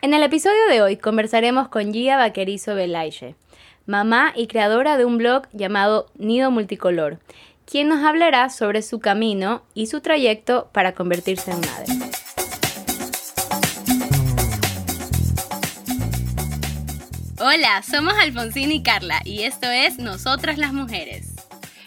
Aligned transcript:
En 0.00 0.14
el 0.14 0.22
episodio 0.22 0.68
de 0.70 0.80
hoy 0.80 0.96
conversaremos 0.96 1.66
con 1.66 1.92
Gia 1.92 2.16
Vaquerizo 2.16 2.76
Belaige, 2.76 3.34
mamá 3.84 4.32
y 4.36 4.46
creadora 4.46 4.96
de 4.96 5.04
un 5.04 5.18
blog 5.18 5.48
llamado 5.52 6.06
Nido 6.16 6.52
Multicolor, 6.52 7.18
quien 7.66 7.88
nos 7.88 8.04
hablará 8.04 8.48
sobre 8.48 8.82
su 8.82 9.00
camino 9.00 9.64
y 9.74 9.88
su 9.88 10.00
trayecto 10.00 10.70
para 10.72 10.92
convertirse 10.92 11.50
en 11.50 11.60
madre. 11.60 11.86
Hola, 17.40 17.82
somos 17.82 18.14
Alfonsín 18.22 18.70
y 18.70 18.84
Carla 18.84 19.20
y 19.24 19.42
esto 19.42 19.68
es 19.68 19.98
Nosotras 19.98 20.58
las 20.58 20.72
Mujeres. 20.72 21.34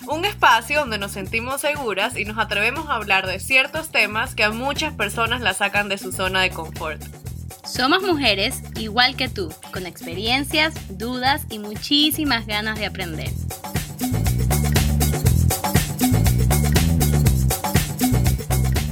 Un 0.10 0.26
espacio 0.26 0.82
donde 0.82 0.98
nos 0.98 1.14
sentimos 1.14 1.62
seguras 1.62 2.18
y 2.18 2.26
nos 2.26 2.38
atrevemos 2.38 2.90
a 2.90 2.96
hablar 2.96 3.26
de 3.26 3.40
ciertos 3.40 3.90
temas 3.90 4.36
que 4.36 4.44
a 4.44 4.52
muchas 4.52 4.94
personas 4.94 5.40
la 5.40 5.54
sacan 5.54 5.88
de 5.88 5.98
su 5.98 6.12
zona 6.12 6.42
de 6.42 6.50
confort. 6.50 7.21
Somos 7.72 8.04
mujeres 8.04 8.62
igual 8.78 9.16
que 9.16 9.30
tú, 9.30 9.48
con 9.72 9.86
experiencias, 9.86 10.74
dudas 10.98 11.46
y 11.50 11.58
muchísimas 11.58 12.46
ganas 12.46 12.78
de 12.78 12.86
aprender. 12.86 13.30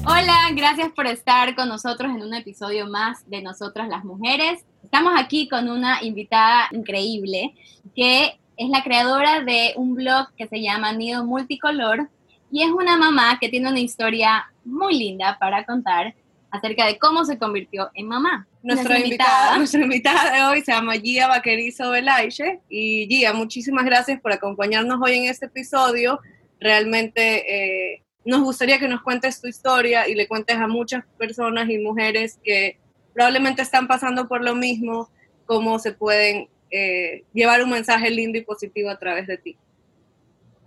Hola, 0.06 0.34
gracias 0.56 0.94
por 0.96 1.08
estar 1.08 1.56
con 1.56 1.68
nosotros 1.68 2.10
en 2.16 2.24
un 2.24 2.34
episodio 2.34 2.88
más 2.88 3.30
de 3.30 3.42
Nosotras 3.42 3.90
las 3.90 4.06
Mujeres. 4.06 4.64
Estamos 4.82 5.12
aquí 5.18 5.50
con 5.50 5.70
una 5.70 6.02
invitada 6.02 6.70
increíble 6.72 7.56
que 7.94 8.40
es 8.56 8.70
la 8.70 8.82
creadora 8.82 9.42
de 9.42 9.74
un 9.76 9.94
blog 9.94 10.34
que 10.38 10.48
se 10.48 10.62
llama 10.62 10.94
Nido 10.94 11.26
Multicolor 11.26 12.10
y 12.50 12.64
es 12.64 12.70
una 12.70 12.96
mamá 12.96 13.40
que 13.42 13.50
tiene 13.50 13.70
una 13.70 13.82
historia 13.82 14.50
muy 14.64 14.98
linda 14.98 15.38
para 15.38 15.66
contar 15.66 16.16
acerca 16.52 16.86
de 16.86 16.98
cómo 16.98 17.26
se 17.26 17.38
convirtió 17.38 17.90
en 17.94 18.08
mamá. 18.08 18.48
Nuestra, 18.62 19.00
invitada, 19.00 19.58
nuestra 19.58 19.82
invitada 19.82 20.34
de 20.34 20.44
hoy 20.44 20.62
se 20.62 20.72
llama 20.72 20.96
Gia 20.96 21.28
Vaquerizo 21.28 21.92
Belaiche 21.92 22.60
y 22.70 23.08
Gia, 23.08 23.34
muchísimas 23.34 23.86
gracias 23.86 24.20
por 24.20 24.32
acompañarnos 24.32 25.00
hoy 25.02 25.18
en 25.18 25.26
este 25.26 25.46
episodio. 25.46 26.20
Realmente 26.60 27.94
eh, 27.94 28.04
nos 28.26 28.42
gustaría 28.42 28.80
que 28.80 28.88
nos 28.88 29.02
cuentes 29.02 29.42
tu 29.42 29.48
historia 29.48 30.08
y 30.08 30.16
le 30.16 30.28
cuentes 30.28 30.58
a 30.58 30.68
muchas 30.68 31.06
personas 31.18 31.70
y 31.70 31.78
mujeres 31.78 32.40
que 32.44 32.78
probablemente 33.14 33.62
están 33.62 33.88
pasando 33.88 34.28
por 34.28 34.44
lo 34.44 34.56
mismo, 34.56 35.10
cómo 35.46 35.80
se 35.80 35.94
pueden 35.94 36.50
eh, 36.72 37.24
llevar 37.34 37.64
un 37.64 37.72
mensaje 37.72 38.10
lindo 38.10 38.38
y 38.38 38.44
positivo 38.44 38.90
a 38.90 39.00
través 39.00 39.28
de 39.28 39.38
ti. 39.38 39.58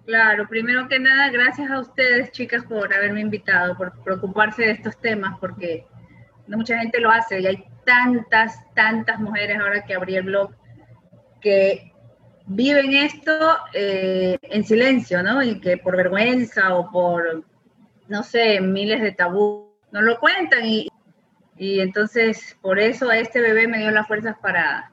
Claro, 0.05 0.49
primero 0.49 0.89
que 0.89 0.99
nada, 0.99 1.31
gracias 1.31 1.71
a 1.71 1.79
ustedes, 1.79 2.33
chicas, 2.33 2.65
por 2.65 2.93
haberme 2.93 3.21
invitado, 3.21 3.77
por 3.77 3.93
preocuparse 4.03 4.63
de 4.63 4.71
estos 4.73 5.01
temas, 5.01 5.39
porque 5.39 5.87
mucha 6.49 6.79
gente 6.79 7.01
lo 7.01 7.11
hace 7.11 7.41
y 7.41 7.47
hay 7.47 7.65
tantas, 7.85 8.59
tantas 8.75 9.21
mujeres 9.21 9.59
ahora 9.61 9.85
que 9.85 9.95
abrí 9.95 10.17
el 10.17 10.25
blog 10.25 10.51
que 11.41 11.93
viven 12.47 12.95
esto 12.95 13.59
eh, 13.75 14.39
en 14.43 14.65
silencio, 14.65 15.23
¿no? 15.23 15.43
Y 15.43 15.61
que 15.61 15.77
por 15.77 15.97
vergüenza 15.97 16.75
o 16.75 16.91
por, 16.91 17.45
no 18.09 18.23
sé, 18.23 18.61
miles 18.61 19.01
de 19.03 19.13
tabú, 19.13 19.73
no 19.91 20.03
lo 20.03 20.19
cuentan 20.19 20.65
y, 20.65 20.89
y 21.57 21.81
entonces, 21.81 22.57
por 22.61 22.79
eso 22.79 23.11
este 23.13 23.41
bebé 23.41 23.69
me 23.69 23.79
dio 23.79 23.91
las 23.91 24.07
fuerzas 24.07 24.37
para 24.41 24.92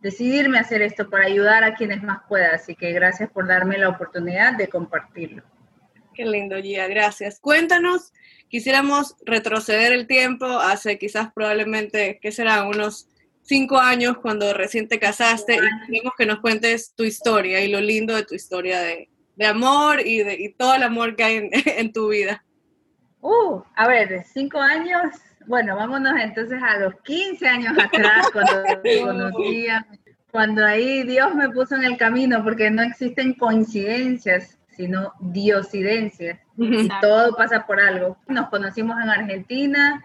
decidirme 0.00 0.58
a 0.58 0.62
hacer 0.62 0.82
esto, 0.82 1.08
para 1.08 1.26
ayudar 1.26 1.64
a 1.64 1.74
quienes 1.74 2.02
más 2.02 2.20
pueda. 2.28 2.54
Así 2.54 2.74
que 2.74 2.92
gracias 2.92 3.30
por 3.30 3.46
darme 3.46 3.78
la 3.78 3.88
oportunidad 3.88 4.56
de 4.56 4.68
compartirlo. 4.68 5.42
Qué 6.14 6.24
lindo, 6.24 6.56
Gia, 6.56 6.86
gracias. 6.88 7.38
Cuéntanos, 7.40 8.12
quisiéramos 8.48 9.16
retroceder 9.24 9.92
el 9.92 10.06
tiempo 10.06 10.46
hace 10.46 10.98
quizás 10.98 11.30
probablemente, 11.32 12.18
¿qué 12.22 12.32
será? 12.32 12.64
Unos 12.64 13.08
cinco 13.42 13.78
años 13.78 14.18
cuando 14.18 14.52
recién 14.54 14.88
te 14.88 14.98
casaste 14.98 15.54
y 15.54 15.86
queremos 15.86 16.14
que 16.16 16.26
nos 16.26 16.40
cuentes 16.40 16.94
tu 16.94 17.04
historia 17.04 17.60
y 17.62 17.68
lo 17.68 17.80
lindo 17.80 18.14
de 18.14 18.24
tu 18.24 18.34
historia 18.34 18.80
de, 18.80 19.08
amor 19.46 20.00
y, 20.00 20.22
de, 20.22 20.34
y 20.34 20.52
todo 20.54 20.74
el 20.74 20.82
amor 20.82 21.16
que 21.16 21.24
hay 21.24 21.36
en, 21.36 21.50
en 21.52 21.92
tu 21.92 22.08
vida. 22.08 22.42
Uh, 23.20 23.60
a 23.74 23.86
ver, 23.88 24.24
cinco 24.32 24.58
años 24.58 25.10
bueno, 25.46 25.76
vámonos 25.76 26.14
entonces 26.20 26.60
a 26.62 26.78
los 26.78 26.94
15 27.02 27.48
años 27.48 27.78
atrás, 27.78 28.28
cuando 28.32 28.62
conocía, 29.04 29.86
cuando 30.30 30.64
ahí 30.64 31.02
Dios 31.04 31.34
me 31.34 31.48
puso 31.50 31.76
en 31.76 31.84
el 31.84 31.96
camino, 31.96 32.42
porque 32.44 32.70
no 32.70 32.82
existen 32.82 33.34
coincidencias, 33.34 34.58
sino 34.76 35.12
diosidencias. 35.20 36.38
Y 36.58 36.88
todo 37.00 37.34
pasa 37.34 37.66
por 37.66 37.80
algo. 37.80 38.18
Nos 38.28 38.48
conocimos 38.48 39.00
en 39.02 39.08
Argentina 39.08 40.04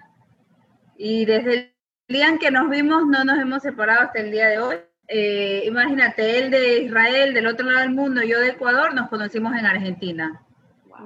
y 0.98 1.26
desde 1.26 1.54
el 1.54 1.74
día 2.08 2.28
en 2.28 2.40
que 2.40 2.52
nos 2.52 2.70
vimos 2.70 3.06
no 3.08 3.24
nos 3.24 3.40
hemos 3.40 3.64
separado 3.64 4.02
hasta 4.02 4.20
el 4.20 4.32
día 4.32 4.48
de 4.48 4.60
hoy. 4.60 4.76
Eh, 5.08 5.64
imagínate, 5.66 6.40
él 6.40 6.52
de 6.52 6.84
Israel, 6.84 7.34
del 7.34 7.48
otro 7.48 7.66
lado 7.66 7.80
del 7.80 7.92
mundo, 7.92 8.22
yo 8.24 8.40
de 8.40 8.50
Ecuador, 8.50 8.94
nos 8.94 9.10
conocimos 9.10 9.54
en 9.58 9.66
Argentina, 9.66 10.42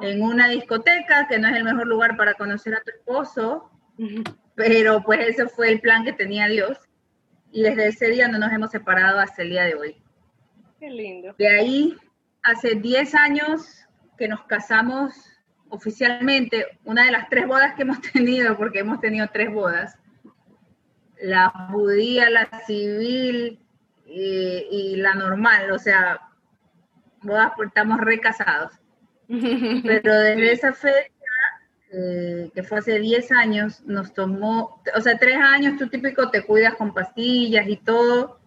en 0.02 0.22
una 0.22 0.48
discoteca, 0.48 1.28
que 1.28 1.40
no 1.40 1.48
es 1.48 1.56
el 1.56 1.64
mejor 1.64 1.88
lugar 1.88 2.16
para 2.16 2.36
conocer 2.36 2.76
a 2.76 2.82
tu 2.82 2.92
esposo, 2.92 3.72
pero 4.56 5.02
pues 5.04 5.28
ese 5.28 5.48
fue 5.48 5.72
el 5.72 5.82
plan 5.82 6.04
que 6.04 6.14
tenía 6.14 6.48
Dios. 6.48 6.78
Y 7.52 7.64
desde 7.64 7.88
ese 7.88 8.08
día 8.10 8.28
no 8.28 8.38
nos 8.38 8.52
hemos 8.52 8.72
separado 8.72 9.20
hasta 9.20 9.42
el 9.42 9.50
día 9.50 9.64
de 9.64 9.76
hoy. 9.76 9.96
Qué 10.80 10.90
lindo. 10.90 11.34
De 11.38 11.48
ahí, 11.48 11.96
hace 12.44 12.76
10 12.76 13.16
años 13.16 13.86
que 14.18 14.28
nos 14.28 14.44
casamos 14.44 15.14
oficialmente, 15.70 16.66
una 16.84 17.06
de 17.06 17.12
las 17.12 17.30
tres 17.30 17.48
bodas 17.48 17.76
que 17.76 17.84
hemos 17.84 18.02
tenido, 18.14 18.58
porque 18.58 18.80
hemos 18.80 19.00
tenido 19.00 19.28
tres 19.32 19.54
bodas, 19.54 19.98
la 21.22 21.50
judía, 21.72 22.30
la 22.30 22.48
civil 22.66 23.60
y, 24.06 24.68
y 24.70 24.96
la 24.98 25.16
normal, 25.16 25.72
o 25.72 25.80
sea, 25.80 26.22
bodas, 27.22 27.54
estamos 27.66 28.00
recasados. 28.00 28.74
Pero 29.28 30.20
desde 30.20 30.52
esa 30.52 30.74
fecha 30.74 31.15
eh, 31.98 32.52
que 32.54 32.64
fue 32.64 32.80
hace 32.80 33.00
10 33.00 33.32
años, 33.32 33.82
nos 33.86 34.14
tomó, 34.14 34.82
o 34.94 35.02
sea, 35.02 35.18
tres 35.18 35.38
años, 35.38 35.78
tú 35.78 35.88
típico 35.88 36.30
te 36.30 36.44
cuidas 36.44 36.76
con 36.76 36.94
pastillas 36.94 37.66
y 37.70 37.78
todo. 37.78 38.38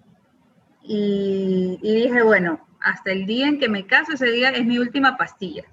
Y, 0.83 1.79
dije, 1.81 2.23
bueno, 2.23 2.67
hasta 2.81 3.11
el 3.11 3.25
día 3.25 3.49
en 3.49 3.59
que 3.59 3.71
me 3.71 3.87
caso, 3.87 4.13
ese 4.13 4.31
día 4.33 4.51
es 4.51 4.67
mi 4.67 4.79
última 4.79 5.17
pastilla. 5.17 5.65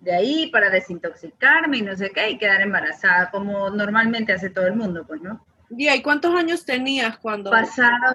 De 0.00 0.12
ahí 0.12 0.50
para 0.50 0.68
desintoxicarme 0.68 1.78
y 1.78 1.82
no 1.82 1.96
sé 1.96 2.10
qué, 2.10 2.30
y 2.30 2.38
quedar 2.38 2.60
embarazada, 2.60 3.30
como 3.30 3.70
normalmente 3.70 4.32
hace 4.32 4.50
todo 4.50 4.66
el 4.66 4.74
mundo, 4.74 5.04
pues, 5.06 5.20
¿no? 5.20 5.46
¿y 5.70 6.02
cuántos 6.02 6.34
años 6.34 6.64
tenías 6.64 7.18
cuando 7.18 7.50
Pasaron 7.50 8.14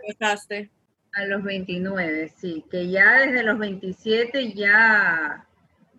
A 1.14 1.26
los 1.26 1.44
29, 1.44 2.34
sí, 2.36 2.66
que 2.70 2.90
ya 2.90 3.22
desde 3.22 3.44
los 3.44 3.58
27 3.58 4.52
ya 4.52 5.47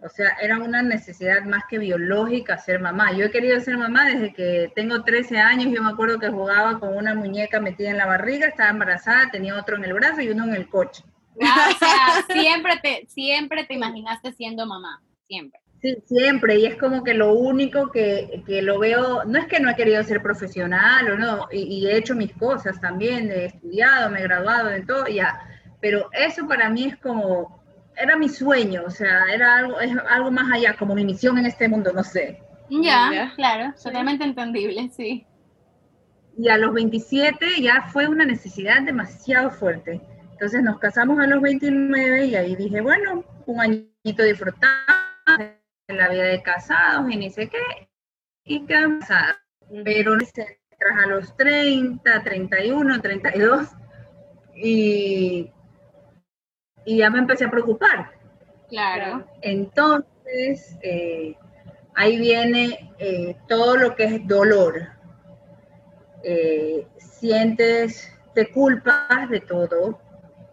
o 0.03 0.09
sea, 0.09 0.37
era 0.41 0.59
una 0.59 0.83
necesidad 0.83 1.43
más 1.45 1.65
que 1.69 1.79
biológica 1.79 2.59
ser 2.59 2.81
mamá. 2.81 3.13
Yo 3.13 3.27
he 3.27 3.31
querido 3.31 3.59
ser 3.61 3.77
mamá 3.77 4.07
desde 4.07 4.33
que 4.33 4.71
tengo 4.75 5.03
13 5.03 5.39
años. 5.39 5.73
Yo 5.75 5.83
me 5.83 5.91
acuerdo 5.91 6.19
que 6.19 6.29
jugaba 6.29 6.79
con 6.79 6.97
una 6.97 7.15
muñeca 7.15 7.61
metida 7.61 7.91
en 7.91 7.97
la 7.97 8.07
barriga, 8.07 8.47
estaba 8.47 8.71
embarazada, 8.71 9.31
tenía 9.31 9.59
otro 9.59 9.77
en 9.77 9.85
el 9.85 9.95
brazo 9.95 10.21
y 10.21 10.29
uno 10.29 10.45
en 10.45 10.55
el 10.55 10.69
coche. 10.69 11.03
Ah, 11.43 11.71
o 11.75 11.79
sea, 11.79 12.25
siempre 12.43 12.79
te, 12.83 13.07
siempre 13.09 13.65
te 13.65 13.75
imaginaste 13.75 14.33
siendo 14.33 14.67
mamá, 14.67 15.03
siempre. 15.27 15.61
Sí, 15.81 15.97
siempre, 16.07 16.59
y 16.59 16.67
es 16.67 16.77
como 16.77 17.05
que 17.05 17.15
lo 17.15 17.35
único 17.35 17.93
que, 17.93 18.43
que, 18.45 18.63
lo 18.63 18.81
veo, 18.81 19.25
no 19.25 19.39
es 19.39 19.47
que 19.47 19.61
no 19.61 19.71
he 19.71 19.77
querido 19.77 20.03
ser 20.03 20.21
profesional 20.21 21.09
o 21.13 21.17
no, 21.17 21.47
y, 21.53 21.61
y, 21.61 21.87
he 21.87 21.97
hecho 21.97 22.17
mis 22.17 22.33
cosas 22.33 22.81
también, 22.81 23.31
he 23.31 23.45
estudiado, 23.45 24.11
me 24.11 24.19
he 24.19 24.25
graduado 24.25 24.71
en 24.71 24.85
todo, 24.85 25.07
ya, 25.07 25.41
pero 25.81 26.09
eso 26.13 26.49
para 26.49 26.69
mí 26.69 26.87
es 26.87 26.97
como, 26.97 27.58
era 27.99 28.17
mi 28.17 28.29
sueño, 28.29 28.85
o 28.87 28.91
sea, 28.91 29.25
era 29.33 29.57
algo, 29.57 29.81
es 29.81 29.93
algo 30.09 30.31
más 30.31 30.51
allá, 30.53 30.77
como 30.77 30.95
mi 30.95 31.05
misión 31.05 31.39
en 31.39 31.47
este 31.47 31.69
mundo, 31.69 31.93
no 31.93 32.05
sé. 32.05 32.41
Ya, 32.71 33.33
claro, 33.35 33.75
totalmente 33.83 34.25
entendible, 34.25 34.91
sí. 34.91 35.27
Y 36.37 36.49
a 36.49 36.59
los 36.59 36.73
27 36.73 37.61
ya 37.61 37.83
fue 37.91 38.07
una 38.07 38.25
necesidad 38.25 38.83
demasiado 38.83 39.51
fuerte. 39.51 40.01
Entonces 40.33 40.63
nos 40.63 40.79
casamos 40.79 41.19
a 41.19 41.27
los 41.27 41.43
29 41.43 42.27
y 42.27 42.37
ahí 42.37 42.55
dije, 42.55 42.81
bueno, 42.81 43.25
un 43.47 43.61
añito 43.61 44.23
disfrutar 44.23 44.71
de 45.37 45.95
la 45.95 46.09
vida 46.09 46.25
de 46.25 46.43
casados 46.43 47.11
y 47.11 47.17
ni 47.17 47.31
sé 47.31 47.49
qué, 47.49 47.89
y 48.45 48.65
casada. 48.67 49.41
Pero 49.85 50.17
tras 50.17 51.05
a 51.05 51.09
los 51.09 51.37
30, 51.37 52.23
31, 52.23 53.01
32, 53.01 53.69
y 54.55 55.51
y 56.89 56.97
ya 56.97 57.11
me 57.11 57.19
empecé 57.19 57.45
a 57.45 57.51
preocupar. 57.51 58.13
Claro. 58.71 59.23
Entonces, 59.43 60.75
eh, 60.81 61.37
ahí 61.95 62.17
viene 62.19 62.95
eh, 62.99 63.37
todo 63.47 63.77
lo 63.77 63.95
que 63.95 64.05
es 64.05 64.27
dolor. 64.27 64.89
Eh, 66.25 66.87
sientes, 66.97 68.11
te 68.35 68.51
culpas 68.51 69.29
de 69.29 69.41
todo. 69.41 70.01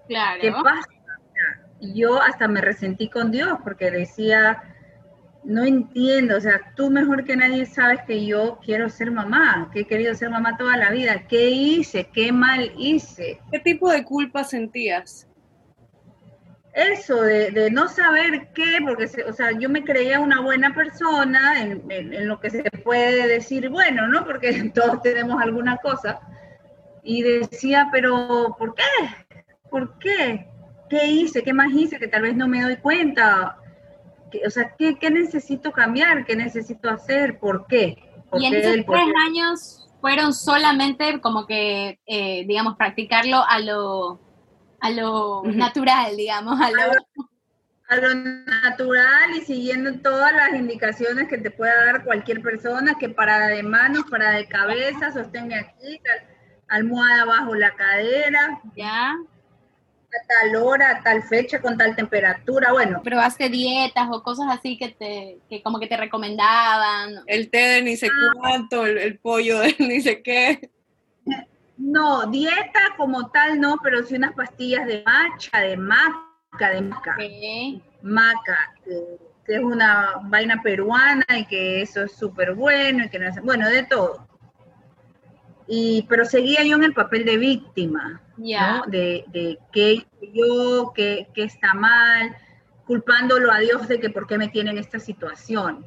Claro. 0.10 0.42
¿Qué 0.42 0.52
pasa? 0.52 0.90
Yo 1.80 2.22
hasta 2.22 2.50
me 2.50 2.60
resentí 2.60 3.10
con 3.10 3.32
Dios 3.32 3.58
porque 3.64 3.90
decía, 3.90 4.62
no 5.46 5.64
entiendo, 5.64 6.36
o 6.36 6.42
sea, 6.42 6.74
tú 6.76 6.90
mejor 6.90 7.24
que 7.24 7.38
nadie 7.38 7.66
sabes 7.66 8.02
que 8.06 8.26
yo 8.26 8.60
quiero 8.62 8.90
ser 8.90 9.10
mamá, 9.10 9.70
que 9.72 9.82
he 9.82 9.88
querido 9.88 10.14
ser 10.16 10.32
mamá 10.32 10.58
toda 10.58 10.76
la 10.76 10.90
vida. 10.90 11.28
¿Qué 11.30 11.50
hice? 11.50 12.10
¿Qué 12.12 12.34
mal 12.34 12.74
hice? 12.78 13.40
¿Qué 13.52 13.60
tipo 13.60 13.90
de 13.90 14.04
culpa 14.04 14.44
sentías? 14.44 15.30
Eso, 16.76 17.22
de, 17.22 17.72
no 17.72 17.88
saber 17.88 18.50
qué, 18.54 18.80
porque, 18.86 19.06
o 19.28 19.34
sea, 19.34 19.52
yo 19.58 19.70
me 19.70 19.84
creía 19.84 20.20
una 20.20 20.42
buena 20.42 20.76
persona 20.76 21.62
en, 21.62 21.90
en, 21.90 22.28
lo 22.28 22.40
que 22.40 22.50
se 22.50 22.64
puede 22.84 23.28
decir 23.28 23.70
bueno, 23.70 24.08
¿no? 24.08 24.26
Porque 24.26 24.52
todos 24.76 25.02
tenemos 25.02 25.42
alguna 25.42 25.78
cosa. 25.78 26.20
Y 27.02 27.22
decía, 27.22 27.90
pero 27.92 28.56
¿por 28.60 28.76
qué? 28.76 28.84
¿Por 29.70 29.98
qué? 30.00 30.48
¿Qué 30.90 31.06
hice? 31.08 31.44
¿Qué 31.44 31.54
más 31.54 31.72
hice? 31.72 31.98
Que 31.98 32.08
tal 32.08 32.24
vez 32.24 32.36
no 32.36 32.48
me 32.48 32.62
doy 32.62 32.78
cuenta 32.78 33.58
o 34.46 34.50
sea, 34.50 34.76
¿qué, 34.78 34.98
necesito 35.10 35.72
cambiar? 35.72 36.26
¿Qué 36.26 36.36
necesito 36.36 36.90
hacer? 36.90 37.40
¿Por 37.40 37.68
qué? 37.68 37.98
y 38.38 38.46
en 38.46 38.54
esos 38.54 38.86
tres 38.86 39.08
años 39.26 39.90
fueron 40.02 40.34
solamente 40.34 41.22
como 41.22 41.46
que, 41.46 42.00
eh, 42.06 42.46
digamos, 42.48 42.76
practicarlo 42.76 43.44
a 43.48 43.60
lo, 43.60 44.20
a 44.86 44.90
lo 44.92 45.44
natural, 45.44 46.16
digamos, 46.16 46.60
a 46.60 46.72
lo... 46.72 46.92
a 47.88 47.96
lo 47.98 48.16
natural 48.16 49.36
y 49.36 49.42
siguiendo 49.42 49.94
todas 50.00 50.34
las 50.34 50.54
indicaciones 50.54 51.28
que 51.28 51.38
te 51.38 51.52
pueda 51.52 51.86
dar 51.86 52.04
cualquier 52.04 52.42
persona, 52.42 52.96
que 53.00 53.10
parada 53.10 53.48
de 53.48 53.64
manos, 53.64 54.06
parada 54.10 54.34
de 54.34 54.48
cabeza, 54.48 55.12
sostenga 55.12 55.60
aquí, 55.60 56.02
almohada 56.68 57.26
bajo 57.26 57.56
la 57.56 57.76
cadera. 57.76 58.60
Ya 58.76 59.16
tal 60.28 60.56
hora, 60.56 61.02
tal 61.04 61.24
fecha, 61.24 61.62
con 61.62 61.78
tal 61.78 61.96
temperatura, 61.96 62.72
bueno. 62.72 63.02
¿Probaste 63.04 63.50
dietas 63.50 64.08
o 64.12 64.24
cosas 64.24 64.48
así 64.50 64.78
que 64.78 64.90
te, 64.90 65.40
que 65.50 65.62
como 65.62 65.80
que 65.80 65.88
te 65.88 65.98
recomendaban? 65.98 67.24
El 67.28 67.50
té 67.50 67.58
de 67.58 67.82
ni 67.82 67.98
sé 67.98 68.08
ah. 68.08 68.34
cuánto, 68.36 68.86
el, 68.86 69.20
pollo 69.20 69.60
de 69.60 69.76
ni 69.80 70.02
sé 70.02 70.22
qué. 70.22 70.70
No, 71.78 72.26
dieta 72.28 72.96
como 72.98 73.30
tal 73.32 73.60
no, 73.60 73.78
pero 73.84 74.04
sí 74.04 74.16
unas 74.16 74.34
pastillas 74.34 74.86
de 74.88 75.04
macha, 75.04 75.60
de 75.60 75.78
maca, 75.78 76.70
de 76.74 76.82
maca. 76.82 77.18
Maca, 78.02 78.74
que, 78.84 79.18
es 79.48 79.60
una 79.60 80.16
vaina 80.24 80.62
peruana 80.64 81.26
y 81.38 81.46
que 81.46 81.82
eso 81.82 82.04
es 82.04 82.14
súper 82.14 82.56
bueno 82.56 83.06
y 83.06 83.10
que 83.10 83.20
no 83.20 83.30
bueno, 83.44 83.70
de 83.70 83.84
todo. 83.84 84.28
Y, 85.68 86.06
pero 86.10 86.26
seguía 86.26 86.64
yo 86.64 86.76
en 86.76 86.84
el 86.84 86.94
papel 86.94 87.26
de 87.26 87.38
víctima 87.38 88.22
de, 88.38 89.26
de 89.28 89.60
qué 89.72 90.06
yo, 90.34 90.92
qué, 90.94 91.28
está 91.36 91.74
mal, 91.74 92.36
culpándolo 92.86 93.52
a 93.52 93.60
Dios 93.60 93.88
de 93.88 94.00
que 94.00 94.10
por 94.10 94.28
qué 94.28 94.38
me 94.38 94.50
tiene 94.50 94.72
en 94.72 94.78
esta 94.78 95.00
situación. 95.00 95.86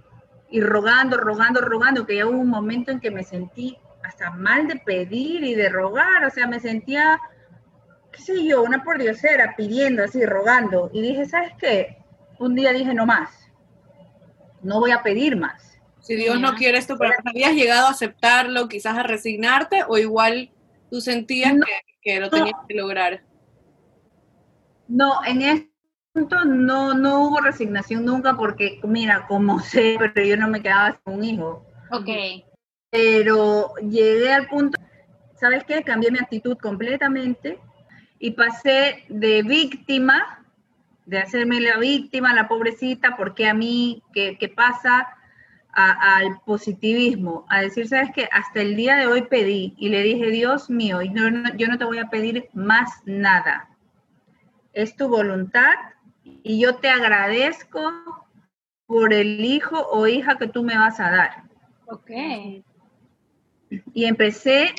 Y 0.51 0.61
rogando, 0.61 1.19
rogando, 1.19 1.61
rogando, 1.61 2.07
que 2.07 2.17
ya 2.17 2.27
hubo 2.27 2.39
un 2.39 2.49
momento 2.49 2.91
en 2.91 3.01
que 3.01 3.11
me 3.11 3.23
sentí 3.23 3.79
hasta 4.09 4.31
mal 4.31 4.67
de 4.67 4.77
pedir 4.77 5.45
y 5.45 5.55
de 5.55 5.69
rogar, 5.69 6.25
o 6.25 6.31
sea, 6.31 6.47
me 6.47 6.61
sentía, 6.61 7.21
qué 8.11 8.23
sé 8.23 8.45
yo, 8.45 8.63
una 8.63 8.83
pordiosera 8.83 9.55
pidiendo 9.57 10.03
así, 10.03 10.25
rogando. 10.25 10.91
Y 10.93 11.03
dije, 11.03 11.27
¿sabes 11.27 11.53
qué? 11.59 11.99
Un 12.39 12.55
día 12.55 12.73
dije, 12.73 12.95
no 12.95 13.07
más, 13.07 13.31
no 14.63 14.81
voy 14.81 14.93
a 14.93 15.03
pedir 15.03 15.37
más. 15.37 15.79
Si 16.01 16.17
Dios 16.17 16.41
no 16.41 16.55
quiere 16.55 16.79
esto, 16.79 16.97
pero 16.97 17.13
habías 17.25 17.53
llegado 17.53 17.87
a 17.87 17.91
aceptarlo, 17.91 18.69
quizás 18.69 18.97
a 18.97 19.03
resignarte, 19.03 19.83
o 19.87 19.99
igual 19.99 20.51
tú 20.91 21.03
sentías 21.03 21.53
que 21.53 21.89
que 22.01 22.21
lo 22.21 22.31
tenías 22.31 22.55
que 22.67 22.75
lograr? 22.75 23.23
No, 24.87 25.25
en 25.27 25.43
este 25.43 25.71
punto 26.13 26.45
no, 26.45 26.95
no 26.95 27.25
hubo 27.25 27.41
resignación 27.41 28.05
nunca 28.05 28.37
porque, 28.37 28.81
mira, 28.85 29.27
como 29.27 29.61
sé, 29.61 29.97
pero 29.99 30.27
yo 30.27 30.37
no 30.37 30.49
me 30.49 30.63
quedaba 30.63 30.99
sin 31.05 31.15
un 31.15 31.25
hijo. 31.25 31.67
Ok. 31.91 32.48
Pero 32.91 33.75
llegué 33.77 34.33
al 34.33 34.49
punto, 34.49 34.81
¿sabes 35.35 35.65
qué? 35.65 35.83
Cambié 35.83 36.11
mi 36.11 36.19
actitud 36.19 36.57
completamente 36.57 37.59
y 38.19 38.33
pasé 38.33 39.05
de 39.09 39.43
víctima, 39.43 40.45
de 41.07 41.19
hacerme 41.19 41.61
la 41.61 41.79
víctima, 41.79 42.35
la 42.35 42.49
pobrecita, 42.49 43.17
porque 43.17 43.47
a 43.47 43.55
mí, 43.55 44.03
¿qué, 44.13 44.37
qué 44.39 44.49
pasa? 44.49 45.15
al 45.79 46.41
positivismo, 46.41 47.47
a 47.49 47.61
decir, 47.61 47.87
sabes 47.87 48.11
que 48.13 48.29
hasta 48.33 48.63
el 48.63 48.75
día 48.75 48.97
de 48.97 49.07
hoy 49.07 49.23
pedí 49.23 49.75
y 49.79 49.91
le 49.91 50.03
dije, 50.03 50.31
Dios 50.31 50.71
mío, 50.71 51.03
yo 51.03 51.31
no, 51.31 51.55
yo 51.57 51.69
no 51.69 51.79
te 51.79 51.85
voy 51.85 51.99
a 51.99 52.11
pedir 52.11 52.49
más 52.53 52.91
nada. 53.05 53.69
Es 54.73 54.97
tu 54.97 55.09
voluntad 55.09 55.75
y 56.25 56.59
yo 56.59 56.77
te 56.77 56.89
agradezco 56.89 57.93
por 58.87 59.13
el 59.13 59.45
hijo 59.45 59.87
o 59.91 60.09
hija 60.09 60.37
que 60.37 60.49
tú 60.49 60.65
me 60.65 60.77
vas 60.77 60.99
a 60.99 61.11
dar. 61.11 61.45
Ok. 61.87 62.11
Y 63.93 64.05
empecé 64.05 64.75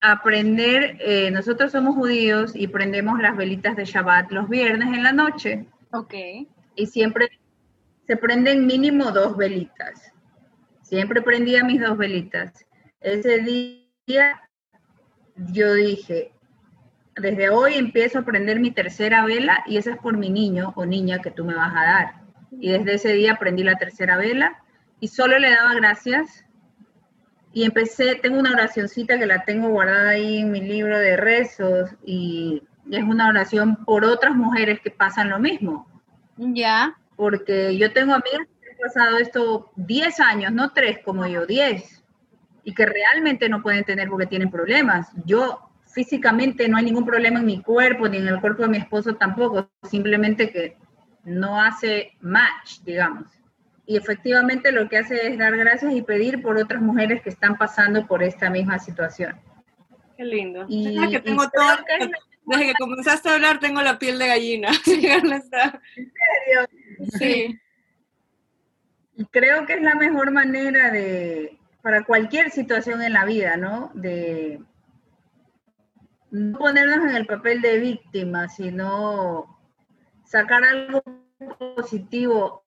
a 0.00 0.12
aprender, 0.12 0.96
eh, 1.00 1.30
nosotros 1.30 1.72
somos 1.72 1.94
judíos 1.94 2.52
y 2.54 2.66
prendemos 2.66 3.20
las 3.20 3.36
velitas 3.36 3.76
de 3.76 3.84
Shabbat 3.84 4.30
los 4.32 4.48
viernes 4.48 4.88
en 4.88 5.02
la 5.02 5.12
noche. 5.12 5.66
Ok. 5.92 6.14
Y 6.74 6.86
siempre 6.86 7.28
se 8.06 8.16
prenden 8.16 8.66
mínimo 8.66 9.12
dos 9.12 9.36
velitas. 9.36 10.12
Siempre 10.82 11.22
prendía 11.22 11.64
mis 11.64 11.80
dos 11.80 11.96
velitas. 11.96 12.66
Ese 13.00 13.38
día 13.38 14.40
yo 15.36 15.74
dije, 15.74 16.32
desde 17.16 17.50
hoy 17.50 17.74
empiezo 17.74 18.20
a 18.20 18.24
prender 18.24 18.60
mi 18.60 18.70
tercera 18.70 19.24
vela 19.24 19.62
y 19.66 19.76
esa 19.76 19.92
es 19.92 19.98
por 19.98 20.16
mi 20.16 20.30
niño 20.30 20.72
o 20.76 20.86
niña 20.86 21.20
que 21.20 21.30
tú 21.30 21.44
me 21.44 21.54
vas 21.54 21.72
a 21.74 21.84
dar. 21.84 22.14
Y 22.60 22.70
desde 22.70 22.94
ese 22.94 23.12
día 23.12 23.38
prendí 23.38 23.62
la 23.62 23.76
tercera 23.76 24.16
vela 24.16 24.62
y 25.00 25.08
solo 25.08 25.38
le 25.38 25.50
daba 25.50 25.74
gracias. 25.74 26.44
Y 27.52 27.64
empecé, 27.64 28.14
tengo 28.16 28.38
una 28.38 28.52
oracioncita 28.52 29.18
que 29.18 29.26
la 29.26 29.44
tengo 29.44 29.68
guardada 29.68 30.10
ahí 30.10 30.38
en 30.38 30.50
mi 30.50 30.60
libro 30.60 30.98
de 30.98 31.16
rezos 31.16 31.90
y 32.04 32.62
es 32.90 33.02
una 33.02 33.28
oración 33.28 33.76
por 33.84 34.04
otras 34.04 34.34
mujeres 34.34 34.80
que 34.80 34.90
pasan 34.90 35.30
lo 35.30 35.38
mismo. 35.38 35.86
Ya. 36.36 36.96
Porque 37.16 37.76
yo 37.76 37.92
tengo 37.92 38.14
amigas 38.14 38.48
pasado 38.82 39.18
esto 39.18 39.70
10 39.76 40.20
años, 40.20 40.52
no 40.52 40.72
3 40.72 41.00
como 41.04 41.26
yo, 41.26 41.46
10, 41.46 42.04
y 42.64 42.74
que 42.74 42.86
realmente 42.86 43.48
no 43.48 43.62
pueden 43.62 43.84
tener 43.84 44.08
porque 44.08 44.26
tienen 44.26 44.50
problemas. 44.50 45.08
Yo 45.24 45.70
físicamente 45.86 46.68
no 46.68 46.76
hay 46.76 46.84
ningún 46.84 47.06
problema 47.06 47.38
en 47.38 47.46
mi 47.46 47.62
cuerpo 47.62 48.08
ni 48.08 48.18
en 48.18 48.28
el 48.28 48.40
cuerpo 48.40 48.62
de 48.62 48.68
mi 48.68 48.78
esposo 48.78 49.14
tampoco, 49.14 49.70
simplemente 49.88 50.50
que 50.50 50.76
no 51.24 51.60
hace 51.60 52.12
match, 52.20 52.80
digamos. 52.84 53.26
Y 53.86 53.96
efectivamente 53.96 54.72
lo 54.72 54.88
que 54.88 54.98
hace 54.98 55.26
es 55.26 55.38
dar 55.38 55.56
gracias 55.56 55.92
y 55.92 56.02
pedir 56.02 56.40
por 56.40 56.56
otras 56.56 56.80
mujeres 56.80 57.22
que 57.22 57.30
están 57.30 57.56
pasando 57.58 58.06
por 58.06 58.22
esta 58.22 58.48
misma 58.48 58.78
situación. 58.78 59.40
Qué 60.16 60.24
lindo. 60.24 60.64
Y, 60.68 61.10
que 61.10 61.20
tengo 61.20 61.48
todo, 61.50 61.78
desde 62.46 62.66
que 62.66 62.74
comenzaste 62.78 63.28
a 63.28 63.34
hablar 63.34 63.58
tengo 63.58 63.82
la 63.82 63.98
piel 63.98 64.18
de 64.18 64.26
gallina. 64.28 64.68
¿En 64.86 65.42
serio? 65.42 66.68
Sí 67.18 67.58
creo 69.30 69.66
que 69.66 69.74
es 69.74 69.82
la 69.82 69.94
mejor 69.94 70.30
manera 70.30 70.90
de, 70.90 71.58
para 71.82 72.04
cualquier 72.04 72.50
situación 72.50 73.02
en 73.02 73.12
la 73.12 73.24
vida, 73.24 73.56
¿no? 73.56 73.90
De 73.94 74.60
no 76.30 76.58
ponernos 76.58 77.10
en 77.10 77.16
el 77.16 77.26
papel 77.26 77.60
de 77.60 77.78
víctima, 77.78 78.48
sino 78.48 79.58
sacar 80.24 80.64
algo 80.64 81.02
positivo 81.76 82.61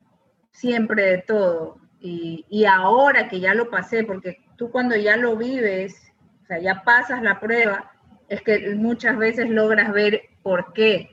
siempre 0.56 1.04
de 1.04 1.18
todo. 1.20 1.78
Y, 2.00 2.46
y, 2.50 2.66
ahora 2.66 3.28
que 3.28 3.40
ya 3.40 3.54
lo 3.54 3.70
pasé, 3.70 4.04
porque 4.04 4.40
tú 4.58 4.70
cuando 4.70 4.96
ya 4.96 5.18
lo 5.18 5.36
vives, 5.36 6.14
o 6.44 6.48
sea, 6.48 6.60
ya 6.60 6.84
pasas 6.84 7.22
la 7.22 7.40
prueba, 7.40 7.92
es 8.30 8.42
que 8.42 8.76
muchas 8.76 9.18
veces 9.18 9.50
logras 9.50 9.92
ver 9.92 10.22
por 10.44 10.74
qué. 10.74 11.10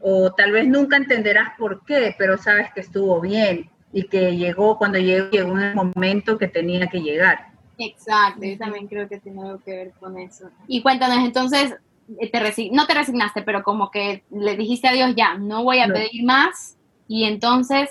O 0.00 0.32
tal 0.32 0.52
vez 0.52 0.66
nunca 0.66 0.96
entenderás 0.96 1.50
por 1.58 1.84
qué, 1.84 2.14
pero 2.18 2.38
sabes 2.38 2.72
que 2.72 2.80
estuvo 2.80 3.20
bien 3.20 3.70
y 3.92 4.04
que 4.04 4.36
llegó 4.36 4.78
cuando 4.78 4.98
llegó, 4.98 5.30
llegó 5.30 5.58
en 5.58 5.64
el 5.64 5.74
momento 5.74 6.38
que 6.38 6.48
tenía 6.48 6.86
que 6.88 7.00
llegar. 7.00 7.52
Exacto, 7.78 8.44
yo 8.44 8.58
también 8.58 8.86
creo 8.86 9.08
que 9.08 9.18
tiene 9.18 9.42
algo 9.42 9.58
que 9.60 9.76
ver 9.76 9.92
con 9.98 10.18
eso. 10.18 10.50
Y 10.68 10.82
cuéntanos, 10.82 11.24
entonces, 11.24 11.74
eh, 12.20 12.30
te 12.30 12.70
no 12.70 12.86
te 12.86 12.94
resignaste, 12.94 13.42
pero 13.42 13.62
como 13.62 13.90
que 13.90 14.24
le 14.30 14.56
dijiste 14.56 14.88
a 14.88 14.92
Dios, 14.92 15.14
ya, 15.16 15.34
no 15.34 15.64
voy 15.64 15.80
a 15.80 15.88
pedir 15.88 16.24
más, 16.24 16.76
y 17.08 17.24
entonces, 17.24 17.90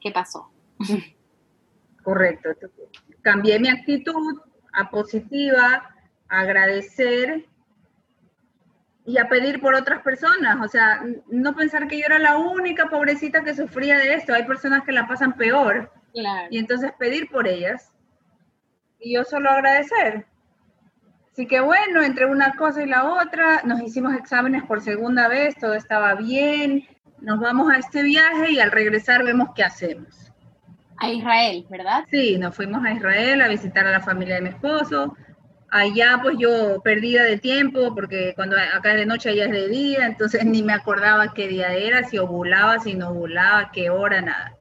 ¿qué 0.00 0.10
pasó? 0.10 0.50
Correcto, 2.02 2.50
cambié 3.22 3.58
mi 3.58 3.68
actitud 3.68 4.40
a 4.72 4.90
positiva, 4.90 5.94
a 6.28 6.40
agradecer 6.40 7.46
y 9.04 9.18
a 9.18 9.28
pedir 9.28 9.60
por 9.60 9.74
otras 9.74 10.02
personas, 10.02 10.58
o 10.62 10.68
sea, 10.68 11.02
no 11.28 11.56
pensar 11.56 11.88
que 11.88 11.98
yo 11.98 12.06
era 12.06 12.18
la 12.18 12.36
única 12.36 12.90
pobrecita 12.90 13.42
que 13.42 13.54
sufría 13.54 13.98
de 13.98 14.14
esto, 14.14 14.34
hay 14.34 14.44
personas 14.44 14.84
que 14.84 14.92
la 14.92 15.06
pasan 15.06 15.34
peor. 15.36 15.90
Y 16.50 16.58
entonces 16.58 16.92
pedir 16.98 17.28
por 17.30 17.46
ellas 17.46 17.90
y 18.98 19.14
yo 19.14 19.24
solo 19.24 19.50
agradecer. 19.50 20.26
Así 21.32 21.46
que 21.46 21.60
bueno, 21.60 22.02
entre 22.02 22.26
una 22.26 22.54
cosa 22.56 22.82
y 22.82 22.86
la 22.86 23.04
otra, 23.04 23.62
nos 23.64 23.80
hicimos 23.80 24.14
exámenes 24.14 24.64
por 24.64 24.80
segunda 24.80 25.28
vez, 25.28 25.54
todo 25.56 25.74
estaba 25.74 26.14
bien, 26.16 26.86
nos 27.20 27.40
vamos 27.40 27.70
a 27.70 27.78
este 27.78 28.02
viaje 28.02 28.52
y 28.52 28.60
al 28.60 28.70
regresar 28.70 29.24
vemos 29.24 29.50
qué 29.54 29.64
hacemos. 29.64 30.32
A 30.96 31.10
Israel, 31.10 31.64
¿verdad? 31.70 32.04
Sí, 32.10 32.38
nos 32.38 32.54
fuimos 32.56 32.84
a 32.84 32.92
Israel 32.92 33.40
a 33.40 33.48
visitar 33.48 33.86
a 33.86 33.92
la 33.92 34.00
familia 34.00 34.36
de 34.36 34.42
mi 34.42 34.48
esposo. 34.48 35.16
Allá 35.70 36.18
pues 36.22 36.36
yo 36.38 36.80
perdida 36.82 37.24
de 37.24 37.38
tiempo 37.38 37.94
porque 37.94 38.32
cuando 38.34 38.56
acá 38.56 38.92
es 38.92 38.96
de 38.98 39.06
noche, 39.06 39.30
allá 39.30 39.44
es 39.44 39.52
de 39.52 39.68
día, 39.68 40.06
entonces 40.06 40.44
ni 40.44 40.62
me 40.62 40.72
acordaba 40.72 41.34
qué 41.34 41.46
día 41.46 41.74
era, 41.74 42.04
si 42.04 42.18
ovulaba, 42.18 42.78
si 42.78 42.94
no 42.94 43.10
ovulaba, 43.10 43.70
qué 43.72 43.90
hora, 43.90 44.20
nada. 44.20 44.56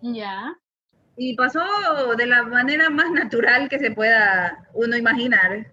Ya. 0.00 0.54
Y 1.16 1.34
pasó 1.34 1.60
de 2.16 2.26
la 2.26 2.44
manera 2.44 2.90
más 2.90 3.10
natural 3.10 3.68
que 3.68 3.78
se 3.78 3.90
pueda 3.90 4.66
uno 4.72 4.96
imaginar. 4.96 5.66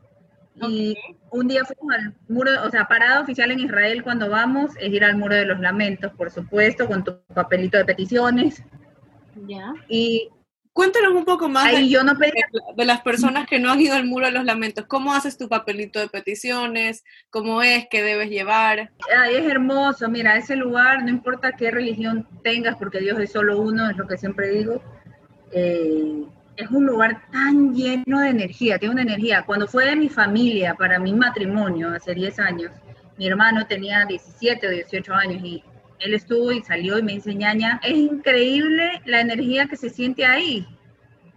Y 0.61 0.95
un 1.31 1.47
día 1.47 1.63
fuimos 1.65 1.95
al 1.95 2.15
muro, 2.29 2.51
o 2.63 2.69
sea, 2.69 2.87
parada 2.87 3.21
oficial 3.21 3.51
en 3.51 3.59
Israel 3.59 4.03
cuando 4.03 4.29
vamos 4.29 4.71
es 4.79 4.91
ir 4.91 5.03
al 5.03 5.17
muro 5.17 5.35
de 5.35 5.45
los 5.45 5.59
lamentos, 5.59 6.13
por 6.13 6.31
supuesto, 6.31 6.87
con 6.87 7.03
tu 7.03 7.19
papelito 7.33 7.77
de 7.77 7.85
peticiones. 7.85 8.63
Ya. 9.47 9.73
Y 9.89 10.29
Cuéntanos 10.75 11.13
un 11.13 11.23
poco 11.23 11.47
más 11.47 11.67
ahí 11.67 11.83
de, 11.83 11.89
yo 11.89 12.03
no 12.03 12.17
pedí 12.17 12.33
de 12.75 12.83
las 12.83 12.99
personas 12.99 13.47
que 13.47 13.59
no 13.59 13.71
han 13.71 13.79
ido 13.79 13.95
al 13.95 14.03
muro 14.03 14.25
de 14.25 14.33
los 14.33 14.43
lamentos. 14.43 14.83
¿Cómo 14.87 15.13
haces 15.13 15.37
tu 15.37 15.47
papelito 15.47 16.01
de 16.01 16.09
peticiones? 16.09 17.05
¿Cómo 17.29 17.61
es? 17.61 17.87
¿Qué 17.89 18.03
debes 18.03 18.29
llevar? 18.29 18.91
Ay, 19.17 19.35
es 19.35 19.47
hermoso, 19.49 20.09
mira, 20.09 20.35
ese 20.35 20.57
lugar, 20.57 21.01
no 21.01 21.09
importa 21.09 21.53
qué 21.53 21.71
religión 21.71 22.27
tengas, 22.43 22.75
porque 22.75 22.99
Dios 22.99 23.17
es 23.21 23.31
solo 23.31 23.61
uno, 23.61 23.89
es 23.89 23.95
lo 23.95 24.05
que 24.05 24.17
siempre 24.17 24.49
digo, 24.49 24.83
eh, 25.53 26.25
es 26.57 26.69
un 26.71 26.85
lugar 26.85 27.21
tan 27.31 27.73
lleno 27.73 28.21
de 28.21 28.29
energía, 28.29 28.79
tiene 28.79 28.93
una 28.93 29.01
energía. 29.03 29.43
Cuando 29.45 29.67
fue 29.67 29.85
de 29.85 29.95
mi 29.95 30.09
familia 30.09 30.75
para 30.75 30.99
mi 30.99 31.13
matrimonio, 31.13 31.89
hace 31.89 32.13
10 32.13 32.39
años, 32.39 32.71
mi 33.17 33.27
hermano 33.27 33.65
tenía 33.67 34.05
17 34.05 34.67
o 34.67 34.71
18 34.71 35.13
años 35.13 35.43
y 35.43 35.63
él 35.99 36.13
estuvo 36.13 36.51
y 36.51 36.61
salió 36.61 36.97
y 36.97 37.03
me 37.03 37.13
dice, 37.13 37.33
ñaña, 37.33 37.79
es 37.83 37.95
increíble 37.95 39.01
la 39.05 39.21
energía 39.21 39.67
que 39.67 39.77
se 39.77 39.89
siente 39.89 40.25
ahí, 40.25 40.67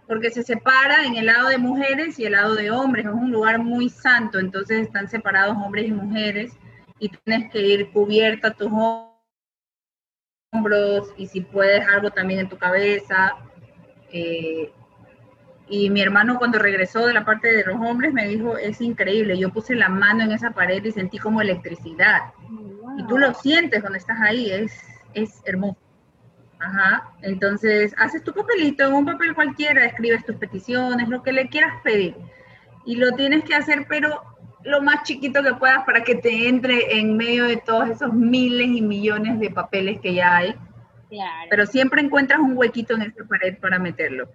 porque 0.07 0.31
se 0.31 0.43
separa 0.43 1.05
en 1.05 1.15
el 1.15 1.27
lado 1.27 1.49
de 1.49 1.57
mujeres 1.57 2.19
y 2.19 2.25
el 2.25 2.33
lado 2.33 2.55
de 2.55 2.71
hombres, 2.71 3.05
es 3.05 3.11
un 3.11 3.31
lugar 3.31 3.59
muy 3.59 3.89
santo, 3.89 4.39
entonces 4.39 4.81
están 4.81 5.09
separados 5.09 5.55
hombres 5.57 5.87
y 5.87 5.91
mujeres 5.91 6.53
y 6.99 7.09
tienes 7.09 7.51
que 7.51 7.61
ir 7.61 7.91
cubierta 7.91 8.53
tus 8.53 8.69
hombros 10.51 11.13
y 11.17 11.27
si 11.27 11.41
puedes 11.41 11.87
algo 11.87 12.11
también 12.11 12.41
en 12.41 12.49
tu 12.49 12.57
cabeza. 12.57 13.35
Eh, 14.11 14.71
y 15.69 15.89
mi 15.91 16.01
hermano 16.01 16.39
cuando 16.39 16.57
regresó 16.57 17.05
de 17.05 17.13
la 17.13 17.23
parte 17.23 17.47
de 17.47 17.63
los 17.63 17.79
hombres 17.79 18.11
me 18.11 18.27
dijo, 18.27 18.57
es 18.57 18.81
increíble, 18.81 19.37
yo 19.37 19.53
puse 19.53 19.75
la 19.75 19.87
mano 19.87 20.23
en 20.23 20.31
esa 20.31 20.51
pared 20.51 20.83
y 20.83 20.91
sentí 20.91 21.19
como 21.19 21.41
electricidad. 21.41 22.33
Y 22.97 23.05
tú 23.07 23.19
lo 23.19 23.33
sientes 23.35 23.81
cuando 23.81 23.97
estás 23.97 24.19
ahí, 24.19 24.51
es, 24.51 24.73
es 25.13 25.41
hermoso. 25.45 25.77
Ajá, 26.59 27.11
entonces 27.21 27.93
haces 27.97 28.23
tu 28.23 28.33
papelito, 28.33 28.85
en 28.85 28.93
un 28.93 29.05
papel 29.05 29.33
cualquiera, 29.33 29.85
escribes 29.85 30.25
tus 30.25 30.35
peticiones, 30.35 31.07
lo 31.07 31.21
que 31.21 31.31
le 31.31 31.47
quieras 31.47 31.73
pedir. 31.83 32.15
Y 32.85 32.95
lo 32.95 33.11
tienes 33.11 33.43
que 33.43 33.55
hacer, 33.55 33.85
pero 33.87 34.23
lo 34.63 34.81
más 34.81 35.03
chiquito 35.03 35.43
que 35.43 35.53
puedas 35.53 35.85
para 35.85 36.03
que 36.03 36.15
te 36.15 36.49
entre 36.49 36.99
en 36.99 37.15
medio 37.15 37.45
de 37.45 37.57
todos 37.57 37.89
esos 37.89 38.11
miles 38.11 38.67
y 38.67 38.81
millones 38.81 39.39
de 39.39 39.51
papeles 39.51 40.01
que 40.01 40.15
ya 40.15 40.35
hay. 40.35 40.55
Claro. 41.09 41.47
Pero 41.49 41.65
siempre 41.67 42.01
encuentras 42.01 42.39
un 42.39 42.57
huequito 42.57 42.95
en 42.95 43.03
esa 43.03 43.23
pared 43.23 43.57
para 43.59 43.79
meterlo. 43.79 44.29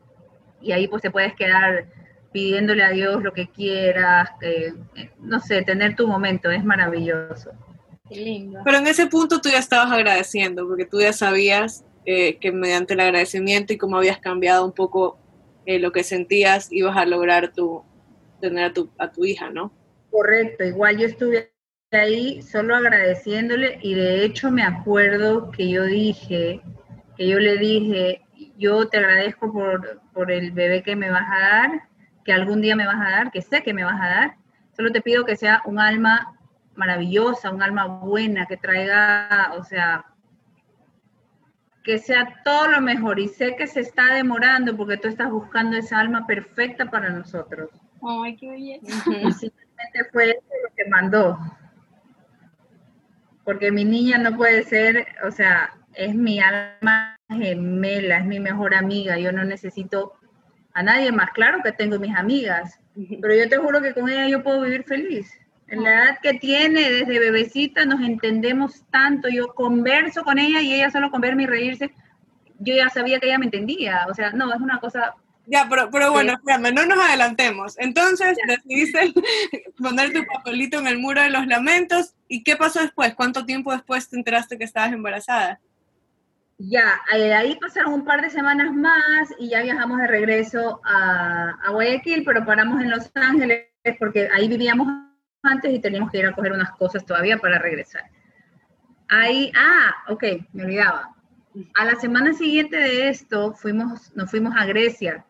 Y 0.65 0.73
ahí 0.73 0.89
pues 0.89 1.03
te 1.03 1.11
puedes 1.11 1.35
quedar 1.35 1.87
pidiéndole 2.33 2.83
a 2.83 2.91
Dios 2.91 3.23
lo 3.23 3.33
que 3.33 3.49
quieras, 3.49 4.29
eh, 4.41 4.73
no 5.21 5.39
sé, 5.39 5.63
tener 5.63 5.95
tu 5.95 6.09
momento, 6.09 6.51
es 6.51 6.65
maravilloso. 6.65 7.53
Qué 8.09 8.17
lindo. 8.17 8.61
Pero 8.65 8.79
en 8.79 8.89
ese 8.89 9.07
punto 9.07 9.41
tú 9.41 9.49
ya 9.51 9.59
estabas 9.59 9.93
agradeciendo, 9.93 10.67
porque 10.67 10.85
tú 10.85 11.01
ya 11.01 11.13
sabías 11.13 11.85
eh, 12.07 12.39
que 12.39 12.51
mediante 12.51 12.95
el 12.95 13.01
agradecimiento 13.01 13.73
y 13.73 13.79
cómo 13.79 13.97
habías 13.97 14.19
cambiado 14.19 14.65
un 14.65 14.73
poco 14.73 15.17
eh, 15.65 15.79
lo 15.79 15.93
que 15.93 16.03
sentías, 16.03 16.73
ibas 16.73 16.97
a 16.97 17.07
lograr 17.07 17.53
tu, 17.53 17.85
tener 18.41 18.65
a 18.65 18.73
tu, 18.73 18.91
a 18.99 19.13
tu 19.13 19.25
hija, 19.25 19.51
¿no? 19.51 19.73
Correcto, 20.11 20.65
igual 20.65 20.99
yo 20.99 21.07
estuve 21.07 21.53
ahí 21.93 22.43
solo 22.43 22.75
agradeciéndole 22.75 23.79
y 23.81 23.95
de 23.95 24.25
hecho 24.25 24.51
me 24.51 24.65
acuerdo 24.65 25.53
que 25.53 25.69
yo 25.69 25.85
dije, 25.85 26.61
que 27.17 27.29
yo 27.29 27.39
le 27.39 27.57
dije, 27.59 28.24
yo 28.57 28.89
te 28.89 28.99
agradezco 28.99 29.53
por, 29.53 30.01
por 30.13 30.31
el 30.31 30.53
bebé 30.53 30.83
que 30.83 30.97
me 30.97 31.11
vas 31.11 31.29
a 31.31 31.39
dar, 31.39 31.89
que 32.25 32.33
algún 32.33 32.61
día 32.61 32.77
me 32.77 32.87
vas 32.87 33.01
a 33.01 33.11
dar, 33.11 33.31
que 33.31 33.43
sé 33.43 33.63
que 33.63 33.75
me 33.75 33.85
vas 33.85 34.01
a 34.01 34.07
dar, 34.07 34.37
solo 34.77 34.91
te 34.93 35.03
pido 35.03 35.25
que 35.25 35.37
sea 35.37 35.63
un 35.65 35.79
alma 35.79 36.35
maravillosa, 36.77 37.51
un 37.51 37.63
alma 37.63 37.87
buena, 37.87 38.47
que 38.47 38.57
traiga, 38.57 39.53
o 39.57 39.65
sea, 39.65 40.05
que 41.83 41.99
sea 41.99 42.43
todo 42.45 42.69
lo 42.69 42.81
mejor. 42.81 43.19
Y 43.21 43.29
sé 43.29 43.57
que 43.57 43.67
se 43.67 43.81
está 43.81 44.15
demorando 44.15 44.77
porque 44.77 44.97
tú 44.97 45.09
estás 45.09 45.31
buscando 45.31 45.77
esa 45.77 46.01
alma 46.01 46.27
perfecta 46.27 46.91
para 46.91 47.11
nosotros. 47.11 47.71
Ay, 48.03 48.37
qué 48.37 48.51
belleza. 48.51 48.87
Y 49.11 49.33
simplemente 49.33 50.05
fue 50.13 50.31
eso 50.31 50.41
lo 50.69 50.75
que 50.75 50.91
mandó. 50.91 51.39
Porque 53.45 53.71
mi 53.71 53.85
niña 53.85 54.19
no 54.19 54.37
puede 54.37 54.63
ser, 54.65 55.07
o 55.27 55.31
sea, 55.31 55.75
es 55.93 56.15
mi 56.15 56.41
alma 56.41 57.14
gemela, 57.29 58.19
es 58.19 58.25
mi 58.27 58.41
mejor 58.41 58.75
amiga. 58.75 59.19
Yo 59.19 59.33
no 59.33 59.45
necesito 59.45 60.13
a 60.73 60.83
nadie 60.83 61.13
más. 61.13 61.31
Claro 61.33 61.61
que 61.63 61.73
tengo 61.73 61.99
mis 61.99 62.15
amigas, 62.15 62.79
pero 63.21 63.35
yo 63.35 63.49
te 63.49 63.57
juro 63.57 63.81
que 63.81 63.95
con 63.95 64.09
ella 64.09 64.29
yo 64.29 64.43
puedo 64.43 64.63
vivir 64.63 64.85
feliz. 64.85 65.33
En 65.69 65.83
la 65.83 65.95
edad 65.95 66.19
que 66.23 66.35
tiene, 66.35 66.91
desde 66.91 67.19
bebecita, 67.19 67.87
nos 67.87 68.01
entendemos 68.01 68.85
tanto. 68.91 69.29
Yo 69.29 69.55
converso 69.55 70.23
con 70.23 70.39
ella 70.39 70.61
y 70.61 70.75
ella 70.75 70.91
solo 70.91 71.11
con 71.11 71.21
verme 71.21 71.45
y 71.45 71.47
reírse, 71.47 71.91
yo 72.59 72.75
ya 72.75 72.89
sabía 72.91 73.19
que 73.19 73.27
ella 73.27 73.39
me 73.39 73.47
entendía. 73.47 74.07
O 74.09 74.15
sea, 74.15 74.31
no, 74.31 74.53
es 74.53 74.61
una 74.61 74.79
cosa 74.79 75.15
Ya, 75.47 75.67
pero, 75.69 75.91
pero 75.91 76.11
bueno, 76.11 76.33
Sí. 76.33 76.37
espérame, 76.39 76.75
no 76.75 76.87
nos 76.87 76.99
adelantemos. 77.05 77.79
Entonces 77.79 78.37
decidiste 78.47 79.13
poner 79.79 80.13
tu 80.13 80.25
papelito 80.25 80.79
en 80.79 80.87
el 80.87 80.99
muro 80.99 81.23
de 81.23 81.31
los 81.31 81.47
lamentos. 81.47 82.15
¿Y 82.29 82.43
qué 82.45 82.57
pasó 82.57 82.81
después? 82.81 83.15
¿Cuánto 83.15 83.45
tiempo 83.45 83.73
después 83.73 84.09
te 84.09 84.17
enteraste 84.17 84.57
que 84.59 84.65
estabas 84.65 84.93
embarazada? 84.93 85.61
Ya, 86.67 87.01
eh, 87.15 87.35
ahí 87.35 87.57
pasaron 87.61 87.93
un 87.93 88.05
par 88.05 88.23
de 88.23 88.31
semanas 88.31 88.73
más 88.73 89.29
y 89.39 89.51
ya 89.51 89.63
viajamos 89.63 89.99
de 89.99 90.07
regreso 90.07 90.81
a, 90.85 91.51
a 91.63 91.71
Guayaquil, 91.71 92.25
pero 92.25 92.45
paramos 92.45 92.81
en 92.81 92.91
Los 92.91 93.11
Ángeles 93.15 93.67
porque 93.99 94.29
ahí 94.35 94.49
vivíamos 94.49 94.89
antes 95.43 95.75
y 95.75 95.79
teníamos 95.79 96.11
que 96.11 96.19
ir 96.19 96.27
a 96.27 96.33
coger 96.33 96.53
unas 96.53 96.71
cosas 96.73 97.05
todavía 97.05 97.37
para 97.37 97.59
regresar. 97.59 98.05
Ahí, 99.09 99.53
ah, 99.55 99.95
ok, 100.09 100.25
me 100.55 100.65
olvidaba. 100.65 101.15
A 101.75 101.85
la 101.85 101.97
semana 101.97 102.33
siguiente 102.33 102.77
de 102.77 103.09
esto 103.11 103.53
fuimos, 103.53 104.15
nos 104.17 104.31
fuimos 104.31 104.55
a 104.57 104.65
Grecia 104.65 105.25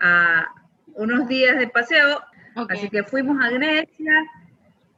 a 0.00 0.46
unos 0.94 1.26
días 1.26 1.58
de 1.58 1.66
paseo, 1.68 2.22
Ok. 2.54 2.70
así 2.72 2.88
que 2.88 3.02
fuimos 3.02 3.44
a 3.44 3.50
Grecia. 3.50 4.12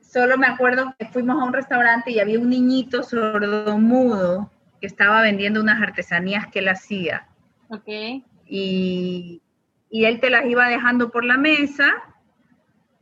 Solo 0.00 0.36
me 0.36 0.46
acuerdo 0.46 0.94
que 0.98 1.06
fuimos 1.06 1.40
a 1.40 1.44
un 1.44 1.54
restaurante 1.54 2.10
y 2.10 2.20
había 2.20 2.38
un 2.38 2.50
niñito 2.50 3.02
sordomudo 3.02 4.51
que 4.82 4.88
estaba 4.88 5.22
vendiendo 5.22 5.60
unas 5.60 5.80
artesanías 5.80 6.48
que 6.48 6.58
él 6.58 6.68
hacía. 6.68 7.28
Ok. 7.68 7.86
Y, 8.48 9.40
y 9.88 10.04
él 10.04 10.18
te 10.18 10.28
las 10.28 10.44
iba 10.44 10.68
dejando 10.68 11.12
por 11.12 11.24
la 11.24 11.38
mesa 11.38 11.86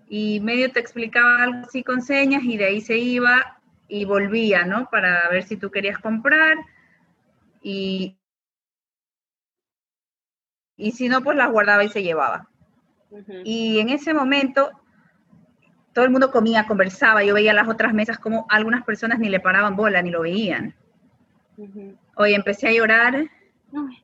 y 0.07 0.41
medio 0.41 0.71
te 0.71 0.79
explicaba 0.79 1.43
algo 1.43 1.67
así 1.67 1.83
con 1.83 2.03
señas 2.03 2.43
y 2.45 2.59
de 2.59 2.67
ahí 2.67 2.83
se 2.83 2.99
iba 2.99 3.59
y 3.89 4.05
volvía, 4.05 4.67
¿no? 4.67 4.91
Para 4.91 5.27
ver 5.31 5.45
si 5.45 5.57
tú 5.57 5.71
querías 5.71 5.99
comprar 5.99 6.59
y, 7.63 8.19
y 10.77 10.93
si 10.93 11.09
no, 11.09 11.23
pues 11.23 11.39
las 11.39 11.51
guardaba 11.51 11.83
y 11.83 11.89
se 11.89 12.03
llevaba. 12.03 12.51
Y 13.43 13.79
en 13.79 13.89
ese 13.89 14.13
momento 14.13 14.71
todo 15.95 16.05
el 16.05 16.11
mundo 16.11 16.31
comía, 16.31 16.67
conversaba, 16.67 17.25
yo 17.25 17.33
veía 17.33 17.55
las 17.55 17.69
otras 17.69 17.95
mesas 17.95 18.19
como 18.19 18.45
algunas 18.51 18.85
personas 18.85 19.19
ni 19.19 19.31
le 19.31 19.41
paraban 19.41 19.77
bola, 19.77 20.03
ni 20.03 20.11
lo 20.11 20.21
veían. 20.21 20.75
Hoy 22.17 22.35
empecé 22.35 22.69
a 22.69 22.73
llorar 22.73 23.29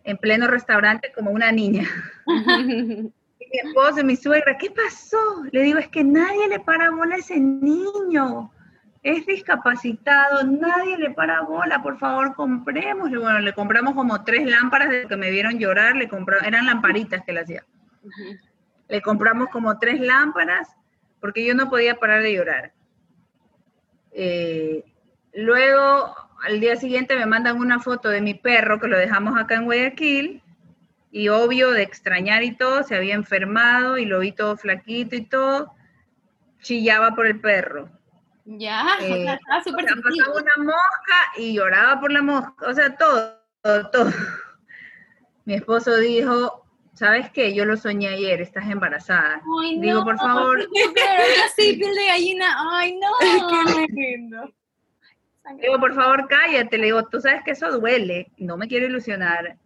en 0.05 0.17
pleno 0.19 0.47
restaurante 0.47 1.13
como 1.15 1.31
una 1.31 1.53
niña. 1.53 1.89
Y 3.39 3.49
mi 3.49 3.69
esposo 3.69 4.01
y 4.01 4.05
mi 4.05 4.17
suegra, 4.17 4.57
¿qué 4.57 4.71
pasó? 4.71 5.45
Le 5.53 5.63
digo, 5.63 5.79
es 5.79 5.89
que 5.89 6.03
nadie 6.03 6.49
le 6.49 6.59
para 6.59 6.91
bola 6.91 7.17
a 7.17 7.19
ese 7.19 7.39
niño. 7.39 8.51
Es 9.03 9.27
discapacitado, 9.27 10.43
nadie 10.43 10.99
le 10.99 11.11
para 11.11 11.43
bola, 11.43 11.83
por 11.83 11.99
favor, 11.99 12.35
compremos. 12.35 13.11
Y 13.11 13.17
bueno, 13.17 13.39
le 13.41 13.53
compramos 13.53 13.95
como 13.95 14.25
tres 14.25 14.47
lámparas 14.47 14.89
de 14.89 15.07
que 15.07 15.17
me 15.17 15.31
vieron 15.31 15.59
llorar, 15.59 15.95
le 15.97 16.09
compró, 16.09 16.41
eran 16.41 16.67
lamparitas 16.67 17.23
que 17.25 17.33
le 17.33 17.41
hacía. 17.41 17.65
Le 18.89 19.03
compramos 19.03 19.49
como 19.51 19.79
tres 19.79 20.01
lámparas 20.01 20.75
porque 21.21 21.45
yo 21.45 21.55
no 21.55 21.69
podía 21.69 21.97
parar 21.97 22.23
de 22.23 22.35
llorar. 22.35 22.73
Eh, 24.13 24.83
luego, 25.35 26.15
al 26.47 26.61
día 26.61 26.77
siguiente 26.77 27.17
me 27.17 27.27
mandan 27.27 27.59
una 27.59 27.81
foto 27.81 28.09
de 28.09 28.21
mi 28.21 28.35
perro 28.35 28.79
que 28.79 28.87
lo 28.87 28.97
dejamos 28.97 29.37
acá 29.39 29.57
en 29.57 29.65
Guayaquil 29.65 30.43
y 31.11 31.29
obvio 31.29 31.73
de 31.73 31.83
extrañar 31.83 32.45
y 32.45 32.57
todo, 32.57 32.83
se 32.85 32.95
había 32.95 33.15
enfermado 33.15 33.99
y 33.99 34.05
lo 34.05 34.21
vi 34.21 34.33
todo 34.33 34.57
flaquito 34.57 35.17
y 35.17 35.23
todo, 35.23 35.73
chillaba 36.61 37.15
por 37.15 37.27
el 37.27 37.41
perro. 37.41 37.89
Ya, 38.45 38.87
Eh, 39.01 39.27
estaba 39.27 39.65
súper 39.65 39.85
O 39.85 39.89
sea, 39.89 39.95
sentido. 39.97 40.25
pasaba 40.27 40.43
una 40.43 40.65
mosca 40.65 41.17
y 41.37 41.55
lloraba 41.55 42.01
por 42.01 42.13
la 42.13 42.23
mosca, 42.23 42.55
o 42.67 42.75
sea, 42.75 42.97
todo, 42.97 43.41
todo, 43.63 43.91
todo. 43.91 44.11
Mi 45.45 45.55
esposo 45.55 45.97
dijo, 45.97 46.65
¿sabes 46.95 47.31
qué? 47.31 47.55
Yo 47.55 47.65
lo 47.65 47.77
soñé 47.77 48.09
ayer, 48.09 48.41
estás 48.41 48.69
embarazada. 48.69 49.41
Ay, 49.63 49.81
Digo, 49.81 50.01
no, 50.01 50.05
por 50.05 50.17
favor. 50.19 50.59
Pero 50.95 51.95
de 51.95 52.07
gallina. 52.07 52.47
Ay, 52.73 52.99
no. 52.99 53.09
Qué 53.21 53.87
lindo. 53.93 54.53
Le 55.55 55.63
digo, 55.63 55.79
por 55.79 55.95
favor, 55.95 56.27
cállate. 56.29 56.79
Le 56.79 56.87
digo, 56.87 57.05
tú 57.05 57.21
sabes 57.21 57.43
que 57.45 57.53
eso 57.53 57.71
duele, 57.71 58.31
no 58.37 58.57
me 58.57 58.69
quiero 58.69 58.87
ilusionar. 58.87 59.57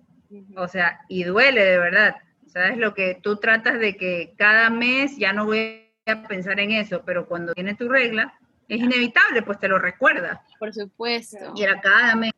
O 0.56 0.68
sea, 0.68 1.00
y 1.08 1.24
duele 1.24 1.64
de 1.64 1.78
verdad. 1.78 2.16
¿Sabes 2.46 2.78
lo 2.78 2.94
que 2.94 3.18
tú 3.22 3.36
tratas 3.36 3.78
de 3.78 3.96
que 3.96 4.34
cada 4.36 4.70
mes 4.70 5.16
ya 5.16 5.32
no 5.32 5.46
voy 5.46 5.86
a 6.06 6.26
pensar 6.26 6.58
en 6.58 6.72
eso, 6.72 7.02
pero 7.04 7.26
cuando 7.26 7.54
tiene 7.54 7.74
tu 7.74 7.88
regla, 7.88 8.34
es 8.68 8.80
inevitable, 8.80 9.42
pues 9.42 9.58
te 9.58 9.68
lo 9.68 9.78
recuerda. 9.78 10.42
Por 10.58 10.72
supuesto. 10.72 11.52
Y 11.56 11.62
era 11.62 11.80
cada 11.80 12.14
mes, 12.14 12.32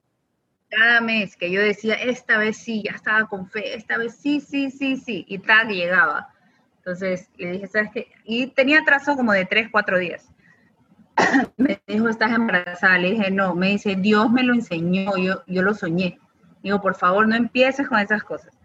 cada 0.69 1.01
mes 1.01 1.37
que 1.37 1.51
yo 1.51 1.61
decía, 1.61 1.95
esta 1.95 2.39
vez 2.39 2.57
sí, 2.57 2.83
ya 2.83 2.93
estaba 2.93 3.27
con 3.27 3.49
fe, 3.49 3.75
esta 3.75 3.99
vez 3.99 4.17
sí, 4.17 4.41
sí, 4.41 4.71
sí, 4.71 4.97
sí, 4.97 5.25
y 5.29 5.39
tal, 5.39 5.69
llegaba. 5.69 6.29
Entonces 6.79 7.31
le 7.37 7.53
dije, 7.53 7.67
¿sabes 7.69 7.91
qué? 7.93 8.09
Y 8.25 8.49
tenía 8.49 8.81
atraso 8.81 9.15
como 9.15 9.33
de 9.33 9.45
tres, 9.45 9.69
cuatro 9.71 9.99
días. 9.99 10.29
me 11.57 11.81
dijo, 11.87 12.09
¿estás 12.09 12.33
embarazada? 12.33 12.99
Le 12.99 13.12
dije, 13.12 13.31
no, 13.31 13.54
me 13.54 13.71
dice, 13.71 13.97
Dios 13.97 14.31
me 14.31 14.42
lo 14.42 14.54
enseñó, 14.54 15.16
yo, 15.16 15.42
yo 15.47 15.62
lo 15.62 15.75
soñé. 15.75 16.19
Digo, 16.62 16.81
por 16.81 16.95
favor, 16.95 17.26
no 17.26 17.35
empieces 17.35 17.88
con 17.88 17.99
esas 17.99 18.23
cosas. 18.23 18.57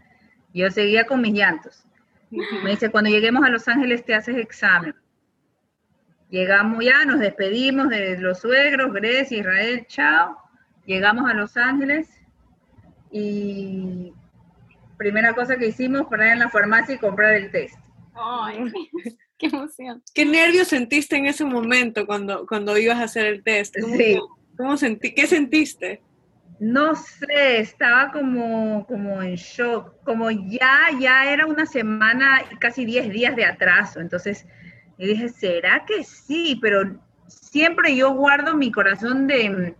Yo 0.53 0.69
seguía 0.71 1.05
con 1.05 1.21
mis 1.21 1.33
llantos. 1.33 1.83
Me 2.29 2.71
dice, 2.71 2.91
cuando 2.91 3.09
lleguemos 3.09 3.43
a 3.43 3.49
Los 3.49 3.67
Ángeles 3.67 4.03
te 4.03 4.13
haces 4.13 4.37
examen. 4.37 4.95
Llegamos 6.29 6.83
ya, 6.83 7.05
nos 7.05 7.19
despedimos 7.19 7.89
de 7.89 8.17
los 8.17 8.39
suegros, 8.39 8.91
Grecia, 8.93 9.39
Israel, 9.39 9.85
chao. 9.87 10.37
Llegamos 10.85 11.29
a 11.29 11.33
Los 11.33 11.55
Ángeles 11.55 12.09
y 13.11 14.13
primera 14.97 15.33
cosa 15.33 15.55
que 15.57 15.67
hicimos, 15.67 16.07
parar 16.07 16.29
en 16.29 16.39
la 16.39 16.49
farmacia 16.49 16.95
y 16.95 16.99
comprar 16.99 17.33
el 17.33 17.51
test. 17.51 17.79
Ay, 18.13 18.71
qué 19.39 19.47
emoción. 19.47 20.03
¿Qué 20.13 20.25
nervios 20.25 20.67
sentiste 20.67 21.15
en 21.15 21.25
ese 21.25 21.45
momento 21.45 22.05
cuando, 22.05 22.45
cuando 22.45 22.77
ibas 22.77 22.97
a 22.99 23.03
hacer 23.03 23.25
el 23.25 23.43
test? 23.43 23.75
¿Cómo, 23.79 23.95
Sí. 23.95 24.19
cómo 24.57 24.77
sentí, 24.77 25.13
¿Qué 25.13 25.27
sentiste? 25.27 26.01
No 26.59 26.95
sé, 26.95 27.59
estaba 27.59 28.11
como, 28.11 28.85
como 28.87 29.21
en 29.21 29.35
shock, 29.35 29.93
como 30.03 30.31
ya, 30.31 30.89
ya 30.99 31.31
era 31.31 31.45
una 31.45 31.67
semana 31.67 32.41
y 32.51 32.55
casi 32.55 32.83
10 32.83 33.09
días 33.11 33.35
de 33.35 33.45
atraso. 33.45 33.99
Entonces, 33.99 34.47
y 34.97 35.05
dije, 35.05 35.29
¿será 35.29 35.85
que 35.85 36.03
sí? 36.03 36.57
Pero 36.59 36.99
siempre 37.27 37.95
yo 37.95 38.11
guardo 38.15 38.55
mi 38.55 38.71
corazón 38.71 39.27
de, 39.27 39.75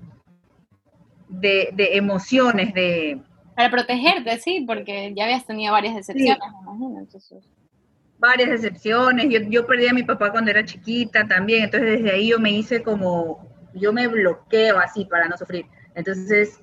de, 1.29 1.69
de 1.73 1.97
emociones, 1.97 2.73
de 2.75 3.21
Para 3.55 3.71
protegerte, 3.71 4.37
sí, 4.39 4.63
porque 4.67 5.13
ya 5.15 5.23
habías 5.23 5.47
tenido 5.47 5.73
varias 5.73 5.95
decepciones, 5.95 6.37
me 6.37 6.71
imagino. 6.71 6.99
Entonces. 6.99 7.43
Varias 8.17 8.50
decepciones. 8.50 9.27
Yo, 9.29 9.39
yo 9.50 9.65
perdí 9.65 9.88
a 9.88 9.93
mi 9.93 10.03
papá 10.03 10.31
cuando 10.31 10.51
era 10.51 10.65
chiquita 10.65 11.27
también, 11.27 11.65
entonces 11.65 12.01
desde 12.01 12.12
ahí 12.12 12.29
yo 12.29 12.39
me 12.39 12.51
hice 12.51 12.81
como, 12.81 13.47
yo 13.74 13.93
me 13.93 14.07
bloqueo 14.07 14.79
así 14.79 15.05
para 15.05 15.27
no 15.27 15.38
sufrir. 15.38 15.65
Entonces, 15.95 16.59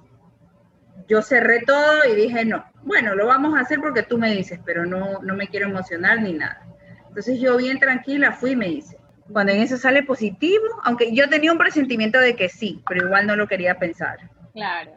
yo 1.09 1.23
cerré 1.23 1.63
todo 1.67 2.05
y 2.11 2.15
dije, 2.15 2.45
no, 2.45 2.65
bueno, 2.83 3.15
lo 3.15 3.27
vamos 3.27 3.55
a 3.57 3.61
hacer 3.61 3.81
porque 3.81 4.03
tú 4.03 4.19
me 4.19 4.35
dices, 4.35 4.61
pero 4.65 4.87
no, 4.87 5.21
no 5.23 5.35
me 5.35 5.49
quiero 5.49 5.69
emocionar 5.69 6.23
ni 6.23 6.33
nada. 6.33 6.67
Entonces 7.09 7.39
yo 7.41 7.57
bien 7.57 7.79
tranquila 7.79 8.33
fui 8.33 8.53
y 8.53 8.57
me 8.57 8.69
hice. 8.69 8.99
Cuando 9.33 9.53
en 9.53 9.63
eso 9.63 9.77
sale 9.77 10.03
positivo, 10.03 10.65
aunque 10.83 11.15
yo 11.15 11.29
tenía 11.29 11.53
un 11.53 11.59
presentimiento 11.59 12.19
de 12.19 12.37
que 12.37 12.49
sí, 12.49 12.83
pero 12.89 13.07
igual 13.07 13.27
no 13.27 13.37
lo 13.37 13.47
quería 13.47 13.79
pensar. 13.79 14.19
Claro. 14.53 14.93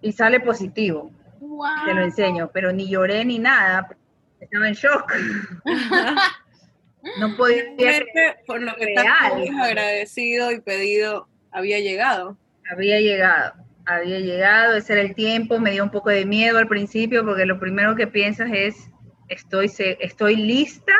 Y 0.00 0.12
sale 0.12 0.40
positivo, 0.40 1.10
Wow. 1.40 1.84
te 1.84 1.94
lo 1.94 2.02
enseño, 2.02 2.50
pero 2.52 2.72
ni 2.72 2.88
lloré 2.88 3.24
ni 3.24 3.38
nada, 3.38 3.88
estaba 4.46 4.68
en 4.68 4.74
shock. 4.74 5.12
no 7.18 7.36
podía 7.36 7.64
creer 7.76 8.06
por 8.46 8.62
lo 8.62 8.74
que 8.74 8.94
habías 8.98 9.56
agradecido 9.60 10.52
y 10.52 10.60
pedido, 10.60 11.28
había 11.50 11.80
llegado. 11.80 12.36
Había 12.70 13.00
llegado, 13.00 13.54
había 13.84 14.18
llegado, 14.18 14.74
ese 14.74 14.94
era 14.94 15.02
el 15.02 15.14
tiempo, 15.14 15.60
me 15.60 15.70
dio 15.70 15.84
un 15.84 15.90
poco 15.90 16.10
de 16.10 16.24
miedo 16.24 16.58
al 16.58 16.66
principio 16.66 17.24
porque 17.24 17.46
lo 17.46 17.60
primero 17.60 17.94
que 17.94 18.08
piensas 18.08 18.50
es, 18.52 18.90
estoy, 19.28 19.70
estoy 19.78 20.36
lista 20.36 20.92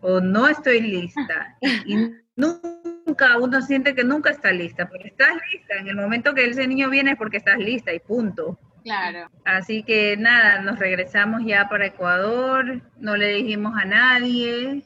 o 0.00 0.20
no 0.20 0.48
estoy 0.48 0.80
lista. 0.80 1.56
Y, 1.60 1.94
y 1.94 2.12
nunca, 2.36 3.38
uno 3.38 3.60
siente 3.62 3.94
que 3.94 4.04
nunca 4.04 4.30
está 4.30 4.52
lista, 4.52 4.88
pero 4.88 5.04
estás 5.04 5.34
lista, 5.52 5.74
en 5.76 5.88
el 5.88 5.96
momento 5.96 6.34
que 6.34 6.44
ese 6.44 6.68
niño 6.68 6.90
viene 6.90 7.12
es 7.12 7.18
porque 7.18 7.38
estás 7.38 7.58
lista 7.58 7.92
y 7.92 7.98
punto. 7.98 8.56
Claro. 8.88 9.30
Así 9.44 9.82
que 9.82 10.16
nada, 10.16 10.62
nos 10.62 10.78
regresamos 10.78 11.42
ya 11.44 11.68
para 11.68 11.86
Ecuador, 11.86 12.80
no 12.98 13.16
le 13.16 13.28
dijimos 13.34 13.74
a 13.76 13.84
nadie, 13.84 14.82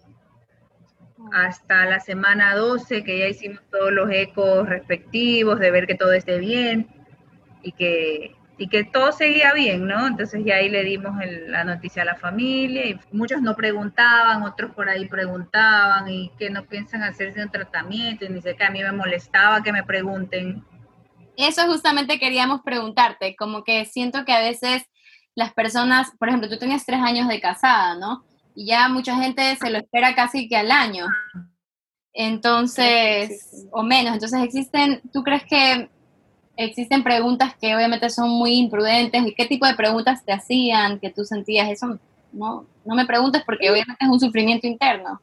hasta 1.32 1.86
la 1.86 2.00
semana 2.00 2.54
12, 2.54 3.04
que 3.04 3.18
ya 3.18 3.28
hicimos 3.28 3.60
todos 3.70 3.92
los 3.92 4.10
ecos 4.10 4.68
respectivos, 4.68 5.60
de 5.60 5.70
ver 5.70 5.86
que 5.86 5.94
todo 5.94 6.12
esté 6.12 6.38
bien 6.38 6.88
y 7.62 7.72
que, 7.72 8.34
y 8.58 8.68
que 8.68 8.84
todo 8.84 9.12
seguía 9.12 9.52
bien, 9.54 9.86
¿no? 9.86 10.06
Entonces 10.08 10.42
ya 10.44 10.56
ahí 10.56 10.68
le 10.68 10.82
dimos 10.84 11.20
el- 11.22 11.50
la 11.50 11.64
noticia 11.64 12.02
a 12.02 12.06
la 12.06 12.16
familia 12.16 12.86
y 12.86 12.98
muchos 13.12 13.40
no 13.40 13.54
preguntaban, 13.54 14.42
otros 14.42 14.72
por 14.72 14.88
ahí 14.88 15.06
preguntaban 15.06 16.08
y 16.08 16.30
que 16.38 16.50
no 16.50 16.64
piensan 16.64 17.02
hacerse 17.04 17.42
un 17.42 17.50
tratamiento 17.50 18.24
y 18.24 18.28
dice 18.32 18.56
que 18.56 18.64
a 18.64 18.70
mí 18.70 18.82
me 18.82 18.92
molestaba 18.92 19.62
que 19.62 19.72
me 19.72 19.84
pregunten. 19.84 20.64
Eso 21.36 21.66
justamente 21.66 22.18
queríamos 22.18 22.60
preguntarte, 22.62 23.34
como 23.36 23.64
que 23.64 23.84
siento 23.86 24.24
que 24.24 24.32
a 24.32 24.40
veces 24.40 24.82
las 25.34 25.52
personas, 25.54 26.12
por 26.18 26.28
ejemplo, 26.28 26.48
tú 26.48 26.58
tenías 26.58 26.84
tres 26.84 27.00
años 27.00 27.28
de 27.28 27.40
casada, 27.40 27.94
¿no? 27.94 28.24
Y 28.54 28.66
ya 28.66 28.88
mucha 28.88 29.16
gente 29.16 29.56
se 29.56 29.70
lo 29.70 29.78
espera 29.78 30.14
casi 30.14 30.46
que 30.48 30.56
al 30.56 30.70
año. 30.70 31.06
Entonces, 32.12 33.46
Sí, 33.50 33.60
sí. 33.62 33.68
o 33.72 33.82
menos. 33.82 34.12
Entonces, 34.14 34.42
existen, 34.42 35.00
¿tú 35.12 35.22
crees 35.22 35.44
que 35.44 35.88
existen 36.56 37.02
preguntas 37.02 37.54
que 37.58 37.74
obviamente 37.74 38.10
son 38.10 38.28
muy 38.30 38.58
imprudentes? 38.58 39.26
¿Y 39.26 39.34
qué 39.34 39.46
tipo 39.46 39.66
de 39.66 39.74
preguntas 39.74 40.24
te 40.24 40.32
hacían 40.32 41.00
que 41.00 41.10
tú 41.10 41.24
sentías 41.24 41.70
eso? 41.70 41.98
No, 42.32 42.66
no 42.84 42.94
me 42.94 43.06
preguntes 43.06 43.42
porque 43.44 43.70
obviamente 43.70 44.04
es 44.04 44.10
un 44.10 44.20
sufrimiento 44.20 44.66
interno. 44.66 45.20